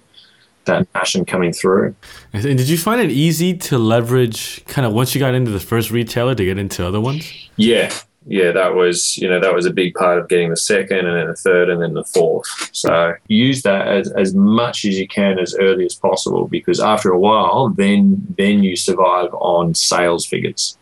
that 0.65 0.91
passion 0.93 1.25
coming 1.25 1.53
through. 1.53 1.95
And 2.33 2.43
did 2.43 2.69
you 2.69 2.77
find 2.77 3.01
it 3.01 3.11
easy 3.11 3.55
to 3.57 3.77
leverage 3.77 4.63
kind 4.65 4.85
of 4.85 4.93
once 4.93 5.15
you 5.15 5.19
got 5.19 5.33
into 5.33 5.51
the 5.51 5.59
first 5.59 5.89
retailer 5.91 6.35
to 6.35 6.45
get 6.45 6.57
into 6.57 6.85
other 6.85 7.01
ones? 7.01 7.31
Yeah, 7.55 7.91
yeah, 8.27 8.51
that 8.51 8.75
was 8.75 9.17
you 9.17 9.27
know 9.27 9.39
that 9.39 9.53
was 9.53 9.65
a 9.65 9.73
big 9.73 9.95
part 9.95 10.19
of 10.19 10.29
getting 10.29 10.51
the 10.51 10.57
second 10.57 11.07
and 11.07 11.17
then 11.17 11.27
the 11.27 11.35
third 11.35 11.69
and 11.69 11.81
then 11.81 11.93
the 11.93 12.03
fourth. 12.03 12.47
So 12.71 13.15
use 13.27 13.63
that 13.63 13.87
as, 13.87 14.11
as 14.11 14.35
much 14.35 14.85
as 14.85 14.99
you 14.99 15.07
can 15.07 15.39
as 15.39 15.55
early 15.59 15.85
as 15.85 15.95
possible 15.95 16.47
because 16.47 16.79
after 16.79 17.11
a 17.11 17.19
while, 17.19 17.69
then 17.69 18.35
then 18.37 18.63
you 18.63 18.75
survive 18.75 19.33
on 19.33 19.73
sales 19.73 20.25
figures, 20.25 20.77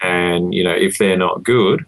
and 0.00 0.54
you 0.54 0.62
know 0.62 0.74
if 0.74 0.98
they're 0.98 1.16
not 1.16 1.42
good, 1.42 1.84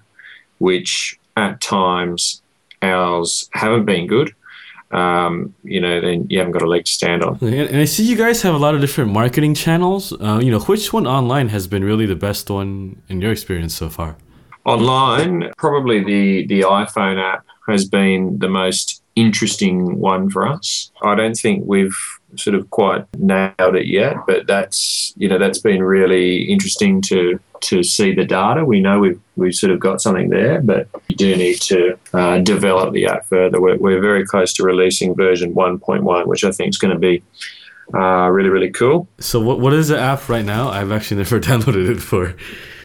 which 0.58 1.20
at 1.36 1.60
times 1.60 2.42
ours 2.82 3.48
haven't 3.52 3.84
been 3.84 4.06
good. 4.08 4.34
Um, 4.90 5.54
you 5.64 5.80
know, 5.80 6.00
then 6.00 6.26
you 6.30 6.38
haven't 6.38 6.52
got 6.52 6.62
a 6.62 6.68
leg 6.68 6.84
to 6.84 6.92
stand 6.92 7.24
on. 7.24 7.38
And 7.42 7.78
I 7.78 7.84
see 7.84 8.04
you 8.04 8.16
guys 8.16 8.42
have 8.42 8.54
a 8.54 8.58
lot 8.58 8.76
of 8.76 8.80
different 8.80 9.12
marketing 9.12 9.54
channels. 9.54 10.12
Uh, 10.12 10.38
you 10.40 10.52
know, 10.52 10.60
which 10.60 10.92
one 10.92 11.04
online 11.04 11.48
has 11.48 11.66
been 11.66 11.82
really 11.82 12.06
the 12.06 12.14
best 12.14 12.48
one 12.48 13.02
in 13.08 13.20
your 13.20 13.32
experience 13.32 13.74
so 13.74 13.88
far? 13.88 14.16
Online, 14.64 15.52
probably 15.56 16.02
the 16.02 16.46
the 16.46 16.62
iPhone 16.62 17.22
app 17.22 17.44
has 17.68 17.86
been 17.86 18.38
the 18.38 18.48
most 18.48 19.02
interesting 19.16 19.98
one 19.98 20.30
for 20.30 20.46
us. 20.46 20.90
I 21.02 21.14
don't 21.14 21.36
think 21.36 21.64
we've 21.66 21.96
sort 22.36 22.56
of 22.56 22.68
quite 22.70 23.06
nailed 23.16 23.76
it 23.76 23.86
yet, 23.86 24.16
but 24.26 24.46
that's 24.46 25.12
you 25.16 25.28
know 25.28 25.38
that's 25.38 25.58
been 25.58 25.82
really 25.82 26.44
interesting 26.44 27.00
to 27.02 27.38
to 27.62 27.82
see 27.82 28.14
the 28.14 28.24
data. 28.24 28.64
We 28.64 28.80
know 28.80 28.98
we've 28.98 29.20
we've 29.36 29.54
sort 29.54 29.72
of 29.72 29.80
got 29.80 30.00
something 30.00 30.30
there, 30.30 30.60
but 30.60 30.88
we 31.08 31.14
do 31.16 31.36
need 31.36 31.60
to 31.62 31.98
uh, 32.12 32.38
develop 32.38 32.92
the 32.92 33.06
app 33.06 33.26
further. 33.26 33.60
We're, 33.60 33.76
we're 33.76 34.00
very 34.00 34.24
close 34.24 34.52
to 34.54 34.62
releasing 34.62 35.14
version 35.14 35.54
1.1, 35.54 36.26
which 36.26 36.44
I 36.44 36.50
think 36.50 36.70
is 36.70 36.78
going 36.78 36.92
to 36.92 36.98
be 36.98 37.22
uh, 37.94 38.28
really 38.30 38.50
really 38.50 38.70
cool. 38.70 39.08
So 39.18 39.40
what 39.40 39.60
what 39.60 39.72
is 39.72 39.88
the 39.88 39.98
app 39.98 40.28
right 40.28 40.44
now? 40.44 40.68
I've 40.68 40.92
actually 40.92 41.18
never 41.18 41.40
downloaded 41.48 41.90
it 41.90 41.94
before. 41.94 42.34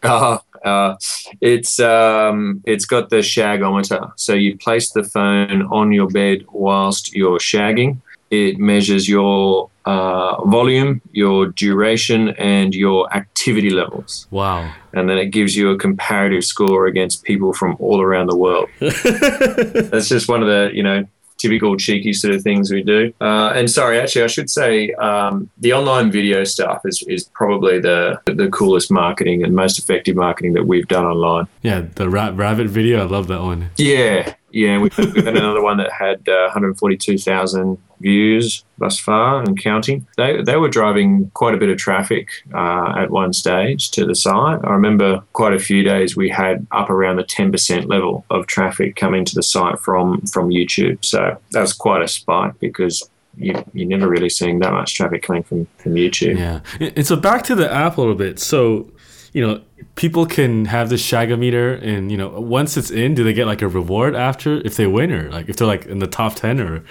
Uh, 0.02 0.38
uh, 0.64 0.96
it's 1.40 1.80
um, 1.80 2.62
it's 2.66 2.84
got 2.84 3.10
the 3.10 3.18
shagometer. 3.18 4.12
So 4.16 4.34
you 4.34 4.56
place 4.56 4.90
the 4.90 5.02
phone 5.02 5.62
on 5.62 5.92
your 5.92 6.08
bed 6.08 6.44
whilst 6.52 7.14
you're 7.14 7.38
shagging. 7.38 8.00
It 8.30 8.58
measures 8.58 9.08
your 9.08 9.70
uh, 9.84 10.44
volume, 10.44 11.00
your 11.10 11.46
duration, 11.46 12.28
and 12.30 12.74
your 12.74 13.12
activity 13.12 13.70
levels. 13.70 14.28
Wow! 14.30 14.72
And 14.92 15.08
then 15.08 15.18
it 15.18 15.26
gives 15.26 15.56
you 15.56 15.70
a 15.70 15.78
comparative 15.78 16.44
score 16.44 16.86
against 16.86 17.24
people 17.24 17.52
from 17.52 17.76
all 17.80 18.00
around 18.00 18.28
the 18.28 18.36
world. 18.36 18.68
That's 18.78 20.08
just 20.08 20.28
one 20.28 20.42
of 20.42 20.48
the 20.48 20.70
you 20.72 20.82
know 20.82 21.06
typical 21.40 21.76
cheeky 21.76 22.12
sort 22.12 22.34
of 22.34 22.42
things 22.42 22.70
we 22.70 22.82
do. 22.82 23.12
Uh, 23.20 23.52
and 23.54 23.70
sorry, 23.70 23.98
actually, 23.98 24.22
I 24.22 24.26
should 24.28 24.50
say 24.50 24.92
um, 24.94 25.50
the 25.58 25.72
online 25.72 26.10
video 26.10 26.44
stuff 26.44 26.82
is, 26.84 27.02
is 27.08 27.24
probably 27.24 27.80
the 27.80 28.20
the 28.26 28.48
coolest 28.48 28.90
marketing 28.90 29.42
and 29.42 29.54
most 29.54 29.78
effective 29.78 30.16
marketing 30.16 30.52
that 30.54 30.66
we've 30.66 30.88
done 30.88 31.04
online. 31.04 31.46
Yeah, 31.62 31.86
the 31.94 32.08
ra- 32.08 32.32
rabbit 32.34 32.68
video, 32.68 33.00
I 33.00 33.04
love 33.04 33.26
that 33.28 33.42
one. 33.42 33.70
Yeah, 33.76 34.34
yeah, 34.50 34.78
we've, 34.78 34.96
we've 34.98 35.24
had 35.24 35.36
another 35.36 35.62
one 35.62 35.78
that 35.78 35.92
had 35.92 36.28
uh, 36.28 36.50
142,000 36.52 37.78
views 38.00 38.64
thus 38.78 38.98
far 38.98 39.42
and 39.42 39.60
counting. 39.60 40.06
They, 40.16 40.42
they 40.42 40.56
were 40.56 40.68
driving 40.68 41.30
quite 41.34 41.54
a 41.54 41.58
bit 41.58 41.68
of 41.68 41.76
traffic 41.76 42.30
uh, 42.52 42.94
at 42.96 43.10
one 43.10 43.32
stage 43.32 43.90
to 43.92 44.06
the 44.06 44.14
site. 44.14 44.60
I 44.64 44.70
remember 44.70 45.22
quite 45.32 45.52
a 45.52 45.58
few 45.58 45.82
days 45.82 46.16
we 46.16 46.30
had 46.30 46.66
up 46.72 46.90
around 46.90 47.16
the 47.16 47.24
10% 47.24 47.88
level 47.88 48.24
of 48.30 48.46
traffic 48.46 48.96
coming 48.96 49.24
to 49.26 49.34
the 49.34 49.42
site 49.42 49.78
from, 49.78 50.22
from 50.22 50.48
YouTube. 50.48 51.04
So 51.04 51.38
that 51.52 51.60
was 51.60 51.72
quite 51.72 52.02
a 52.02 52.08
spike 52.08 52.58
because 52.58 53.08
you, 53.36 53.62
you're 53.72 53.88
never 53.88 54.08
really 54.08 54.30
seeing 54.30 54.58
that 54.60 54.72
much 54.72 54.94
traffic 54.94 55.22
coming 55.22 55.42
from, 55.42 55.66
from 55.76 55.94
YouTube. 55.94 56.38
Yeah. 56.38 56.60
And 56.96 57.06
so 57.06 57.16
back 57.16 57.42
to 57.44 57.54
the 57.54 57.70
app 57.70 57.98
a 57.98 58.00
little 58.00 58.16
bit. 58.16 58.38
So, 58.38 58.90
you 59.32 59.46
know, 59.46 59.60
people 59.94 60.26
can 60.26 60.64
have 60.64 60.88
this 60.88 61.06
shagometer 61.06 61.80
and, 61.82 62.10
you 62.10 62.16
know, 62.16 62.28
once 62.28 62.76
it's 62.76 62.90
in, 62.90 63.14
do 63.14 63.22
they 63.22 63.32
get 63.32 63.46
like 63.46 63.62
a 63.62 63.68
reward 63.68 64.16
after 64.16 64.60
if 64.66 64.76
they 64.76 64.86
win 64.86 65.12
or 65.12 65.30
like 65.30 65.48
if 65.48 65.56
they're 65.56 65.66
like 65.66 65.86
in 65.86 65.98
the 65.98 66.06
top 66.06 66.34
10 66.34 66.60
or 66.60 66.84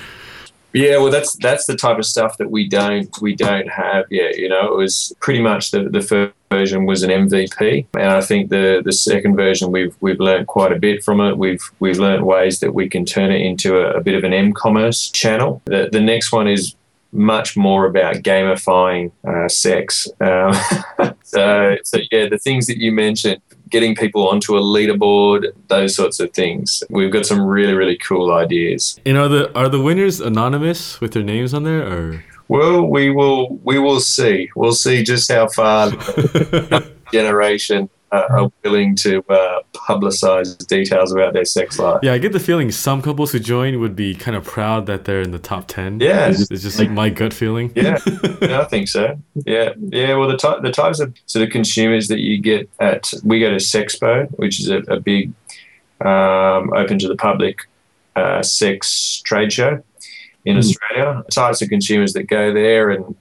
yeah, 0.74 0.98
well, 0.98 1.12
that's 1.12 1.36
that's 1.38 1.66
the 1.66 1.76
type 1.76 1.98
of 1.98 2.06
stuff 2.06 2.38
that 2.38 2.52
we 2.52 2.68
don't 2.68 3.10
we 3.22 3.36
don't 3.36 3.70
have 3.70 4.06
yet. 4.10 4.38
You 4.38 4.50
know, 4.50 4.72
it 4.72 4.78
was 4.78 5.14
pretty 5.20 5.42
much 5.42 5.72
the, 5.72 5.90
the 5.90 6.02
first 6.02 6.34
version 6.52 6.86
was 6.86 7.04
an 7.04 7.10
MVP, 7.10 7.88
and 7.94 8.12
I 8.12 8.22
think 8.22 8.50
the 8.50 8.82
the 8.84 8.92
second 8.92 9.36
version 9.36 9.72
we've 9.72 9.96
we've 10.02 10.20
learned 10.20 10.48
quite 10.48 10.72
a 10.72 10.80
bit 10.80 11.04
from 11.04 11.22
it. 11.22 11.38
We've 11.38 11.64
we've 11.80 12.00
learned 12.00 12.26
ways 12.26 12.60
that 12.60 12.74
we 12.74 12.90
can 12.90 13.06
turn 13.06 13.32
it 13.32 13.42
into 13.42 13.78
a, 13.78 13.98
a 13.98 14.02
bit 14.02 14.16
of 14.16 14.24
an 14.24 14.34
m-commerce 14.34 15.10
channel. 15.10 15.62
The 15.66 15.90
the 15.92 16.02
next 16.02 16.32
one 16.32 16.48
is 16.48 16.76
much 17.12 17.58
more 17.58 17.86
about 17.86 18.18
gamifying 18.18 19.12
uh, 19.28 19.50
sex. 19.50 20.08
Um, 20.22 20.54
so, 21.24 21.78
so 21.84 22.00
yeah, 22.12 22.28
the 22.30 22.38
things 22.38 22.68
that 22.68 22.78
you 22.78 22.92
mentioned, 22.92 23.42
getting 23.70 23.96
people 23.96 24.28
onto 24.28 24.58
a 24.58 24.62
leaderboard, 24.62 25.52
those 25.68 25.96
sorts 25.96 26.20
of 26.20 26.34
things. 26.34 26.84
We've 26.90 27.12
got 27.12 27.26
some 27.26 27.42
really 27.42 27.74
really 27.74 27.98
cool 27.98 28.32
ideas. 28.32 29.00
And 29.06 29.18
are 29.18 29.28
the 29.28 29.58
are 29.58 29.70
the 29.70 29.82
winners 29.82 30.20
anonymous 30.20 31.00
with 31.02 31.14
their 31.14 31.24
names 31.24 31.54
on 31.54 31.64
there 31.64 31.84
or? 31.88 32.24
Well, 32.48 32.84
we 32.84 33.12
will 33.12 33.60
we 33.64 33.78
will 33.78 34.00
see. 34.00 34.50
We'll 34.56 34.72
see 34.72 35.04
just 35.04 35.32
how 35.32 35.48
far 35.50 35.92
generation 37.14 37.90
uh, 38.12 38.24
are 38.30 38.52
willing 38.64 38.96
to 38.96 39.24
uh, 39.30 39.62
publicize 39.74 40.58
details 40.68 41.12
about 41.12 41.34
their 41.34 41.46
sex 41.46 41.78
life. 41.80 42.00
Yeah, 42.02 42.14
I 42.14 42.18
get 42.18 42.34
the 42.34 42.40
feeling 42.40 42.72
some 42.72 43.02
couples 43.02 43.32
who 43.32 43.40
join 43.40 43.80
would 43.80 43.96
be 43.96 44.16
kind 44.16 44.36
of 44.36 44.44
proud 44.44 44.86
that 44.88 45.06
they're 45.06 45.22
in 45.22 45.32
the 45.32 45.40
top 45.40 45.68
10. 45.68 46.00
Yeah. 46.00 46.28
It's, 46.28 46.50
it's 46.52 46.64
just 46.64 46.80
like 46.80 46.90
my 46.90 47.10
gut 47.10 47.34
feeling. 47.34 47.72
Yeah, 47.76 48.00
yeah, 48.42 48.62
I 48.62 48.66
think 48.66 48.88
so. 48.88 49.20
Yeah, 49.46 49.74
yeah. 49.78 50.16
Well, 50.16 50.28
the, 50.28 50.38
ty- 50.38 50.60
the 50.60 50.72
types 50.72 51.00
of 51.00 51.14
sort 51.26 51.44
of 51.44 51.52
consumers 51.52 52.08
that 52.08 52.20
you 52.20 52.40
get 52.40 52.70
at, 52.80 53.12
we 53.24 53.40
go 53.40 53.50
to 53.50 53.58
Sexpo, 53.58 54.28
which 54.38 54.60
is 54.60 54.70
a, 54.70 54.78
a 54.88 55.00
big, 55.00 55.32
um, 56.02 56.74
open 56.74 56.98
to 57.00 57.08
the 57.08 57.16
public 57.16 57.60
uh, 58.16 58.42
sex 58.42 59.22
trade 59.24 59.54
show 59.54 59.84
in 60.46 60.56
mm. 60.56 60.60
Australia. 60.60 61.24
The 61.26 61.32
types 61.32 61.62
of 61.62 61.70
consumers 61.70 62.14
that 62.14 62.24
go 62.24 62.54
there 62.54 62.90
and 62.90 63.16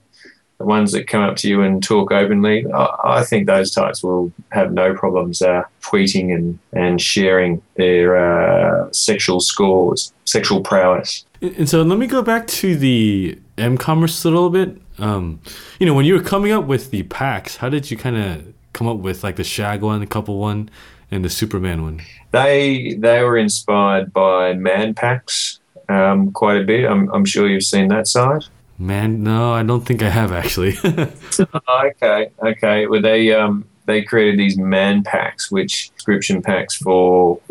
the 0.59 0.65
ones 0.65 0.91
that 0.91 1.07
come 1.07 1.23
up 1.23 1.37
to 1.37 1.49
you 1.49 1.61
and 1.61 1.81
talk 1.81 2.11
openly, 2.11 2.65
I, 2.71 3.19
I 3.19 3.23
think 3.23 3.47
those 3.47 3.71
types 3.71 4.03
will 4.03 4.31
have 4.51 4.71
no 4.73 4.93
problems 4.93 5.41
uh, 5.41 5.63
tweeting 5.81 6.35
and, 6.35 6.59
and 6.73 7.01
sharing 7.01 7.61
their 7.75 8.17
uh, 8.17 8.91
sexual 8.91 9.39
scores, 9.39 10.13
sexual 10.25 10.61
prowess. 10.61 11.25
And 11.41 11.67
so 11.67 11.81
let 11.81 11.97
me 11.97 12.07
go 12.07 12.21
back 12.21 12.45
to 12.47 12.75
the 12.75 13.39
M 13.57 13.77
commerce 13.77 14.25
a 14.25 14.29
little 14.29 14.49
bit. 14.49 14.77
Um, 14.97 15.39
you 15.79 15.85
know, 15.85 15.93
when 15.93 16.05
you 16.05 16.13
were 16.13 16.21
coming 16.21 16.51
up 16.51 16.65
with 16.65 16.91
the 16.91 17.03
packs, 17.03 17.57
how 17.57 17.69
did 17.69 17.89
you 17.89 17.95
kind 17.95 18.17
of 18.17 18.53
come 18.73 18.87
up 18.87 18.97
with 18.97 19.23
like 19.23 19.37
the 19.37 19.45
Shag 19.45 19.81
one, 19.81 20.01
the 20.01 20.07
couple 20.07 20.37
one, 20.37 20.69
and 21.09 21.23
the 21.23 21.29
Superman 21.29 21.83
one? 21.83 22.01
They 22.31 22.95
they 22.99 23.23
were 23.23 23.37
inspired 23.37 24.11
by 24.11 24.53
Man 24.53 24.93
Packs 24.93 25.61
um, 25.87 26.31
quite 26.33 26.61
a 26.61 26.65
bit. 26.65 26.85
I'm, 26.85 27.09
I'm 27.13 27.23
sure 27.23 27.47
you've 27.47 27.63
seen 27.63 27.87
that 27.87 28.07
site. 28.07 28.49
Man, 28.79 29.23
no, 29.23 29.51
I 29.51 29.63
don't 29.63 29.85
think 29.85 30.01
I 30.01 30.09
have 30.09 30.31
actually. 30.31 30.77
okay, 31.85 32.29
okay. 32.41 32.87
Well, 32.87 33.01
they 33.01 33.33
um 33.33 33.65
they 33.85 34.01
created 34.01 34.39
these 34.39 34.57
man 34.57 35.03
packs, 35.03 35.51
which 35.51 35.89
subscription 35.89 36.41
packs 36.41 36.77
for 36.77 37.41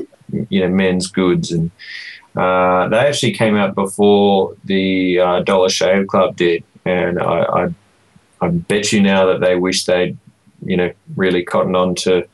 you 0.49 0.61
know 0.61 0.69
men's 0.69 1.09
goods, 1.09 1.53
and 1.53 1.71
uh, 2.35 2.89
they 2.89 2.97
actually 2.97 3.33
came 3.33 3.57
out 3.57 3.75
before 3.75 4.57
the 4.65 5.19
uh, 5.19 5.41
Dollar 5.41 5.69
Shave 5.69 6.07
Club 6.07 6.35
did, 6.35 6.65
and 6.87 7.21
I, 7.21 7.43
I 7.43 7.75
I 8.41 8.49
bet 8.49 8.91
you 8.91 9.03
now 9.03 9.27
that 9.27 9.41
they 9.41 9.55
wish 9.57 9.85
they'd 9.85 10.17
you 10.65 10.79
know 10.79 10.91
really 11.15 11.45
cotton 11.45 11.77
on 11.77 11.95
to 11.97 12.27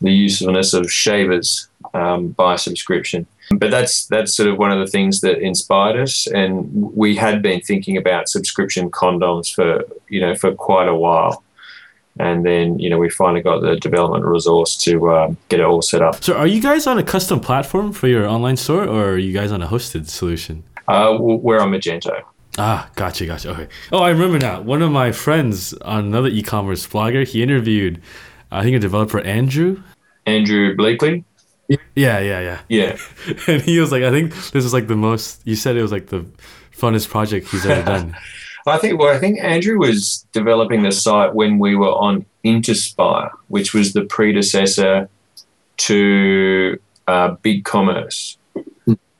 the 0.00 0.12
usefulness 0.12 0.74
of 0.74 0.90
shavers 0.90 1.68
um, 1.94 2.28
by 2.28 2.56
subscription. 2.56 3.28
But 3.50 3.70
that's 3.70 4.06
that's 4.06 4.36
sort 4.36 4.48
of 4.48 4.58
one 4.58 4.70
of 4.70 4.78
the 4.78 4.86
things 4.86 5.20
that 5.22 5.38
inspired 5.38 5.98
us, 5.98 6.26
and 6.26 6.70
we 6.72 7.16
had 7.16 7.42
been 7.42 7.60
thinking 7.60 7.96
about 7.96 8.28
subscription 8.28 8.90
condoms 8.90 9.52
for 9.52 9.84
you 10.08 10.20
know 10.20 10.34
for 10.34 10.54
quite 10.54 10.88
a 10.88 10.94
while, 10.94 11.42
and 12.18 12.44
then 12.44 12.78
you 12.78 12.90
know 12.90 12.98
we 12.98 13.08
finally 13.08 13.40
got 13.40 13.62
the 13.62 13.76
development 13.76 14.24
resource 14.24 14.76
to 14.76 15.10
um, 15.10 15.38
get 15.48 15.60
it 15.60 15.66
all 15.66 15.80
set 15.80 16.02
up. 16.02 16.22
So, 16.22 16.36
are 16.36 16.46
you 16.46 16.60
guys 16.60 16.86
on 16.86 16.98
a 16.98 17.02
custom 17.02 17.40
platform 17.40 17.92
for 17.92 18.06
your 18.06 18.26
online 18.26 18.58
store, 18.58 18.84
or 18.84 19.12
are 19.12 19.18
you 19.18 19.32
guys 19.32 19.50
on 19.50 19.62
a 19.62 19.66
hosted 19.66 20.08
solution? 20.08 20.64
Uh, 20.86 21.16
we're 21.18 21.60
on 21.60 21.70
Magento. 21.70 22.22
Ah, 22.58 22.90
gotcha, 22.96 23.24
gotcha. 23.24 23.50
Okay. 23.50 23.68
Oh, 23.92 23.98
I 23.98 24.10
remember 24.10 24.38
now. 24.38 24.60
One 24.60 24.82
of 24.82 24.90
my 24.90 25.12
friends 25.12 25.72
on 25.74 26.06
another 26.06 26.28
e-commerce 26.28 26.86
blogger, 26.88 27.26
he 27.26 27.40
interviewed, 27.40 28.02
I 28.50 28.64
think, 28.64 28.74
a 28.74 28.80
developer, 28.80 29.20
Andrew. 29.20 29.82
Andrew 30.26 30.76
Bleakley. 30.76 31.24
Yeah, 31.68 31.78
yeah, 32.18 32.20
yeah. 32.20 32.60
Yeah. 32.68 32.96
and 33.46 33.62
he 33.62 33.78
was 33.78 33.92
like, 33.92 34.02
I 34.02 34.10
think 34.10 34.34
this 34.50 34.64
is 34.64 34.72
like 34.72 34.86
the 34.86 34.96
most. 34.96 35.42
You 35.44 35.56
said 35.56 35.76
it 35.76 35.82
was 35.82 35.92
like 35.92 36.06
the 36.06 36.26
funnest 36.72 37.08
project 37.08 37.48
he's 37.48 37.66
ever 37.66 37.84
done. 37.84 38.16
I 38.66 38.78
think. 38.78 38.98
Well, 38.98 39.14
I 39.14 39.18
think 39.18 39.38
Andrew 39.40 39.78
was 39.78 40.26
developing 40.32 40.82
the 40.82 40.92
site 40.92 41.34
when 41.34 41.58
we 41.58 41.74
were 41.74 41.92
on 41.92 42.26
Interspire, 42.44 43.30
which 43.48 43.72
was 43.72 43.94
the 43.94 44.04
predecessor 44.04 45.08
to 45.78 46.78
uh, 47.06 47.30
Big 47.42 47.64
Commerce. 47.64 48.36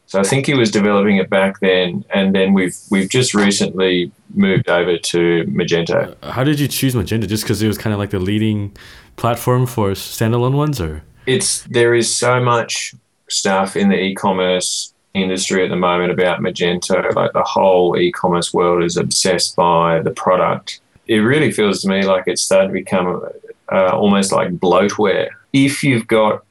So 0.07 0.19
I 0.19 0.23
think 0.23 0.47
he 0.47 0.55
was 0.55 0.71
developing 0.71 1.17
it 1.17 1.29
back 1.29 1.61
then, 1.61 2.05
and 2.15 2.35
then 2.35 2.55
we've 2.55 2.77
we've 2.91 3.11
just 3.11 3.35
recently 3.35 4.11
moved 4.35 4.69
over 4.69 4.97
to 4.97 5.45
Magento. 5.45 6.17
How 6.25 6.45
did 6.45 6.61
you 6.61 6.69
choose 6.69 6.95
Magento? 6.95 7.29
Just 7.29 7.45
because 7.45 7.61
it 7.63 7.69
was 7.69 7.77
kind 7.77 7.93
of 7.93 7.99
like 7.99 8.11
the 8.11 8.19
leading 8.19 8.75
platform 9.17 9.67
for 9.67 9.91
standalone 9.91 10.55
ones, 10.55 10.81
or 10.81 11.03
It's 11.29 11.63
there 11.65 11.95
is 11.95 12.09
so 12.15 12.43
much 12.43 12.95
stuff 13.29 13.77
in 13.77 13.91
the 13.91 13.97
e-commerce 13.97 14.95
industry 15.13 15.63
at 15.63 15.69
the 15.69 15.77
moment 15.77 16.11
about 16.11 16.41
Magento. 16.41 17.15
Like 17.15 17.35
the 17.35 17.43
whole 17.43 17.99
e-commerce 17.99 18.55
world 18.55 18.83
is 18.83 18.97
obsessed 18.97 19.55
by 19.55 20.01
the 20.01 20.11
product. 20.11 20.81
It 21.07 21.19
really 21.19 21.53
feels 21.53 21.83
to 21.83 21.89
me 21.89 22.03
like 22.03 22.25
it's 22.27 22.41
starting 22.41 22.71
to 22.71 22.73
become 22.73 23.23
uh, 23.71 23.91
almost 23.95 24.33
like 24.33 24.57
bloatware. 24.57 25.29
If 25.53 25.85
you've 25.85 26.07
got 26.07 26.45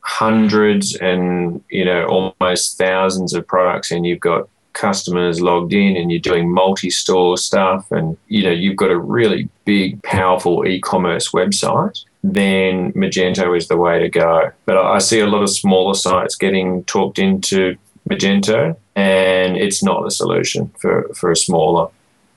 hundreds 0.00 0.96
and 0.96 1.62
you 1.68 1.84
know 1.84 2.06
almost 2.06 2.78
thousands 2.78 3.34
of 3.34 3.46
products 3.46 3.90
and 3.90 4.06
you've 4.06 4.20
got 4.20 4.48
customers 4.72 5.42
logged 5.42 5.74
in 5.74 5.94
and 5.94 6.10
you're 6.10 6.18
doing 6.18 6.50
multi-store 6.50 7.36
stuff 7.36 7.90
and 7.92 8.16
you 8.28 8.42
know 8.42 8.50
you've 8.50 8.76
got 8.76 8.90
a 8.90 8.98
really 8.98 9.48
big 9.66 10.02
powerful 10.02 10.66
e-commerce 10.66 11.32
website 11.32 12.04
then 12.22 12.92
magento 12.92 13.56
is 13.56 13.68
the 13.68 13.76
way 13.76 13.98
to 13.98 14.08
go 14.08 14.50
but 14.64 14.76
i 14.76 14.94
I 14.94 14.98
see 14.98 15.20
a 15.20 15.26
lot 15.26 15.42
of 15.42 15.50
smaller 15.50 15.94
sites 15.94 16.36
getting 16.36 16.84
talked 16.84 17.18
into 17.18 17.76
magento 18.08 18.76
and 18.94 19.56
it's 19.56 19.82
not 19.82 20.04
the 20.04 20.10
solution 20.10 20.70
for, 20.78 21.08
for 21.14 21.30
a 21.30 21.36
smaller 21.36 21.88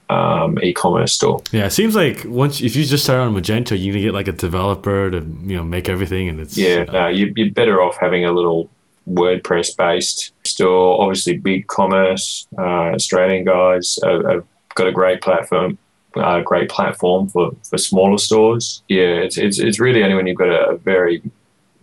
um, 0.09 0.59
e-commerce 0.61 1.13
store 1.13 1.41
yeah, 1.51 1.65
it 1.65 1.71
seems 1.71 1.95
like 1.95 2.23
once 2.25 2.61
if 2.61 2.75
you 2.75 2.85
just 2.85 3.03
start 3.03 3.21
on 3.21 3.33
Magento, 3.33 3.77
you 3.77 3.91
need 3.91 3.99
to 3.99 4.01
get 4.01 4.13
like 4.13 4.27
a 4.27 4.33
developer 4.33 5.09
to 5.09 5.17
you 5.17 5.55
know 5.55 5.63
make 5.63 5.89
everything, 5.89 6.29
and 6.29 6.39
it's 6.39 6.55
Yeah, 6.55 6.83
no, 6.83 7.07
you, 7.07 7.33
you're 7.35 7.49
better 7.51 7.81
off 7.81 7.97
having 7.97 8.23
a 8.23 8.31
little 8.31 8.69
WordPress 9.09 9.75
based 9.77 10.31
store. 10.45 11.01
Obviously, 11.01 11.37
big 11.37 11.67
commerce, 11.67 12.47
uh, 12.57 12.91
Australian 12.93 13.45
guys 13.45 13.99
have, 14.03 14.25
have 14.25 14.43
got 14.75 14.87
a 14.87 14.91
great 14.91 15.21
platform. 15.21 15.77
Uh, 16.15 16.41
great 16.41 16.69
platform 16.69 17.27
for, 17.27 17.51
for 17.63 17.77
smaller 17.77 18.17
stores. 18.17 18.83
Yeah, 18.87 19.15
it's, 19.25 19.37
it's, 19.37 19.59
it's 19.59 19.79
really 19.79 20.03
only 20.03 20.15
when 20.15 20.27
you've 20.27 20.37
got 20.37 20.49
a, 20.49 20.69
a 20.69 20.77
very 20.77 21.21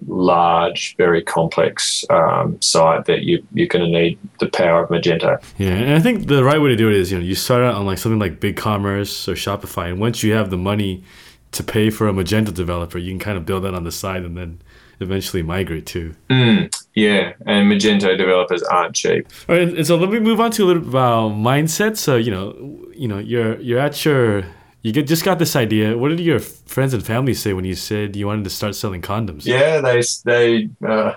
large, 0.07 0.97
very 0.97 1.23
complex 1.23 2.05
um, 2.11 2.61
site 2.61 3.05
that 3.05 3.23
you, 3.23 3.45
you're 3.53 3.69
going 3.69 3.85
to 3.85 3.91
need 3.91 4.19
the 4.41 4.49
power 4.49 4.85
of 4.85 4.91
Magento. 4.91 5.43
Yeah, 5.59 5.71
and 5.71 5.95
I 5.95 6.01
think 6.01 6.27
the 6.27 6.45
right 6.45 6.61
way 6.61 6.71
to 6.71 6.77
do 6.77 6.89
it 6.89 6.97
is, 6.97 7.13
you 7.13 7.19
know, 7.19 7.25
you 7.25 7.35
start 7.35 7.63
out 7.63 7.75
on 7.75 7.87
like 7.87 7.99
something 7.99 8.19
like 8.19 8.41
BigCommerce 8.41 9.29
or 9.29 9.35
Shopify, 9.35 9.89
and 9.89 10.01
once 10.01 10.23
you 10.23 10.33
have 10.33 10.51
the 10.51 10.59
money 10.59 11.05
to 11.53 11.63
pay 11.63 11.91
for 11.91 12.09
a 12.09 12.13
Magento 12.13 12.53
developer, 12.53 12.99
you 12.99 13.11
can 13.13 13.19
kind 13.19 13.37
of 13.37 13.45
build 13.45 13.65
that 13.65 13.75
on 13.75 13.85
the 13.85 13.93
side 13.93 14.25
and 14.25 14.37
then 14.37 14.61
eventually 15.01 15.43
migrate 15.43 15.87
to. 15.87 16.15
Mm, 16.31 16.82
yeah, 16.95 17.33
and 17.47 17.71
Magento 17.71 18.17
developers 18.17 18.63
aren't 18.63 18.95
cheap. 18.95 19.27
All 19.49 19.57
right, 19.57 19.69
and 19.69 19.87
so 19.87 19.97
let 19.97 20.11
me 20.11 20.21
move 20.21 20.41
on 20.41 20.51
to 20.53 20.65
a 20.65 20.67
little 20.67 20.83
bit 20.83 20.91
about 20.91 21.33
mindset. 21.33 21.97
So 21.97 22.17
you 22.17 22.31
know, 22.31 22.55
you 22.95 23.09
know, 23.09 23.19
you're 23.19 23.59
you're 23.61 23.81
at 23.81 24.05
your 24.05 24.45
you 24.83 24.93
get 24.93 25.07
just 25.07 25.25
got 25.25 25.39
this 25.39 25.57
idea. 25.57 25.97
What 25.97 26.09
did 26.09 26.21
your 26.21 26.41
friends 26.41 26.93
and 26.93 27.05
family 27.05 27.35
say 27.35 27.53
when 27.53 27.65
you 27.65 27.75
said 27.75 28.17
you 28.17 28.27
wanted 28.27 28.45
to 28.45 28.51
start 28.51 28.75
selling 28.75 29.01
condoms? 29.01 29.47
Yeah, 29.47 29.81
they 29.81 30.03
they. 30.25 30.69
Uh, 30.87 31.15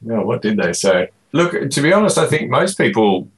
no, 0.00 0.22
what 0.22 0.42
did 0.42 0.56
they 0.56 0.72
say? 0.72 1.08
Look, 1.32 1.70
to 1.70 1.82
be 1.82 1.92
honest, 1.92 2.16
I 2.16 2.26
think 2.26 2.50
most 2.50 2.78
people 2.78 3.28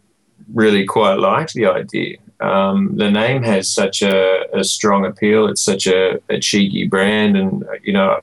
really 0.53 0.85
quite 0.85 1.15
liked 1.15 1.55
the 1.55 1.67
idea. 1.67 2.19
Um, 2.41 2.97
the 2.97 3.11
name 3.11 3.43
has 3.43 3.71
such 3.71 4.03
a, 4.03 4.45
a 4.57 4.65
strong 4.65 5.07
appeal. 5.07 5.47
It's 5.49 5.63
such 5.63 5.87
a, 5.87 6.21
a 6.29 6.39
cheeky 6.39 6.87
brand, 6.87 7.37
and 7.37 7.65
uh, 7.65 7.73
you 7.83 7.93
know, 7.93 8.21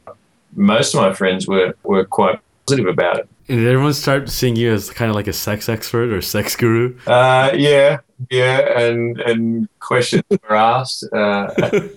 most 0.55 0.93
of 0.93 1.01
my 1.01 1.13
friends 1.13 1.47
were 1.47 1.75
were 1.83 2.05
quite 2.05 2.39
positive 2.65 2.87
about 2.87 3.19
it. 3.19 3.29
And 3.49 3.59
did 3.59 3.67
everyone 3.67 3.93
start 3.93 4.29
seeing 4.29 4.57
you 4.57 4.73
as 4.73 4.89
kind 4.89 5.09
of 5.09 5.15
like 5.15 5.27
a 5.27 5.33
sex 5.33 5.69
expert 5.69 6.11
or 6.11 6.21
sex 6.21 6.55
guru? 6.57 6.97
Uh, 7.07 7.51
yeah, 7.55 7.99
yeah, 8.29 8.79
and 8.79 9.19
and 9.21 9.69
questions 9.79 10.23
were 10.29 10.55
asked 10.55 11.05
uh, 11.13 11.47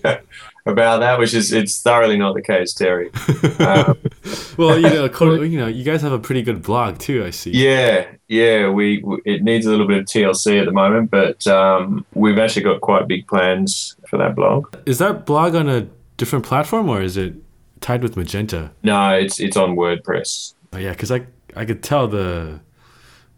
about 0.65 0.99
that, 0.99 1.19
which 1.19 1.33
is 1.33 1.51
it's 1.51 1.81
thoroughly 1.81 2.17
not 2.17 2.35
the 2.35 2.41
case, 2.41 2.73
Terry. 2.73 3.11
Um, 3.59 3.97
well, 4.57 4.77
you 4.79 4.89
know, 4.89 5.05
you 5.43 5.59
know, 5.59 5.67
you 5.67 5.83
guys 5.83 6.01
have 6.03 6.13
a 6.13 6.19
pretty 6.19 6.41
good 6.41 6.61
blog 6.61 6.99
too. 6.99 7.25
I 7.25 7.31
see. 7.31 7.51
Yeah, 7.51 8.07
yeah. 8.29 8.69
We, 8.69 9.01
we 9.03 9.21
it 9.25 9.43
needs 9.43 9.65
a 9.65 9.71
little 9.71 9.87
bit 9.87 9.99
of 9.99 10.05
TLC 10.05 10.57
at 10.57 10.65
the 10.65 10.71
moment, 10.71 11.11
but 11.11 11.45
um, 11.47 12.05
we've 12.13 12.39
actually 12.39 12.63
got 12.63 12.79
quite 12.79 13.09
big 13.09 13.27
plans 13.27 13.97
for 14.07 14.15
that 14.17 14.35
blog. 14.35 14.73
Is 14.85 14.99
that 14.99 15.25
blog 15.25 15.55
on 15.55 15.67
a 15.67 15.87
different 16.15 16.45
platform 16.45 16.87
or 16.87 17.01
is 17.01 17.17
it 17.17 17.33
tied 17.81 18.03
with 18.03 18.15
Magento? 18.15 18.69
No, 18.83 19.09
it's 19.15 19.41
it's 19.41 19.57
on 19.57 19.75
WordPress. 19.75 20.53
Oh 20.73 20.77
yeah, 20.77 20.91
because 20.91 21.11
I 21.11 21.25
I 21.55 21.65
could 21.65 21.83
tell 21.83 22.07
the 22.07 22.59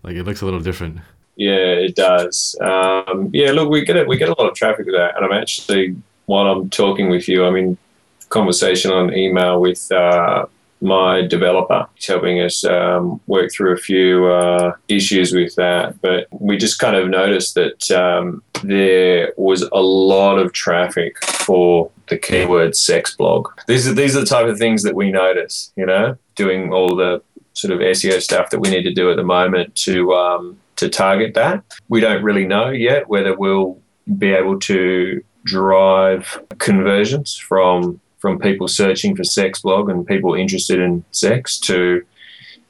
like 0.04 0.16
it 0.16 0.24
looks 0.24 0.42
a 0.42 0.46
little 0.46 0.60
different. 0.60 1.00
Yeah, 1.36 1.54
it 1.56 1.96
does. 1.96 2.56
Um, 2.62 3.30
yeah, 3.34 3.52
look, 3.52 3.70
we 3.70 3.84
get 3.84 3.96
it. 3.96 4.08
We 4.08 4.18
get 4.18 4.30
a 4.30 4.36
lot 4.38 4.50
of 4.50 4.56
traffic 4.56 4.86
with 4.86 4.96
that, 4.96 5.16
and 5.16 5.26
I'm 5.26 5.32
actually 5.32 5.96
while 6.26 6.48
I'm 6.48 6.70
talking 6.70 7.10
with 7.10 7.28
you, 7.28 7.46
I'm 7.46 7.56
in 7.56 7.78
conversation 8.30 8.92
on 8.92 9.14
email 9.14 9.60
with 9.60 9.92
uh, 9.92 10.46
my 10.82 11.22
developer. 11.22 11.88
He's 11.96 12.08
helping 12.08 12.42
us 12.42 12.64
um, 12.64 13.20
work 13.28 13.52
through 13.52 13.74
a 13.74 13.78
few 13.78 14.28
uh, 14.28 14.76
issues 14.88 15.34
with 15.34 15.56
that. 15.56 16.02
But 16.02 16.28
we 16.32 16.58
just 16.58 16.80
kind 16.80 16.96
of 16.96 17.10
noticed 17.10 17.56
that 17.56 17.92
um, 17.92 18.44
there 18.64 19.34
was 19.38 19.64
a 19.64 19.82
lot 19.82 20.38
of 20.40 20.54
traffic 20.54 21.24
for 21.26 21.90
the 22.10 22.18
keyword 22.18 22.76
sex 22.76 23.16
blog. 23.16 23.48
These 23.68 23.88
are 23.88 23.94
these 23.94 24.16
are 24.16 24.22
the 24.22 24.26
type 24.26 24.48
of 24.48 24.58
things 24.58 24.84
that 24.84 24.96
we 24.96 25.12
notice. 25.12 25.72
You 25.76 25.86
know, 25.86 26.18
doing 26.36 26.72
all 26.74 26.96
the 26.96 27.22
sort 27.54 27.74
of 27.74 27.80
SEO 27.80 28.22
stuff 28.22 28.50
that 28.50 28.60
we 28.60 28.70
need 28.70 28.84
to 28.84 28.94
do 28.94 29.10
at 29.10 29.16
the 29.16 29.24
moment 29.24 29.76
to 29.76 30.14
um, 30.14 30.58
to 30.76 30.90
target 30.90 31.34
that. 31.36 31.64
We 31.90 32.02
don't 32.02 32.24
really 32.24 32.46
know 32.46 32.70
yet 32.70 33.08
whether 33.08 33.36
we'll 33.36 33.80
be 34.18 34.32
able 34.32 34.60
to 34.60 35.24
drive 35.46 36.40
conversions 36.60 37.36
from 37.38 38.00
from 38.20 38.40
people 38.40 38.68
searching 38.68 39.16
for 39.16 39.24
sex 39.24 39.62
blog 39.62 39.90
and 39.90 40.08
people 40.08 40.34
interested 40.34 40.80
in 40.80 41.04
sex 41.12 41.60
to 41.60 42.02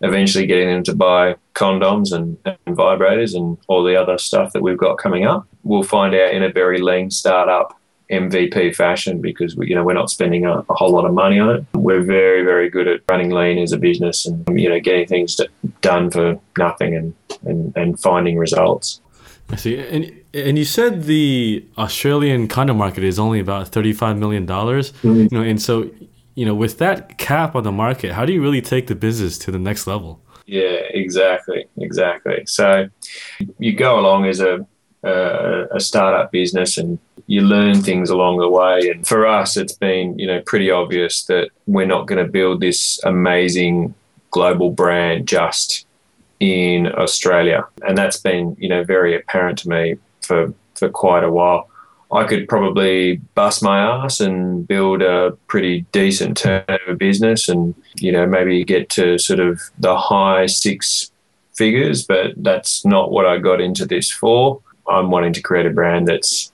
eventually 0.01 0.47
getting 0.47 0.67
them 0.67 0.83
to 0.83 0.95
buy 0.95 1.35
condoms 1.53 2.11
and, 2.11 2.37
and 2.45 2.75
vibrators 2.75 3.35
and 3.35 3.57
all 3.67 3.83
the 3.83 3.95
other 3.95 4.17
stuff 4.17 4.51
that 4.51 4.63
we've 4.63 4.79
got 4.79 4.97
coming 4.97 5.25
up. 5.25 5.47
We'll 5.63 5.83
find 5.83 6.13
out 6.15 6.33
in 6.33 6.43
a 6.43 6.51
very 6.51 6.81
lean 6.81 7.11
startup 7.11 7.79
MVP 8.11 8.75
fashion 8.75 9.21
because 9.21 9.55
we, 9.55 9.69
you 9.69 9.75
know 9.75 9.83
we're 9.83 9.93
not 9.93 10.09
spending 10.09 10.45
a, 10.45 10.59
a, 10.69 10.73
whole 10.73 10.91
lot 10.91 11.05
of 11.05 11.13
money 11.13 11.39
on 11.39 11.49
it. 11.49 11.65
We're 11.73 12.03
very 12.03 12.43
very 12.43 12.69
good 12.69 12.87
at 12.87 13.01
running 13.07 13.31
lean 13.31 13.57
as 13.57 13.71
a 13.71 13.77
business 13.77 14.25
and 14.25 14.59
you 14.59 14.69
know 14.69 14.79
getting 14.79 15.07
things 15.07 15.39
done 15.81 16.11
for 16.11 16.39
nothing 16.57 16.95
and 16.95 17.13
and, 17.45 17.75
and 17.75 17.99
finding 17.99 18.37
results. 18.37 19.01
I 19.49 19.55
see. 19.55 19.77
And 19.77 20.11
and 20.33 20.57
you 20.57 20.65
said 20.65 21.03
the 21.03 21.65
Australian 21.77 22.47
condo 22.47 22.73
market 22.73 23.03
is 23.03 23.19
only 23.19 23.39
about 23.39 23.69
thirty 23.69 23.93
five 23.93 24.17
million 24.17 24.45
dollars. 24.45 24.91
Mm-hmm. 24.91 25.21
You 25.21 25.29
know, 25.31 25.41
and 25.41 25.61
so 25.61 25.89
you 26.35 26.45
know 26.45 26.55
with 26.55 26.77
that 26.79 27.17
cap 27.17 27.55
on 27.55 27.63
the 27.63 27.71
market, 27.71 28.13
how 28.13 28.25
do 28.25 28.33
you 28.33 28.41
really 28.41 28.61
take 28.61 28.87
the 28.87 28.95
business 28.95 29.37
to 29.39 29.51
the 29.51 29.59
next 29.59 29.87
level? 29.87 30.19
Yeah, 30.45 30.81
exactly, 30.89 31.65
exactly. 31.77 32.43
So 32.45 32.87
you 33.59 33.73
go 33.73 33.99
along 33.99 34.25
as 34.25 34.41
a 34.41 34.65
uh, 35.03 35.67
a 35.71 35.79
startup 35.79 36.31
business 36.31 36.77
and 36.77 36.99
you 37.27 37.41
learn 37.41 37.81
things 37.81 38.09
along 38.09 38.37
the 38.37 38.49
way. 38.49 38.89
And 38.89 39.05
for 39.07 39.25
us, 39.25 39.57
it's 39.57 39.73
been 39.73 40.17
you 40.17 40.27
know 40.27 40.41
pretty 40.41 40.71
obvious 40.71 41.23
that 41.25 41.49
we're 41.67 41.85
not 41.85 42.07
going 42.07 42.23
to 42.23 42.31
build 42.31 42.61
this 42.61 42.99
amazing 43.03 43.93
global 44.31 44.71
brand 44.71 45.27
just 45.27 45.85
in 46.39 46.87
Australia, 46.93 47.65
and 47.87 47.97
that's 47.97 48.17
been 48.17 48.55
you 48.59 48.69
know 48.69 48.83
very 48.83 49.15
apparent 49.15 49.59
to 49.59 49.69
me 49.69 49.95
for 50.21 50.53
for 50.75 50.89
quite 50.89 51.23
a 51.23 51.31
while. 51.31 51.69
I 52.11 52.25
could 52.25 52.47
probably 52.47 53.15
bust 53.33 53.63
my 53.63 53.79
ass 53.79 54.19
and 54.19 54.67
build 54.67 55.01
a 55.01 55.31
pretty 55.47 55.81
decent 55.91 56.37
turnover 56.37 56.95
business, 56.97 57.47
and 57.47 57.73
you 57.95 58.11
know 58.11 58.27
maybe 58.27 58.63
get 58.63 58.89
to 58.91 59.17
sort 59.17 59.39
of 59.39 59.61
the 59.79 59.97
high 59.97 60.45
six 60.47 61.11
figures, 61.53 62.03
but 62.03 62.33
that's 62.37 62.83
not 62.83 63.11
what 63.11 63.25
I 63.25 63.37
got 63.37 63.61
into 63.61 63.85
this 63.85 64.11
for. 64.11 64.59
I'm 64.87 65.11
wanting 65.11 65.33
to 65.33 65.41
create 65.41 65.65
a 65.65 65.69
brand 65.69 66.07
that's 66.07 66.51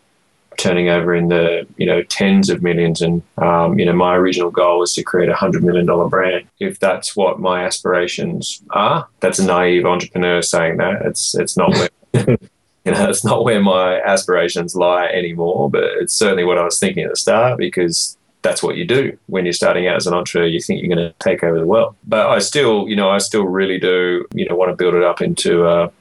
turning 0.57 0.89
over 0.89 1.15
in 1.15 1.29
the 1.29 1.65
you 1.77 1.85
know 1.85 2.03
tens 2.03 2.49
of 2.49 2.61
millions. 2.61 3.01
And 3.01 3.23
um, 3.37 3.79
you 3.79 3.85
know 3.85 3.93
my 3.93 4.15
original 4.15 4.51
goal 4.51 4.79
was 4.79 4.93
to 4.95 5.03
create 5.03 5.29
a 5.29 5.35
hundred 5.35 5.63
million 5.63 5.85
dollar 5.85 6.07
brand. 6.09 6.45
If 6.59 6.79
that's 6.79 7.15
what 7.15 7.39
my 7.39 7.63
aspirations 7.63 8.61
are 8.71 9.07
that's 9.21 9.39
a 9.39 9.45
naive 9.45 9.85
entrepreneur 9.85 10.41
saying 10.41 10.77
that. 10.77 11.01
It's 11.05 11.35
it's 11.35 11.57
not 11.57 11.71
where 11.71 11.89
you 12.13 12.91
know 12.91 13.09
it's 13.09 13.23
not 13.23 13.43
where 13.43 13.61
my 13.61 14.01
aspirations 14.01 14.75
lie 14.75 15.07
anymore 15.07 15.69
but 15.69 15.83
it's 15.83 16.13
certainly 16.13 16.43
what 16.43 16.57
I 16.57 16.63
was 16.63 16.79
thinking 16.79 17.03
at 17.03 17.11
the 17.11 17.17
start 17.17 17.57
because 17.57 18.17
that's 18.41 18.63
what 18.63 18.77
you 18.77 18.85
do. 18.85 19.17
When 19.27 19.45
you're 19.45 19.53
starting 19.53 19.87
out 19.87 19.97
as 19.97 20.07
an 20.07 20.13
entrepreneur. 20.13 20.47
You 20.47 20.61
think 20.61 20.81
you're 20.81 20.95
going 20.95 21.09
to 21.09 21.15
take 21.19 21.43
over 21.43 21.59
the 21.59 21.65
world, 21.65 21.95
but 22.07 22.27
I 22.27 22.39
still, 22.39 22.87
you 22.87 22.95
know, 22.95 23.09
I 23.09 23.17
still 23.17 23.43
really 23.43 23.79
do, 23.79 24.25
you 24.33 24.47
know, 24.47 24.55
want 24.55 24.71
to 24.71 24.75
build 24.75 24.93
it 24.93 25.03
up 25.03 25.21
into 25.21 25.67
a, 25.67 25.91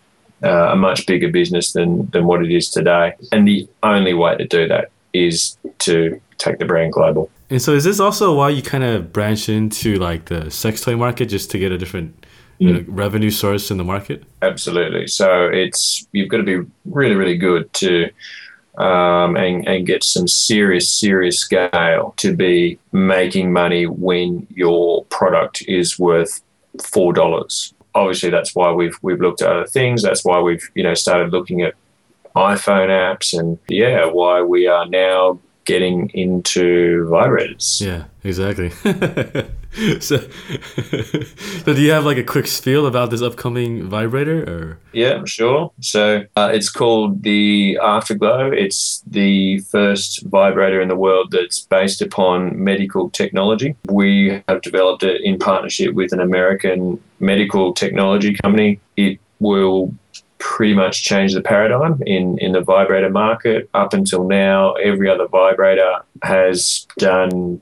uh, 0.43 0.73
a 0.73 0.77
much 0.77 1.07
bigger 1.07 1.29
business 1.29 1.73
than 1.73 2.09
than 2.11 2.27
what 2.27 2.45
it 2.45 2.51
is 2.51 2.71
today. 2.71 3.15
And 3.33 3.47
the 3.47 3.69
only 3.83 4.15
way 4.15 4.37
to 4.37 4.47
do 4.47 4.69
that 4.69 4.91
is 5.13 5.57
to 5.79 6.21
take 6.39 6.59
the 6.59 6.65
brand 6.65 6.93
global. 6.93 7.31
And 7.51 7.63
so, 7.63 7.73
is 7.73 7.85
this 7.85 7.99
also 7.99 8.35
why 8.35 8.51
you 8.51 8.63
kind 8.63 8.85
of 8.85 9.13
branch 9.13 9.49
into 9.49 9.97
like 9.97 10.27
the 10.27 10.51
sex 10.51 10.83
toy 10.83 10.97
market 10.97 11.27
just 11.27 11.51
to 11.53 11.59
get 11.59 11.73
a 11.73 11.79
different 11.79 12.27
you 12.59 12.73
know, 12.73 12.85
revenue 12.89 13.31
source 13.31 13.71
in 13.71 13.79
the 13.79 13.85
market? 13.85 14.25
Absolutely. 14.43 15.07
So 15.07 15.49
it's 15.49 16.07
you've 16.13 16.29
got 16.29 16.39
to 16.39 16.43
be 16.43 16.69
really, 16.85 17.15
really 17.15 17.37
good 17.37 17.73
to 17.75 18.11
um, 18.77 19.37
and, 19.37 19.67
and 19.67 19.87
get 19.87 20.05
some 20.05 20.29
serious, 20.29 20.89
serious 20.89 21.39
scale 21.39 22.15
to 22.19 22.35
be 22.35 22.79
making 22.93 23.53
money 23.53 23.87
when 23.87 24.47
your 24.51 25.05
product 25.07 25.63
is 25.67 25.99
worth 25.99 26.41
four 26.83 27.13
dollars. 27.13 27.75
Obviously, 27.99 28.31
that's 28.31 28.55
why 28.55 28.71
we've 28.73 28.97
we've 29.03 29.21
looked 29.21 29.43
at 29.43 29.51
other 29.51 29.67
things. 29.67 30.03
That's 30.03 30.25
why 30.25 30.41
we've 30.41 30.67
you 30.75 30.85
know 30.85 30.95
started 30.95 31.33
looking 31.33 31.63
at 31.63 31.75
iPhone 32.37 32.89
apps, 32.89 33.37
and 33.37 33.59
yeah, 33.69 34.07
why 34.07 34.41
we 34.43 34.69
are 34.69 34.87
now 34.87 35.41
getting 35.65 36.09
into 36.15 37.07
vibrators. 37.11 37.81
Yeah, 37.81 38.05
exactly. 38.23 38.71
so, 40.01 40.19
so 40.19 41.75
do 41.75 41.81
you 41.81 41.91
have 41.91 42.05
like 42.05 42.17
a 42.17 42.25
quick 42.25 42.47
spiel 42.47 42.87
about 42.87 43.11
this 43.11 43.23
upcoming 43.23 43.89
vibrator 43.89 44.43
or? 44.43 44.79
Yeah 44.93 45.23
sure. 45.25 45.73
So 45.81 46.25
uh, 46.37 46.51
it's 46.53 46.71
called 46.71 47.23
the 47.23 47.79
afterglow. 47.83 48.51
It's 48.51 49.03
the 49.07 49.59
first 49.61 50.25
vibrator 50.25 50.81
in 50.81 50.89
the 50.89 50.97
world 50.97 51.31
that's 51.31 51.61
based 51.61 52.03
upon 52.03 52.63
medical 52.63 53.11
technology. 53.11 53.77
We 53.89 54.43
have 54.49 54.63
developed 54.63 55.03
it 55.03 55.21
in 55.23 55.39
partnership 55.39 55.95
with 55.95 56.13
an 56.13 56.21
american 56.21 57.01
medical 57.21 57.73
technology 57.75 58.35
company. 58.35 58.81
It 58.97 59.19
will 59.41 59.95
pretty 60.39 60.75
much 60.75 61.03
changed 61.03 61.37
the 61.37 61.43
paradigm 61.43 62.01
in, 62.07 62.39
in 62.39 62.53
the 62.53 62.61
vibrator 62.61 63.11
market. 63.11 63.69
Up 63.75 63.93
until 63.93 64.27
now, 64.27 64.73
every 64.75 65.09
other 65.09 65.27
vibrator 65.27 65.97
has 66.23 66.87
done 66.99 67.61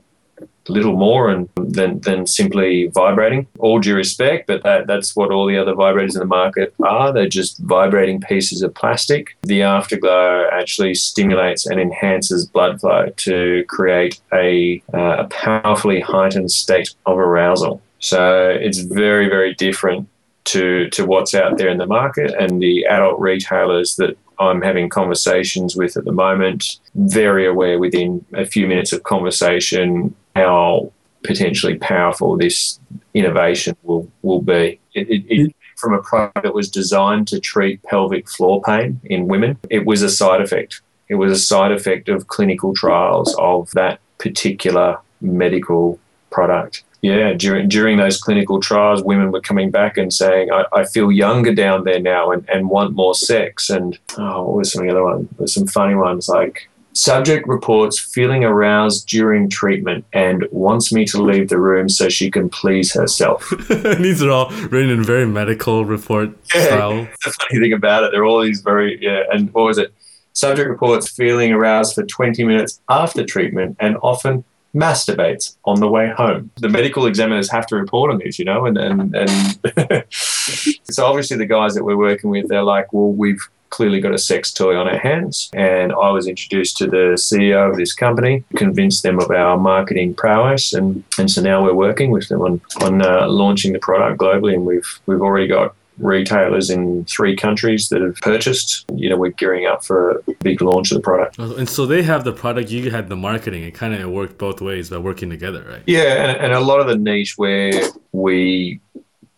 little 0.69 0.95
more 0.95 1.29
and 1.29 1.49
than, 1.55 1.99
than 2.01 2.27
simply 2.27 2.87
vibrating. 2.87 3.47
All 3.59 3.79
due 3.79 3.95
respect, 3.95 4.47
but 4.47 4.63
that, 4.63 4.87
that's 4.87 5.15
what 5.15 5.31
all 5.31 5.47
the 5.47 5.57
other 5.57 5.73
vibrators 5.73 6.13
in 6.13 6.19
the 6.19 6.25
market 6.25 6.73
are. 6.83 7.11
They're 7.11 7.27
just 7.27 7.57
vibrating 7.59 8.21
pieces 8.21 8.61
of 8.61 8.73
plastic. 8.73 9.37
The 9.43 9.61
afterglow 9.63 10.49
actually 10.51 10.95
stimulates 10.95 11.65
and 11.65 11.79
enhances 11.79 12.45
blood 12.45 12.79
flow 12.79 13.11
to 13.15 13.65
create 13.67 14.19
a, 14.33 14.81
uh, 14.93 15.23
a 15.23 15.27
powerfully 15.27 15.99
heightened 15.99 16.51
state 16.51 16.93
of 17.05 17.17
arousal. 17.17 17.81
So 17.99 18.49
it's 18.49 18.79
very, 18.79 19.27
very 19.29 19.53
different 19.55 20.07
to 20.45 20.89
to 20.91 21.05
what's 21.05 21.35
out 21.35 21.57
there 21.57 21.67
in 21.67 21.77
the 21.77 21.85
market 21.85 22.33
and 22.39 22.61
the 22.61 22.85
adult 22.85 23.19
retailers 23.19 23.97
that 23.97 24.17
I'm 24.39 24.61
having 24.61 24.87
conversations 24.89 25.75
with 25.75 25.97
at 25.97 26.05
the 26.05 26.11
moment, 26.11 26.79
very 26.95 27.47
aware 27.47 27.79
within 27.79 28.23
a 28.33 28.45
few 28.45 28.67
minutes 28.67 28.93
of 28.93 29.03
conversation 29.03 30.15
how 30.37 30.91
potentially 31.23 31.75
powerful 31.75 32.37
this 32.37 32.79
innovation 33.13 33.75
will, 33.83 34.09
will 34.21 34.41
be. 34.41 34.79
It, 34.93 35.09
it, 35.09 35.25
it, 35.27 35.55
from 35.75 35.93
a 35.93 36.01
product 36.01 36.41
that 36.43 36.53
was 36.53 36.69
designed 36.71 37.27
to 37.27 37.39
treat 37.39 37.83
pelvic 37.83 38.29
floor 38.29 38.61
pain 38.61 38.99
in 39.03 39.27
women, 39.27 39.59
it 39.69 39.85
was 39.85 40.01
a 40.01 40.09
side 40.09 40.41
effect. 40.41 40.81
It 41.07 41.15
was 41.15 41.31
a 41.31 41.37
side 41.37 41.71
effect 41.71 42.09
of 42.09 42.27
clinical 42.27 42.73
trials 42.73 43.35
of 43.37 43.71
that 43.71 43.99
particular 44.17 44.97
medical 45.21 45.99
product 46.29 46.83
yeah, 47.01 47.33
during 47.33 47.69
during 47.69 47.97
those 47.97 48.19
clinical 48.19 48.59
trials, 48.59 49.03
women 49.03 49.31
were 49.31 49.41
coming 49.41 49.69
back 49.69 49.97
and 49.97 50.11
saying, 50.11 50.51
"I, 50.51 50.65
I 50.73 50.85
feel 50.85 51.11
younger 51.11 51.53
down 51.53 51.83
there 51.83 51.99
now 51.99 52.31
and, 52.31 52.47
and 52.49 52.69
want 52.69 52.95
more 52.95 53.13
sex." 53.13 53.69
And 53.69 53.97
oh, 54.17 54.43
what 54.43 54.57
was 54.57 54.71
some 54.71 54.89
other 54.89 55.03
one? 55.03 55.29
There's 55.37 55.53
some 55.53 55.67
funny 55.67 55.95
ones 55.95 56.27
like 56.27 56.69
subject 56.97 57.47
reports 57.47 57.99
feeling 57.99 58.43
aroused 58.43 59.07
during 59.07 59.49
treatment 59.49 60.03
and 60.13 60.47
wants 60.51 60.91
me 60.91 61.05
to 61.05 61.21
leave 61.21 61.47
the 61.49 61.59
room 61.59 61.87
so 61.87 62.09
she 62.09 62.31
can 62.31 62.49
please 62.49 62.91
herself. 62.93 63.47
these 63.99 64.23
are 64.23 64.31
all 64.31 64.49
written 64.49 64.89
in 64.89 65.03
very 65.03 65.27
medical 65.27 65.85
report 65.85 66.29
yeah, 66.55 66.65
style. 66.65 67.07
The 67.23 67.31
funny 67.31 67.59
thing 67.59 67.73
about 67.73 68.03
it, 68.03 68.11
they're 68.11 68.25
all 68.25 68.41
these 68.41 68.61
very 68.61 68.97
yeah. 68.99 69.23
And 69.31 69.53
what 69.53 69.65
was 69.65 69.77
it? 69.77 69.93
Subject 70.33 70.69
reports 70.69 71.09
feeling 71.09 71.51
aroused 71.51 71.95
for 71.95 72.03
20 72.03 72.43
minutes 72.43 72.81
after 72.89 73.23
treatment 73.23 73.77
and 73.79 73.97
often 74.01 74.43
masturbates 74.75 75.55
on 75.65 75.79
the 75.79 75.87
way 75.87 76.09
home. 76.09 76.51
The 76.57 76.69
medical 76.69 77.05
examiners 77.05 77.49
have 77.51 77.65
to 77.67 77.75
report 77.75 78.11
on 78.11 78.19
these, 78.19 78.37
you 78.39 78.45
know, 78.45 78.65
and 78.65 78.77
and, 78.77 79.15
and 79.15 80.03
so 80.11 81.05
obviously 81.05 81.37
the 81.37 81.45
guys 81.45 81.75
that 81.75 81.83
we're 81.83 81.97
working 81.97 82.31
with, 82.31 82.47
they're 82.47 82.63
like, 82.63 82.91
well, 82.91 83.11
we've 83.11 83.47
clearly 83.69 83.99
got 83.99 84.13
a 84.13 84.17
sex 84.17 84.51
toy 84.53 84.75
on 84.75 84.87
our 84.87 84.97
hands. 84.97 85.49
And 85.53 85.91
I 85.91 86.09
was 86.11 86.27
introduced 86.27 86.77
to 86.77 86.87
the 86.87 87.15
CEO 87.17 87.69
of 87.69 87.77
this 87.77 87.93
company, 87.93 88.43
convinced 88.55 89.03
them 89.03 89.19
of 89.19 89.31
our 89.31 89.57
marketing 89.57 90.13
prowess, 90.13 90.73
and, 90.73 91.03
and 91.17 91.29
so 91.29 91.41
now 91.41 91.63
we're 91.63 91.73
working 91.73 92.11
with 92.11 92.27
them 92.29 92.41
on 92.41 92.61
on 92.81 93.01
uh, 93.01 93.27
launching 93.27 93.73
the 93.73 93.79
product 93.79 94.19
globally, 94.19 94.53
and 94.53 94.65
we've 94.65 94.99
we've 95.05 95.21
already 95.21 95.47
got 95.47 95.75
retailers 95.99 96.69
in 96.69 97.05
three 97.05 97.35
countries 97.35 97.89
that 97.89 98.01
have 98.01 98.15
purchased. 98.17 98.85
You 98.93 99.09
know, 99.09 99.17
we're 99.17 99.31
gearing 99.31 99.65
up 99.65 99.83
for 99.83 100.11
a 100.11 100.33
big 100.43 100.61
launch 100.61 100.91
of 100.91 100.95
the 100.95 101.01
product. 101.01 101.37
And 101.39 101.67
so 101.67 101.85
they 101.85 102.03
have 102.03 102.23
the 102.23 102.33
product, 102.33 102.69
you 102.69 102.91
had 102.91 103.09
the 103.09 103.15
marketing. 103.15 103.63
It 103.63 103.71
kind 103.71 103.93
of 103.93 104.09
worked 104.09 104.37
both 104.37 104.61
ways 104.61 104.89
by 104.89 104.97
working 104.97 105.29
together, 105.29 105.65
right? 105.67 105.83
Yeah, 105.87 106.29
and, 106.29 106.37
and 106.37 106.53
a 106.53 106.59
lot 106.59 106.79
of 106.79 106.87
the 106.87 106.97
niche 106.97 107.37
where 107.37 107.71
we 108.11 108.79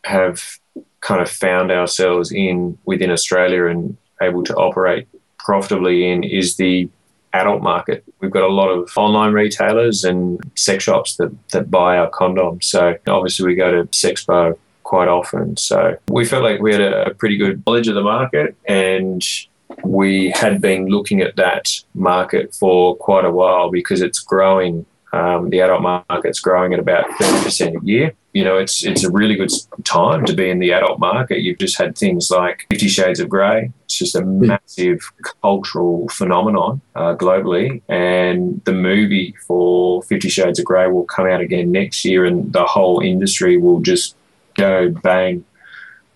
have 0.03 0.59
kind 1.01 1.21
of 1.21 1.29
found 1.29 1.71
ourselves 1.71 2.31
in 2.31 2.77
within 2.85 3.11
Australia 3.11 3.67
and 3.67 3.97
able 4.21 4.43
to 4.43 4.55
operate 4.55 5.07
profitably 5.37 6.09
in 6.09 6.23
is 6.23 6.57
the 6.57 6.89
adult 7.33 7.61
market. 7.61 8.03
We've 8.19 8.31
got 8.31 8.43
a 8.43 8.53
lot 8.53 8.69
of 8.69 8.91
online 8.95 9.33
retailers 9.33 10.03
and 10.03 10.39
sex 10.55 10.83
shops 10.83 11.15
that, 11.17 11.31
that 11.49 11.69
buy 11.69 11.97
our 11.97 12.09
condoms. 12.09 12.63
So 12.63 12.95
obviously 13.07 13.47
we 13.47 13.55
go 13.55 13.71
to 13.71 13.87
Sexpo 13.89 14.57
quite 14.83 15.07
often. 15.07 15.55
So 15.57 15.97
we 16.09 16.25
felt 16.25 16.43
like 16.43 16.59
we 16.59 16.71
had 16.71 16.81
a, 16.81 17.09
a 17.09 17.13
pretty 17.13 17.37
good 17.37 17.63
knowledge 17.65 17.87
of 17.87 17.95
the 17.95 18.03
market 18.03 18.55
and 18.67 19.23
we 19.83 20.31
had 20.31 20.61
been 20.61 20.87
looking 20.87 21.21
at 21.21 21.35
that 21.35 21.69
market 21.93 22.55
for 22.55 22.95
quite 22.95 23.25
a 23.25 23.31
while 23.31 23.69
because 23.69 24.01
it's 24.01 24.19
growing. 24.19 24.85
Um, 25.13 25.49
the 25.49 25.61
adult 25.61 25.81
market's 25.81 26.39
growing 26.39 26.73
at 26.73 26.79
about 26.79 27.09
30% 27.11 27.81
a 27.81 27.85
year. 27.85 28.13
You 28.33 28.43
know, 28.43 28.57
it's 28.57 28.83
it's 28.83 29.03
a 29.03 29.11
really 29.11 29.35
good 29.35 29.51
time 29.83 30.25
to 30.25 30.33
be 30.33 30.49
in 30.49 30.59
the 30.59 30.71
adult 30.71 30.99
market. 30.99 31.41
You've 31.41 31.57
just 31.57 31.77
had 31.77 31.97
things 31.97 32.29
like 32.29 32.67
Fifty 32.69 32.87
Shades 32.87 33.19
of 33.19 33.27
Grey. 33.29 33.71
It's 33.85 33.97
just 33.97 34.15
a 34.15 34.23
massive 34.23 35.01
cultural 35.41 36.07
phenomenon 36.09 36.81
uh, 36.95 37.15
globally. 37.15 37.81
And 37.89 38.63
the 38.65 38.73
movie 38.73 39.35
for 39.47 40.03
Fifty 40.03 40.29
Shades 40.29 40.59
of 40.59 40.65
Grey 40.65 40.87
will 40.87 41.05
come 41.05 41.25
out 41.25 41.41
again 41.41 41.71
next 41.71 42.05
year, 42.05 42.25
and 42.25 42.53
the 42.53 42.65
whole 42.65 42.99
industry 42.99 43.57
will 43.57 43.79
just 43.79 44.15
go 44.55 44.89
bang. 44.89 45.45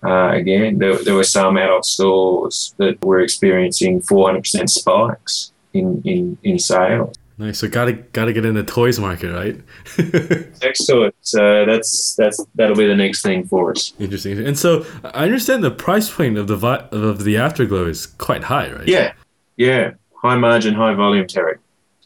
Uh, 0.04 0.32
again, 0.34 0.80
there, 0.80 1.02
there 1.04 1.16
were 1.16 1.24
some 1.24 1.58
adult 1.58 1.86
stores 1.86 2.76
that 2.78 3.04
were 3.06 3.22
experiencing 3.22 4.02
400% 4.02 4.70
spikes 4.70 5.54
in, 5.74 6.02
in, 6.04 6.38
in 6.44 6.60
sales. 6.60 7.16
Nice. 7.44 7.60
So 7.60 7.68
gotta 7.68 7.92
gotta 7.92 8.32
get 8.32 8.46
in 8.46 8.54
the 8.54 8.64
toys 8.64 9.00
market, 9.00 9.34
right? 9.34 9.60
next 10.62 10.86
to 10.86 11.02
it. 11.04 11.16
So 11.20 11.66
that's 11.66 12.16
that's 12.16 12.42
that'll 12.56 12.78
be 12.78 12.88
the 12.88 12.96
next 12.96 13.22
thing 13.22 13.46
for 13.46 13.72
us. 13.72 13.92
Interesting. 14.00 14.40
And 14.40 14.58
so 14.58 14.86
I 15.04 15.26
understand 15.26 15.62
the 15.62 15.70
price 15.70 16.10
point 16.10 16.38
of 16.38 16.48
the 16.48 16.56
vi- 16.56 16.88
of 16.94 17.26
the 17.26 17.36
Afterglow 17.36 17.86
is 17.86 18.06
quite 18.06 18.46
high, 18.46 18.72
right? 18.72 18.88
Yeah, 18.88 19.12
yeah. 19.58 19.92
High 20.22 20.38
margin, 20.38 20.74
high 20.74 20.94
volume, 20.94 21.28
Terry. 21.28 21.58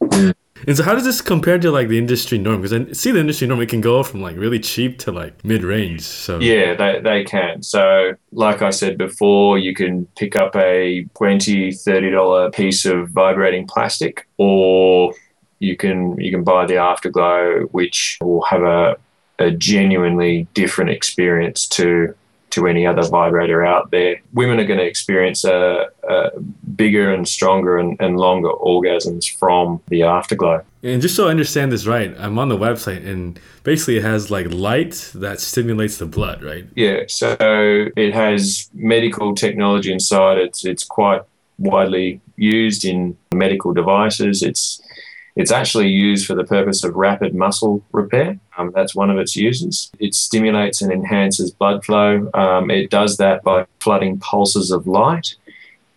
Mm. 0.01 0.33
And 0.65 0.75
so, 0.75 0.81
how 0.81 0.95
does 0.95 1.03
this 1.03 1.21
compare 1.21 1.59
to 1.59 1.69
like 1.69 1.87
the 1.87 1.99
industry 1.99 2.39
norm? 2.39 2.61
Because 2.61 2.73
I 2.73 2.91
see 2.93 3.11
the 3.11 3.19
industry 3.19 3.47
norm, 3.47 3.61
it 3.61 3.69
can 3.69 3.81
go 3.81 4.01
from 4.01 4.21
like 4.21 4.37
really 4.37 4.59
cheap 4.59 4.97
to 4.99 5.11
like 5.11 5.45
mid 5.45 5.63
range. 5.63 6.01
So 6.01 6.39
yeah, 6.39 6.73
they, 6.73 6.99
they 6.99 7.23
can. 7.23 7.61
So, 7.61 8.15
like 8.31 8.63
I 8.63 8.71
said 8.71 8.97
before, 8.97 9.59
you 9.59 9.75
can 9.75 10.05
pick 10.17 10.35
up 10.35 10.55
a 10.55 11.05
20 11.15 11.71
30 11.73 12.11
dollar 12.11 12.49
piece 12.49 12.85
of 12.85 13.09
vibrating 13.09 13.67
plastic, 13.67 14.27
or 14.37 15.13
you 15.59 15.75
can 15.75 16.19
you 16.19 16.31
can 16.31 16.43
buy 16.43 16.65
the 16.65 16.77
Afterglow, 16.77 17.67
which 17.71 18.17
will 18.21 18.43
have 18.43 18.63
a 18.63 18.97
a 19.39 19.51
genuinely 19.51 20.47
different 20.53 20.89
experience 20.89 21.67
to 21.67 22.15
to 22.49 22.65
any 22.65 22.87
other 22.87 23.03
vibrator 23.03 23.65
out 23.65 23.91
there. 23.91 24.21
Women 24.33 24.59
are 24.59 24.65
going 24.65 24.79
to 24.79 24.85
experience 24.85 25.43
a, 25.43 25.89
a 26.07 26.39
bigger 26.75 27.13
and 27.13 27.27
stronger 27.27 27.77
and, 27.77 27.99
and, 27.99 28.17
longer 28.17 28.49
orgasms 28.49 29.29
from 29.37 29.81
the 29.89 30.03
afterglow. 30.03 30.63
And 30.81 31.01
just 31.01 31.15
so 31.15 31.27
I 31.27 31.31
understand 31.31 31.73
this 31.73 31.85
right, 31.85 32.15
I'm 32.17 32.39
on 32.39 32.47
the 32.47 32.57
website 32.57 33.05
and 33.05 33.39
basically 33.63 33.97
it 33.97 34.03
has 34.03 34.31
like 34.31 34.47
light 34.49 35.11
that 35.15 35.41
stimulates 35.41 35.97
the 35.97 36.05
blood, 36.05 36.41
right? 36.41 36.65
Yeah, 36.75 37.03
so 37.07 37.35
it 37.95 38.13
has 38.13 38.69
medical 38.73 39.35
technology 39.35 39.91
inside. 39.91 40.37
It's 40.37 40.65
it's 40.65 40.85
quite 40.85 41.23
widely 41.57 42.21
used 42.37 42.85
in 42.85 43.17
medical 43.33 43.73
devices. 43.73 44.41
It's 44.41 44.81
it's 45.37 45.51
actually 45.51 45.89
used 45.89 46.25
for 46.25 46.33
the 46.33 46.43
purpose 46.43 46.83
of 46.83 46.95
rapid 46.95 47.35
muscle 47.35 47.83
repair. 47.91 48.39
Um, 48.57 48.71
that's 48.73 48.95
one 48.95 49.11
of 49.11 49.19
its 49.19 49.35
uses. 49.35 49.91
It 49.99 50.15
stimulates 50.15 50.81
and 50.81 50.91
enhances 50.91 51.51
blood 51.51 51.85
flow. 51.85 52.29
Um, 52.33 52.71
it 52.71 52.89
does 52.89 53.17
that 53.17 53.43
by 53.43 53.67
flooding 53.79 54.17
pulses 54.17 54.71
of 54.71 54.87
light 54.87 55.35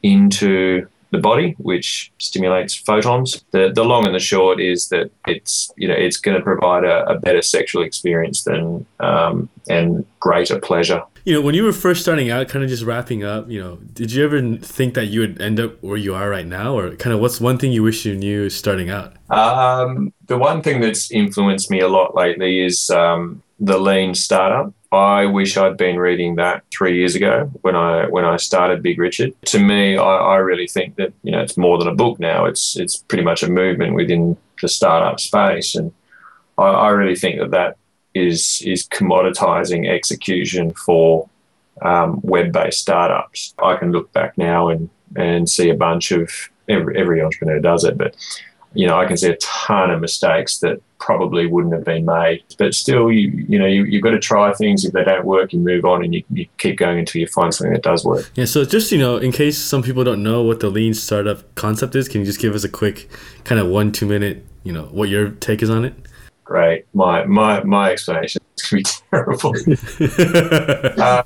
into 0.03 0.87
the 1.11 1.19
body, 1.19 1.57
which 1.59 2.13
stimulates 2.19 2.75
photons. 2.75 3.43
The 3.51 3.73
the 3.75 3.85
long 3.85 4.07
and 4.07 4.15
the 4.15 4.21
short 4.21 4.61
is 4.61 4.89
that 4.91 5.11
it's 5.27 5.73
you 5.77 5.89
know 5.89 5.95
it's 5.95 6.19
going 6.19 6.37
to 6.37 6.43
provide 6.43 6.85
a, 6.85 7.05
a, 7.07 7.19
better 7.19 7.43
sexual 7.43 7.83
experience 7.83 8.45
than 8.45 8.87
um, 9.01 9.49
and 9.69 10.05
greater 10.21 10.61
pleasure. 10.61 11.03
You 11.25 11.35
know, 11.35 11.41
when 11.43 11.55
you 11.55 11.65
were 11.65 11.73
first 11.73 12.03
starting 12.03 12.31
out, 12.31 12.49
kind 12.49 12.65
of 12.65 12.71
just 12.71 12.83
wrapping 12.83 13.25
up, 13.25 13.51
you 13.51 13.61
know, 13.61 13.77
did 13.93 14.13
you 14.13 14.25
ever 14.25 14.57
think 14.57 14.95
that 14.95 15.07
you 15.07 15.21
would 15.21 15.41
end 15.41 15.61
up 15.61 15.83
where 15.83 15.97
you 15.97 16.15
are 16.15 16.31
right 16.31 16.47
now, 16.47 16.77
or 16.77 16.97
kind 16.97 17.13
of 17.13 17.21
what's 17.21 17.41
one 17.41 17.59
thing 17.59 17.73
you 17.73 17.83
wish 17.83 18.07
you 18.07 18.17
knew 18.17 18.49
starting 18.49 18.89
out? 18.91 19.15
Um, 19.29 20.13
the 20.27 20.39
one 20.39 20.63
thing 20.63 20.81
that's 20.81 21.11
influenced 21.11 21.71
me 21.71 21.81
a 21.81 21.89
lot 21.89 22.15
lately 22.15 22.65
is 22.65 22.89
um, 22.91 23.43
the 23.59 23.79
lean 23.79 24.15
startup. 24.15 24.73
I 24.93 25.27
wish 25.27 25.57
I'd 25.57 25.77
been 25.77 25.99
reading 25.99 26.35
that 26.37 26.65
three 26.73 26.97
years 26.99 27.15
ago 27.15 27.51
when 27.61 27.77
I 27.77 28.07
when 28.09 28.25
I 28.25 28.37
started 28.37 28.83
Big 28.83 28.99
Richard. 28.99 29.33
To 29.47 29.59
me, 29.61 29.97
I, 29.97 30.03
I 30.03 30.37
really 30.37 30.67
think 30.67 30.97
that 30.97 31.13
you 31.23 31.31
know 31.31 31.41
it's 31.41 31.57
more 31.57 31.79
than 31.79 31.87
a 31.87 31.95
book 31.95 32.19
now. 32.19 32.47
It's 32.47 32.77
it's 32.77 32.97
pretty 32.97 33.23
much 33.23 33.43
a 33.43 33.49
movement 33.49 33.95
within 33.95 34.37
the 34.61 34.69
startup 34.69 35.21
space, 35.21 35.77
and 35.77 35.93
I, 36.59 36.65
I 36.65 36.89
really 36.89 37.15
think 37.15 37.39
that 37.39 37.51
that 37.53 37.77
is 38.15 38.63
is 38.65 38.87
commoditizing 38.89 39.89
execution 39.89 40.73
for 40.75 41.29
um, 41.83 42.21
web-based 42.23 42.79
startups. 42.79 43.55
I 43.63 43.77
can 43.77 43.93
look 43.93 44.13
back 44.13 44.37
now 44.37 44.69
and 44.69 44.91
and 45.17 45.49
see 45.49 45.71
a 45.71 45.75
bunch 45.75 46.13
of 46.13 46.31
every, 46.69 46.99
every 46.99 47.21
entrepreneur 47.21 47.59
does 47.59 47.85
it, 47.85 47.99
but 47.99 48.15
you 48.73 48.87
know, 48.87 48.99
I 48.99 49.07
can 49.07 49.17
see 49.17 49.29
a 49.29 49.37
ton 49.37 49.91
of 49.91 50.01
mistakes 50.01 50.59
that 50.59 50.81
probably 50.99 51.47
wouldn't 51.47 51.75
have 51.75 51.85
been 51.85 52.05
made. 52.05 52.45
But 52.57 52.75
still, 52.75 53.11
you 53.11 53.29
you 53.49 53.59
know, 53.59 53.67
you, 53.67 53.85
you've 53.85 54.03
got 54.03 54.11
to 54.11 54.19
try 54.21 54.53
things. 54.53 54.85
If 54.85 54.93
they 54.93 55.03
don't 55.03 55.25
work, 55.25 55.53
you 55.53 55.59
move 55.59 55.85
on 55.85 56.05
and 56.05 56.15
you, 56.15 56.23
you 56.31 56.47
keep 56.59 56.79
going 56.79 56.99
until 56.99 57.21
you 57.21 57.27
find 57.27 57.53
something 57.53 57.73
that 57.73 57.83
does 57.83 58.05
work. 58.05 58.31
Yeah. 58.37 58.45
So 58.45 58.65
just 58.65 58.93
you 58.93 58.99
know, 58.99 59.17
in 59.17 59.33
case 59.33 59.59
some 59.59 59.83
people 59.83 60.05
don't 60.05 60.23
know 60.23 60.43
what 60.43 60.61
the 60.61 60.71
lean 60.71 60.95
startup 60.95 61.53
concept 61.57 61.97
is, 61.97 62.09
can 62.09 62.21
you 62.21 62.27
just 62.27 62.41
give 62.41 62.55
us 62.55 62.63
a 62.63 62.69
quick 62.69 63.09
kind 63.45 63.61
of 63.61 63.67
one 63.67 63.91
two 63.91 64.07
minute, 64.07 64.47
you 64.63 64.73
know, 64.73 64.85
what 64.85 65.09
your 65.09 65.31
take 65.31 65.63
is 65.63 65.71
on 65.71 65.85
it? 65.85 65.95
Great. 66.51 66.87
My 66.93 67.25
my 67.27 67.63
my 67.63 67.93
explanation 67.93 68.43
is 68.57 68.63
going 68.65 68.83
to 68.83 68.91
be 68.91 68.99
terrible. 69.13 69.55
uh, 71.01 71.23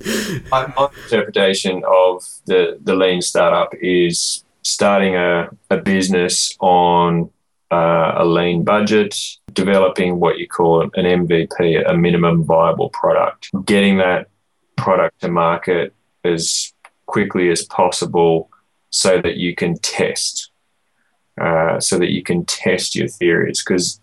my, 0.51 0.73
my 0.77 0.89
interpretation 1.05 1.83
of 1.89 2.23
the 2.45 2.79
the 2.83 2.95
lean 2.95 3.23
startup 3.23 3.73
is 3.81 4.45
starting 4.65 5.17
a, 5.17 5.49
a 5.71 5.79
business 5.79 6.55
on 6.61 7.31
uh, 7.73 8.17
a 8.17 8.25
lean 8.27 8.65
budget, 8.65 9.17
developing 9.55 10.21
what 10.21 10.37
you 10.37 10.47
call 10.47 10.83
an 10.83 10.91
MVP, 10.93 11.83
a 11.89 11.95
minimum 11.95 12.45
viable 12.45 12.91
product, 12.91 13.49
getting 13.65 13.97
that 13.97 14.29
product 14.77 15.23
to 15.23 15.31
market 15.31 15.95
as 16.23 16.75
quickly 17.07 17.49
as 17.49 17.65
possible 17.65 18.51
so 18.91 19.23
that 19.23 19.39
you 19.39 19.55
can 19.55 19.79
test, 19.79 20.51
uh, 21.41 21.81
so 21.81 21.99
that 21.99 22.11
you 22.11 22.23
can 22.23 22.45
test 22.45 22.95
your 22.95 23.09
theories. 23.09 23.65
Because, 23.65 24.03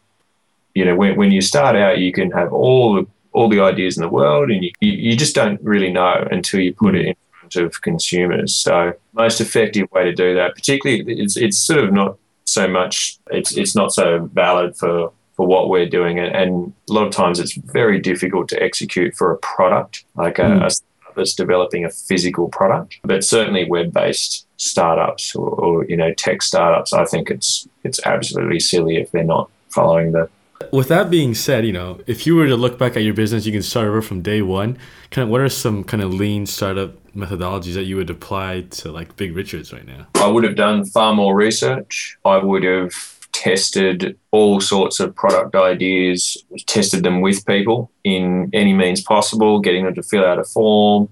you 0.73 0.85
know, 0.85 0.95
when, 0.95 1.15
when 1.15 1.31
you 1.31 1.41
start 1.41 1.75
out, 1.75 1.99
you 1.99 2.11
can 2.11 2.31
have 2.31 2.53
all 2.53 2.95
the, 2.95 3.07
all 3.33 3.49
the 3.49 3.61
ideas 3.61 3.97
in 3.97 4.01
the 4.01 4.09
world 4.09 4.49
and 4.51 4.63
you, 4.63 4.71
you 4.79 5.15
just 5.15 5.35
don't 5.35 5.61
really 5.61 5.91
know 5.91 6.27
until 6.31 6.59
you 6.59 6.73
put 6.73 6.95
it 6.95 7.05
in 7.05 7.15
front 7.31 7.55
of 7.55 7.81
consumers. 7.81 8.55
So 8.55 8.93
most 9.13 9.41
effective 9.41 9.91
way 9.91 10.03
to 10.05 10.13
do 10.13 10.35
that, 10.35 10.55
particularly 10.55 11.03
it's 11.07 11.37
it's 11.37 11.57
sort 11.57 11.79
of 11.79 11.93
not 11.93 12.17
so 12.51 12.67
much 12.67 13.17
it's 13.27 13.55
it's 13.55 13.75
not 13.75 13.93
so 13.93 14.29
valid 14.33 14.75
for 14.75 15.11
for 15.35 15.47
what 15.47 15.69
we're 15.69 15.87
doing 15.87 16.19
and, 16.19 16.35
and 16.35 16.73
a 16.89 16.93
lot 16.93 17.07
of 17.07 17.13
times 17.13 17.39
it's 17.39 17.53
very 17.53 17.99
difficult 17.99 18.49
to 18.49 18.61
execute 18.61 19.15
for 19.15 19.31
a 19.31 19.37
product 19.37 20.03
like 20.15 20.37
a, 20.37 20.43
mm. 20.43 20.65
a 20.65 20.69
that's 21.15 21.33
developing 21.33 21.83
a 21.83 21.89
physical 21.89 22.47
product 22.49 22.97
but 23.03 23.23
certainly 23.23 23.69
web-based 23.69 24.45
startups 24.57 25.35
or, 25.35 25.49
or 25.49 25.85
you 25.85 25.97
know 25.97 26.13
tech 26.13 26.41
startups 26.41 26.93
i 26.93 27.05
think 27.05 27.29
it's 27.29 27.67
it's 27.83 27.99
absolutely 28.05 28.59
silly 28.59 28.97
if 28.97 29.11
they're 29.11 29.23
not 29.23 29.49
following 29.69 30.11
the 30.11 30.29
with 30.71 30.87
that 30.87 31.09
being 31.09 31.33
said, 31.33 31.65
you 31.65 31.73
know, 31.73 31.99
if 32.07 32.25
you 32.25 32.35
were 32.35 32.47
to 32.47 32.55
look 32.55 32.77
back 32.77 32.95
at 32.95 33.03
your 33.03 33.13
business, 33.13 33.45
you 33.45 33.51
can 33.51 33.61
start 33.61 33.87
over 33.87 34.01
from 34.01 34.21
day 34.21 34.41
one. 34.41 34.77
Kind 35.09 35.23
of, 35.23 35.29
what 35.29 35.41
are 35.41 35.49
some 35.49 35.83
kind 35.83 36.01
of 36.01 36.13
lean 36.13 36.45
startup 36.45 36.95
methodologies 37.13 37.73
that 37.73 37.83
you 37.83 37.97
would 37.97 38.09
apply 38.09 38.61
to 38.61 38.91
like 38.91 39.15
Big 39.17 39.35
Richards 39.35 39.73
right 39.73 39.85
now? 39.85 40.07
I 40.15 40.27
would 40.27 40.43
have 40.43 40.55
done 40.55 40.85
far 40.85 41.13
more 41.13 41.35
research. 41.35 42.17
I 42.23 42.37
would 42.37 42.63
have 42.63 42.93
tested 43.31 44.17
all 44.31 44.61
sorts 44.61 44.99
of 44.99 45.15
product 45.15 45.55
ideas, 45.55 46.37
tested 46.67 47.03
them 47.03 47.21
with 47.21 47.45
people 47.45 47.91
in 48.03 48.49
any 48.53 48.73
means 48.73 49.01
possible, 49.01 49.59
getting 49.59 49.85
them 49.85 49.95
to 49.95 50.03
fill 50.03 50.25
out 50.25 50.39
a 50.39 50.43
form, 50.43 51.09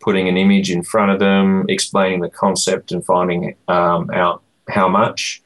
putting 0.00 0.28
an 0.28 0.36
image 0.36 0.70
in 0.70 0.82
front 0.82 1.10
of 1.10 1.18
them, 1.18 1.64
explaining 1.68 2.20
the 2.20 2.28
concept, 2.28 2.92
and 2.92 3.04
finding 3.04 3.56
um, 3.68 4.10
out 4.10 4.42
how 4.68 4.88
much. 4.88 5.42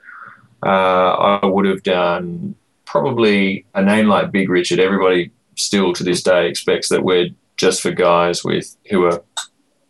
Uh, 0.65 1.39
I 1.43 1.47
would 1.47 1.67
have 1.67 1.83
done 1.83 2.57
probably 2.87 3.67
a 3.75 3.83
name 3.83 4.07
like 4.07 4.33
Big 4.33 4.49
Richard. 4.49 4.79
Everybody 4.79 5.31
still 5.57 5.93
to 5.93 6.05
this 6.05 6.23
day 6.23 6.49
expects 6.49 6.89
that 6.89 7.03
we're 7.03 7.29
just 7.57 7.83
for 7.83 7.91
guys 7.91 8.45
with 8.45 8.77
who 8.91 9.05
are 9.05 9.23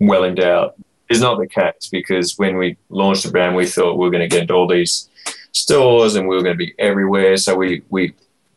well 0.01 0.25
endowed 0.25 0.73
is 1.09 1.21
not 1.21 1.39
the 1.39 1.47
case 1.47 1.89
because 1.91 2.37
when 2.37 2.57
we 2.57 2.77
launched 2.89 3.25
the 3.25 3.31
brand, 3.31 3.55
we 3.55 3.67
thought 3.67 3.97
we 3.97 4.07
were 4.07 4.11
going 4.11 4.29
to 4.29 4.35
get 4.35 4.43
into 4.43 4.55
all 4.55 4.67
these 4.67 5.09
stores 5.53 6.15
and 6.15 6.29
we 6.29 6.37
were 6.37 6.43
going 6.43 6.57
to 6.57 6.65
be 6.65 6.75
everywhere. 6.79 7.37
So 7.37 7.55
we 7.55 7.83
we 7.91 8.15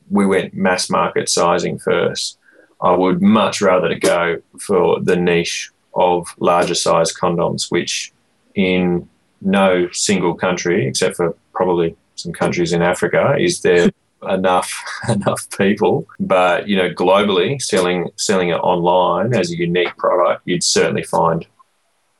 we 0.10 0.26
went 0.26 0.54
mass 0.54 0.90
market 0.90 1.30
sizing 1.30 1.78
first. 1.78 2.38
I 2.82 2.92
would 2.92 3.22
much 3.22 3.62
rather 3.62 3.90
to 3.90 4.00
go 4.00 4.42
for 4.60 5.00
the 5.02 5.16
niche 5.16 5.70
of 5.94 6.28
larger 6.40 6.76
size 6.76 7.14
condoms, 7.14 7.70
which 7.70 8.14
in 8.56 9.08
no 9.42 9.90
single 9.92 10.34
country, 10.34 10.88
except 10.88 11.18
for 11.18 11.36
probably 11.54 11.96
some 12.16 12.32
countries 12.32 12.74
in 12.74 12.82
Africa, 12.82 13.36
is 13.38 13.62
there 13.62 13.90
enough 14.28 14.84
enough 15.10 15.48
people. 15.58 16.08
But 16.20 16.68
you 16.68 16.76
know, 16.76 16.90
globally, 16.90 17.62
selling 17.62 18.10
selling 18.16 18.50
it 18.50 18.56
online 18.56 19.36
as 19.36 19.52
a 19.52 19.58
unique 19.58 19.96
product, 19.98 20.42
you'd 20.46 20.64
certainly 20.64 21.04
find 21.04 21.46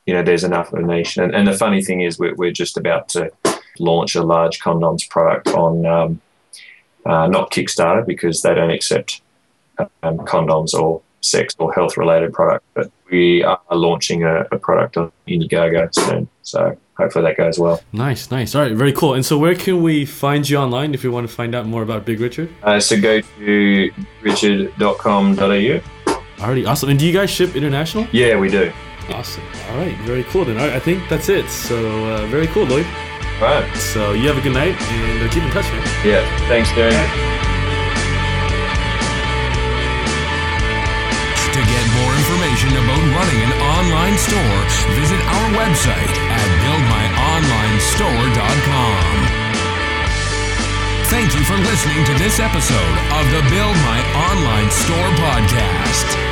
you 0.06 0.14
know 0.14 0.22
there's 0.22 0.44
enough 0.44 0.72
of 0.72 0.80
a 0.80 0.82
niche. 0.82 1.16
And, 1.16 1.34
and 1.34 1.46
the 1.46 1.56
funny 1.56 1.82
thing 1.82 2.00
is, 2.00 2.18
we're, 2.18 2.34
we're 2.34 2.52
just 2.52 2.76
about 2.76 3.08
to 3.10 3.30
launch 3.78 4.14
a 4.14 4.22
large 4.22 4.60
condoms 4.60 5.08
product 5.08 5.48
on 5.48 5.86
um, 5.86 6.20
uh, 7.06 7.26
not 7.26 7.50
Kickstarter 7.50 8.06
because 8.06 8.42
they 8.42 8.54
don't 8.54 8.70
accept 8.70 9.22
um, 10.02 10.18
condoms 10.18 10.74
or 10.74 11.02
sex 11.22 11.54
or 11.58 11.72
health 11.72 11.96
related 11.96 12.32
product, 12.32 12.64
but 12.74 12.90
we 13.10 13.42
are 13.44 13.60
launching 13.70 14.24
a, 14.24 14.46
a 14.52 14.58
product 14.58 14.96
on 14.96 15.12
Indiegogo 15.28 15.92
soon. 15.94 16.28
So 16.42 16.76
hopefully 17.00 17.24
that 17.24 17.36
goes 17.36 17.58
well. 17.58 17.82
Nice, 17.92 18.30
nice. 18.30 18.54
All 18.54 18.62
right, 18.62 18.72
very 18.72 18.92
cool. 18.92 19.14
And 19.14 19.24
so, 19.24 19.38
where 19.38 19.54
can 19.54 19.82
we 19.82 20.04
find 20.04 20.48
you 20.48 20.58
online 20.58 20.94
if 20.94 21.02
we 21.02 21.08
want 21.08 21.28
to 21.28 21.34
find 21.34 21.54
out 21.54 21.66
more 21.66 21.82
about 21.82 22.04
Big 22.04 22.20
Richard? 22.20 22.48
Uh, 22.62 22.78
so, 22.78 23.00
go 23.00 23.20
to 23.20 23.90
richard.com.au. 24.22 25.80
Alrighty, 26.40 26.66
awesome. 26.66 26.88
And 26.90 26.98
do 26.98 27.06
you 27.06 27.12
guys 27.12 27.30
ship 27.30 27.56
international? 27.56 28.06
Yeah, 28.12 28.38
we 28.38 28.48
do. 28.48 28.72
Awesome. 29.10 29.42
All 29.70 29.76
right, 29.78 29.96
very 30.02 30.24
cool. 30.24 30.44
Then 30.44 30.58
I 30.58 30.78
think 30.78 31.08
that's 31.08 31.28
it. 31.28 31.48
So, 31.48 31.76
uh, 32.12 32.26
very 32.26 32.46
cool, 32.48 32.64
Lloyd. 32.64 32.86
All 33.40 33.48
right. 33.48 33.76
So, 33.76 34.12
you 34.12 34.28
have 34.28 34.38
a 34.38 34.40
good 34.40 34.54
night 34.54 34.80
and 34.80 35.28
uh, 35.28 35.32
keep 35.32 35.42
in 35.42 35.50
touch, 35.50 35.64
man. 35.66 36.06
Yeah, 36.06 36.48
thanks, 36.48 36.68
Darren. 36.70 37.30
To 41.50 41.58
get 41.66 41.84
more 41.98 42.14
information 42.14 42.70
about 42.78 43.02
running 43.10 43.40
an 43.42 43.52
online 43.58 44.16
store, 44.16 44.60
visit 44.94 45.18
our 45.18 45.48
website 45.58 46.12
at 46.30 46.48
buildmyonlinestore.com. 47.90 49.50
Thank 51.10 51.34
you 51.34 51.44
for 51.44 51.56
listening 51.56 52.04
to 52.04 52.14
this 52.14 52.38
episode 52.38 52.98
of 53.18 53.26
the 53.30 53.42
Build 53.50 53.76
My 53.76 54.00
Online 54.30 54.70
Store 54.70 55.10
podcast. 55.18 56.29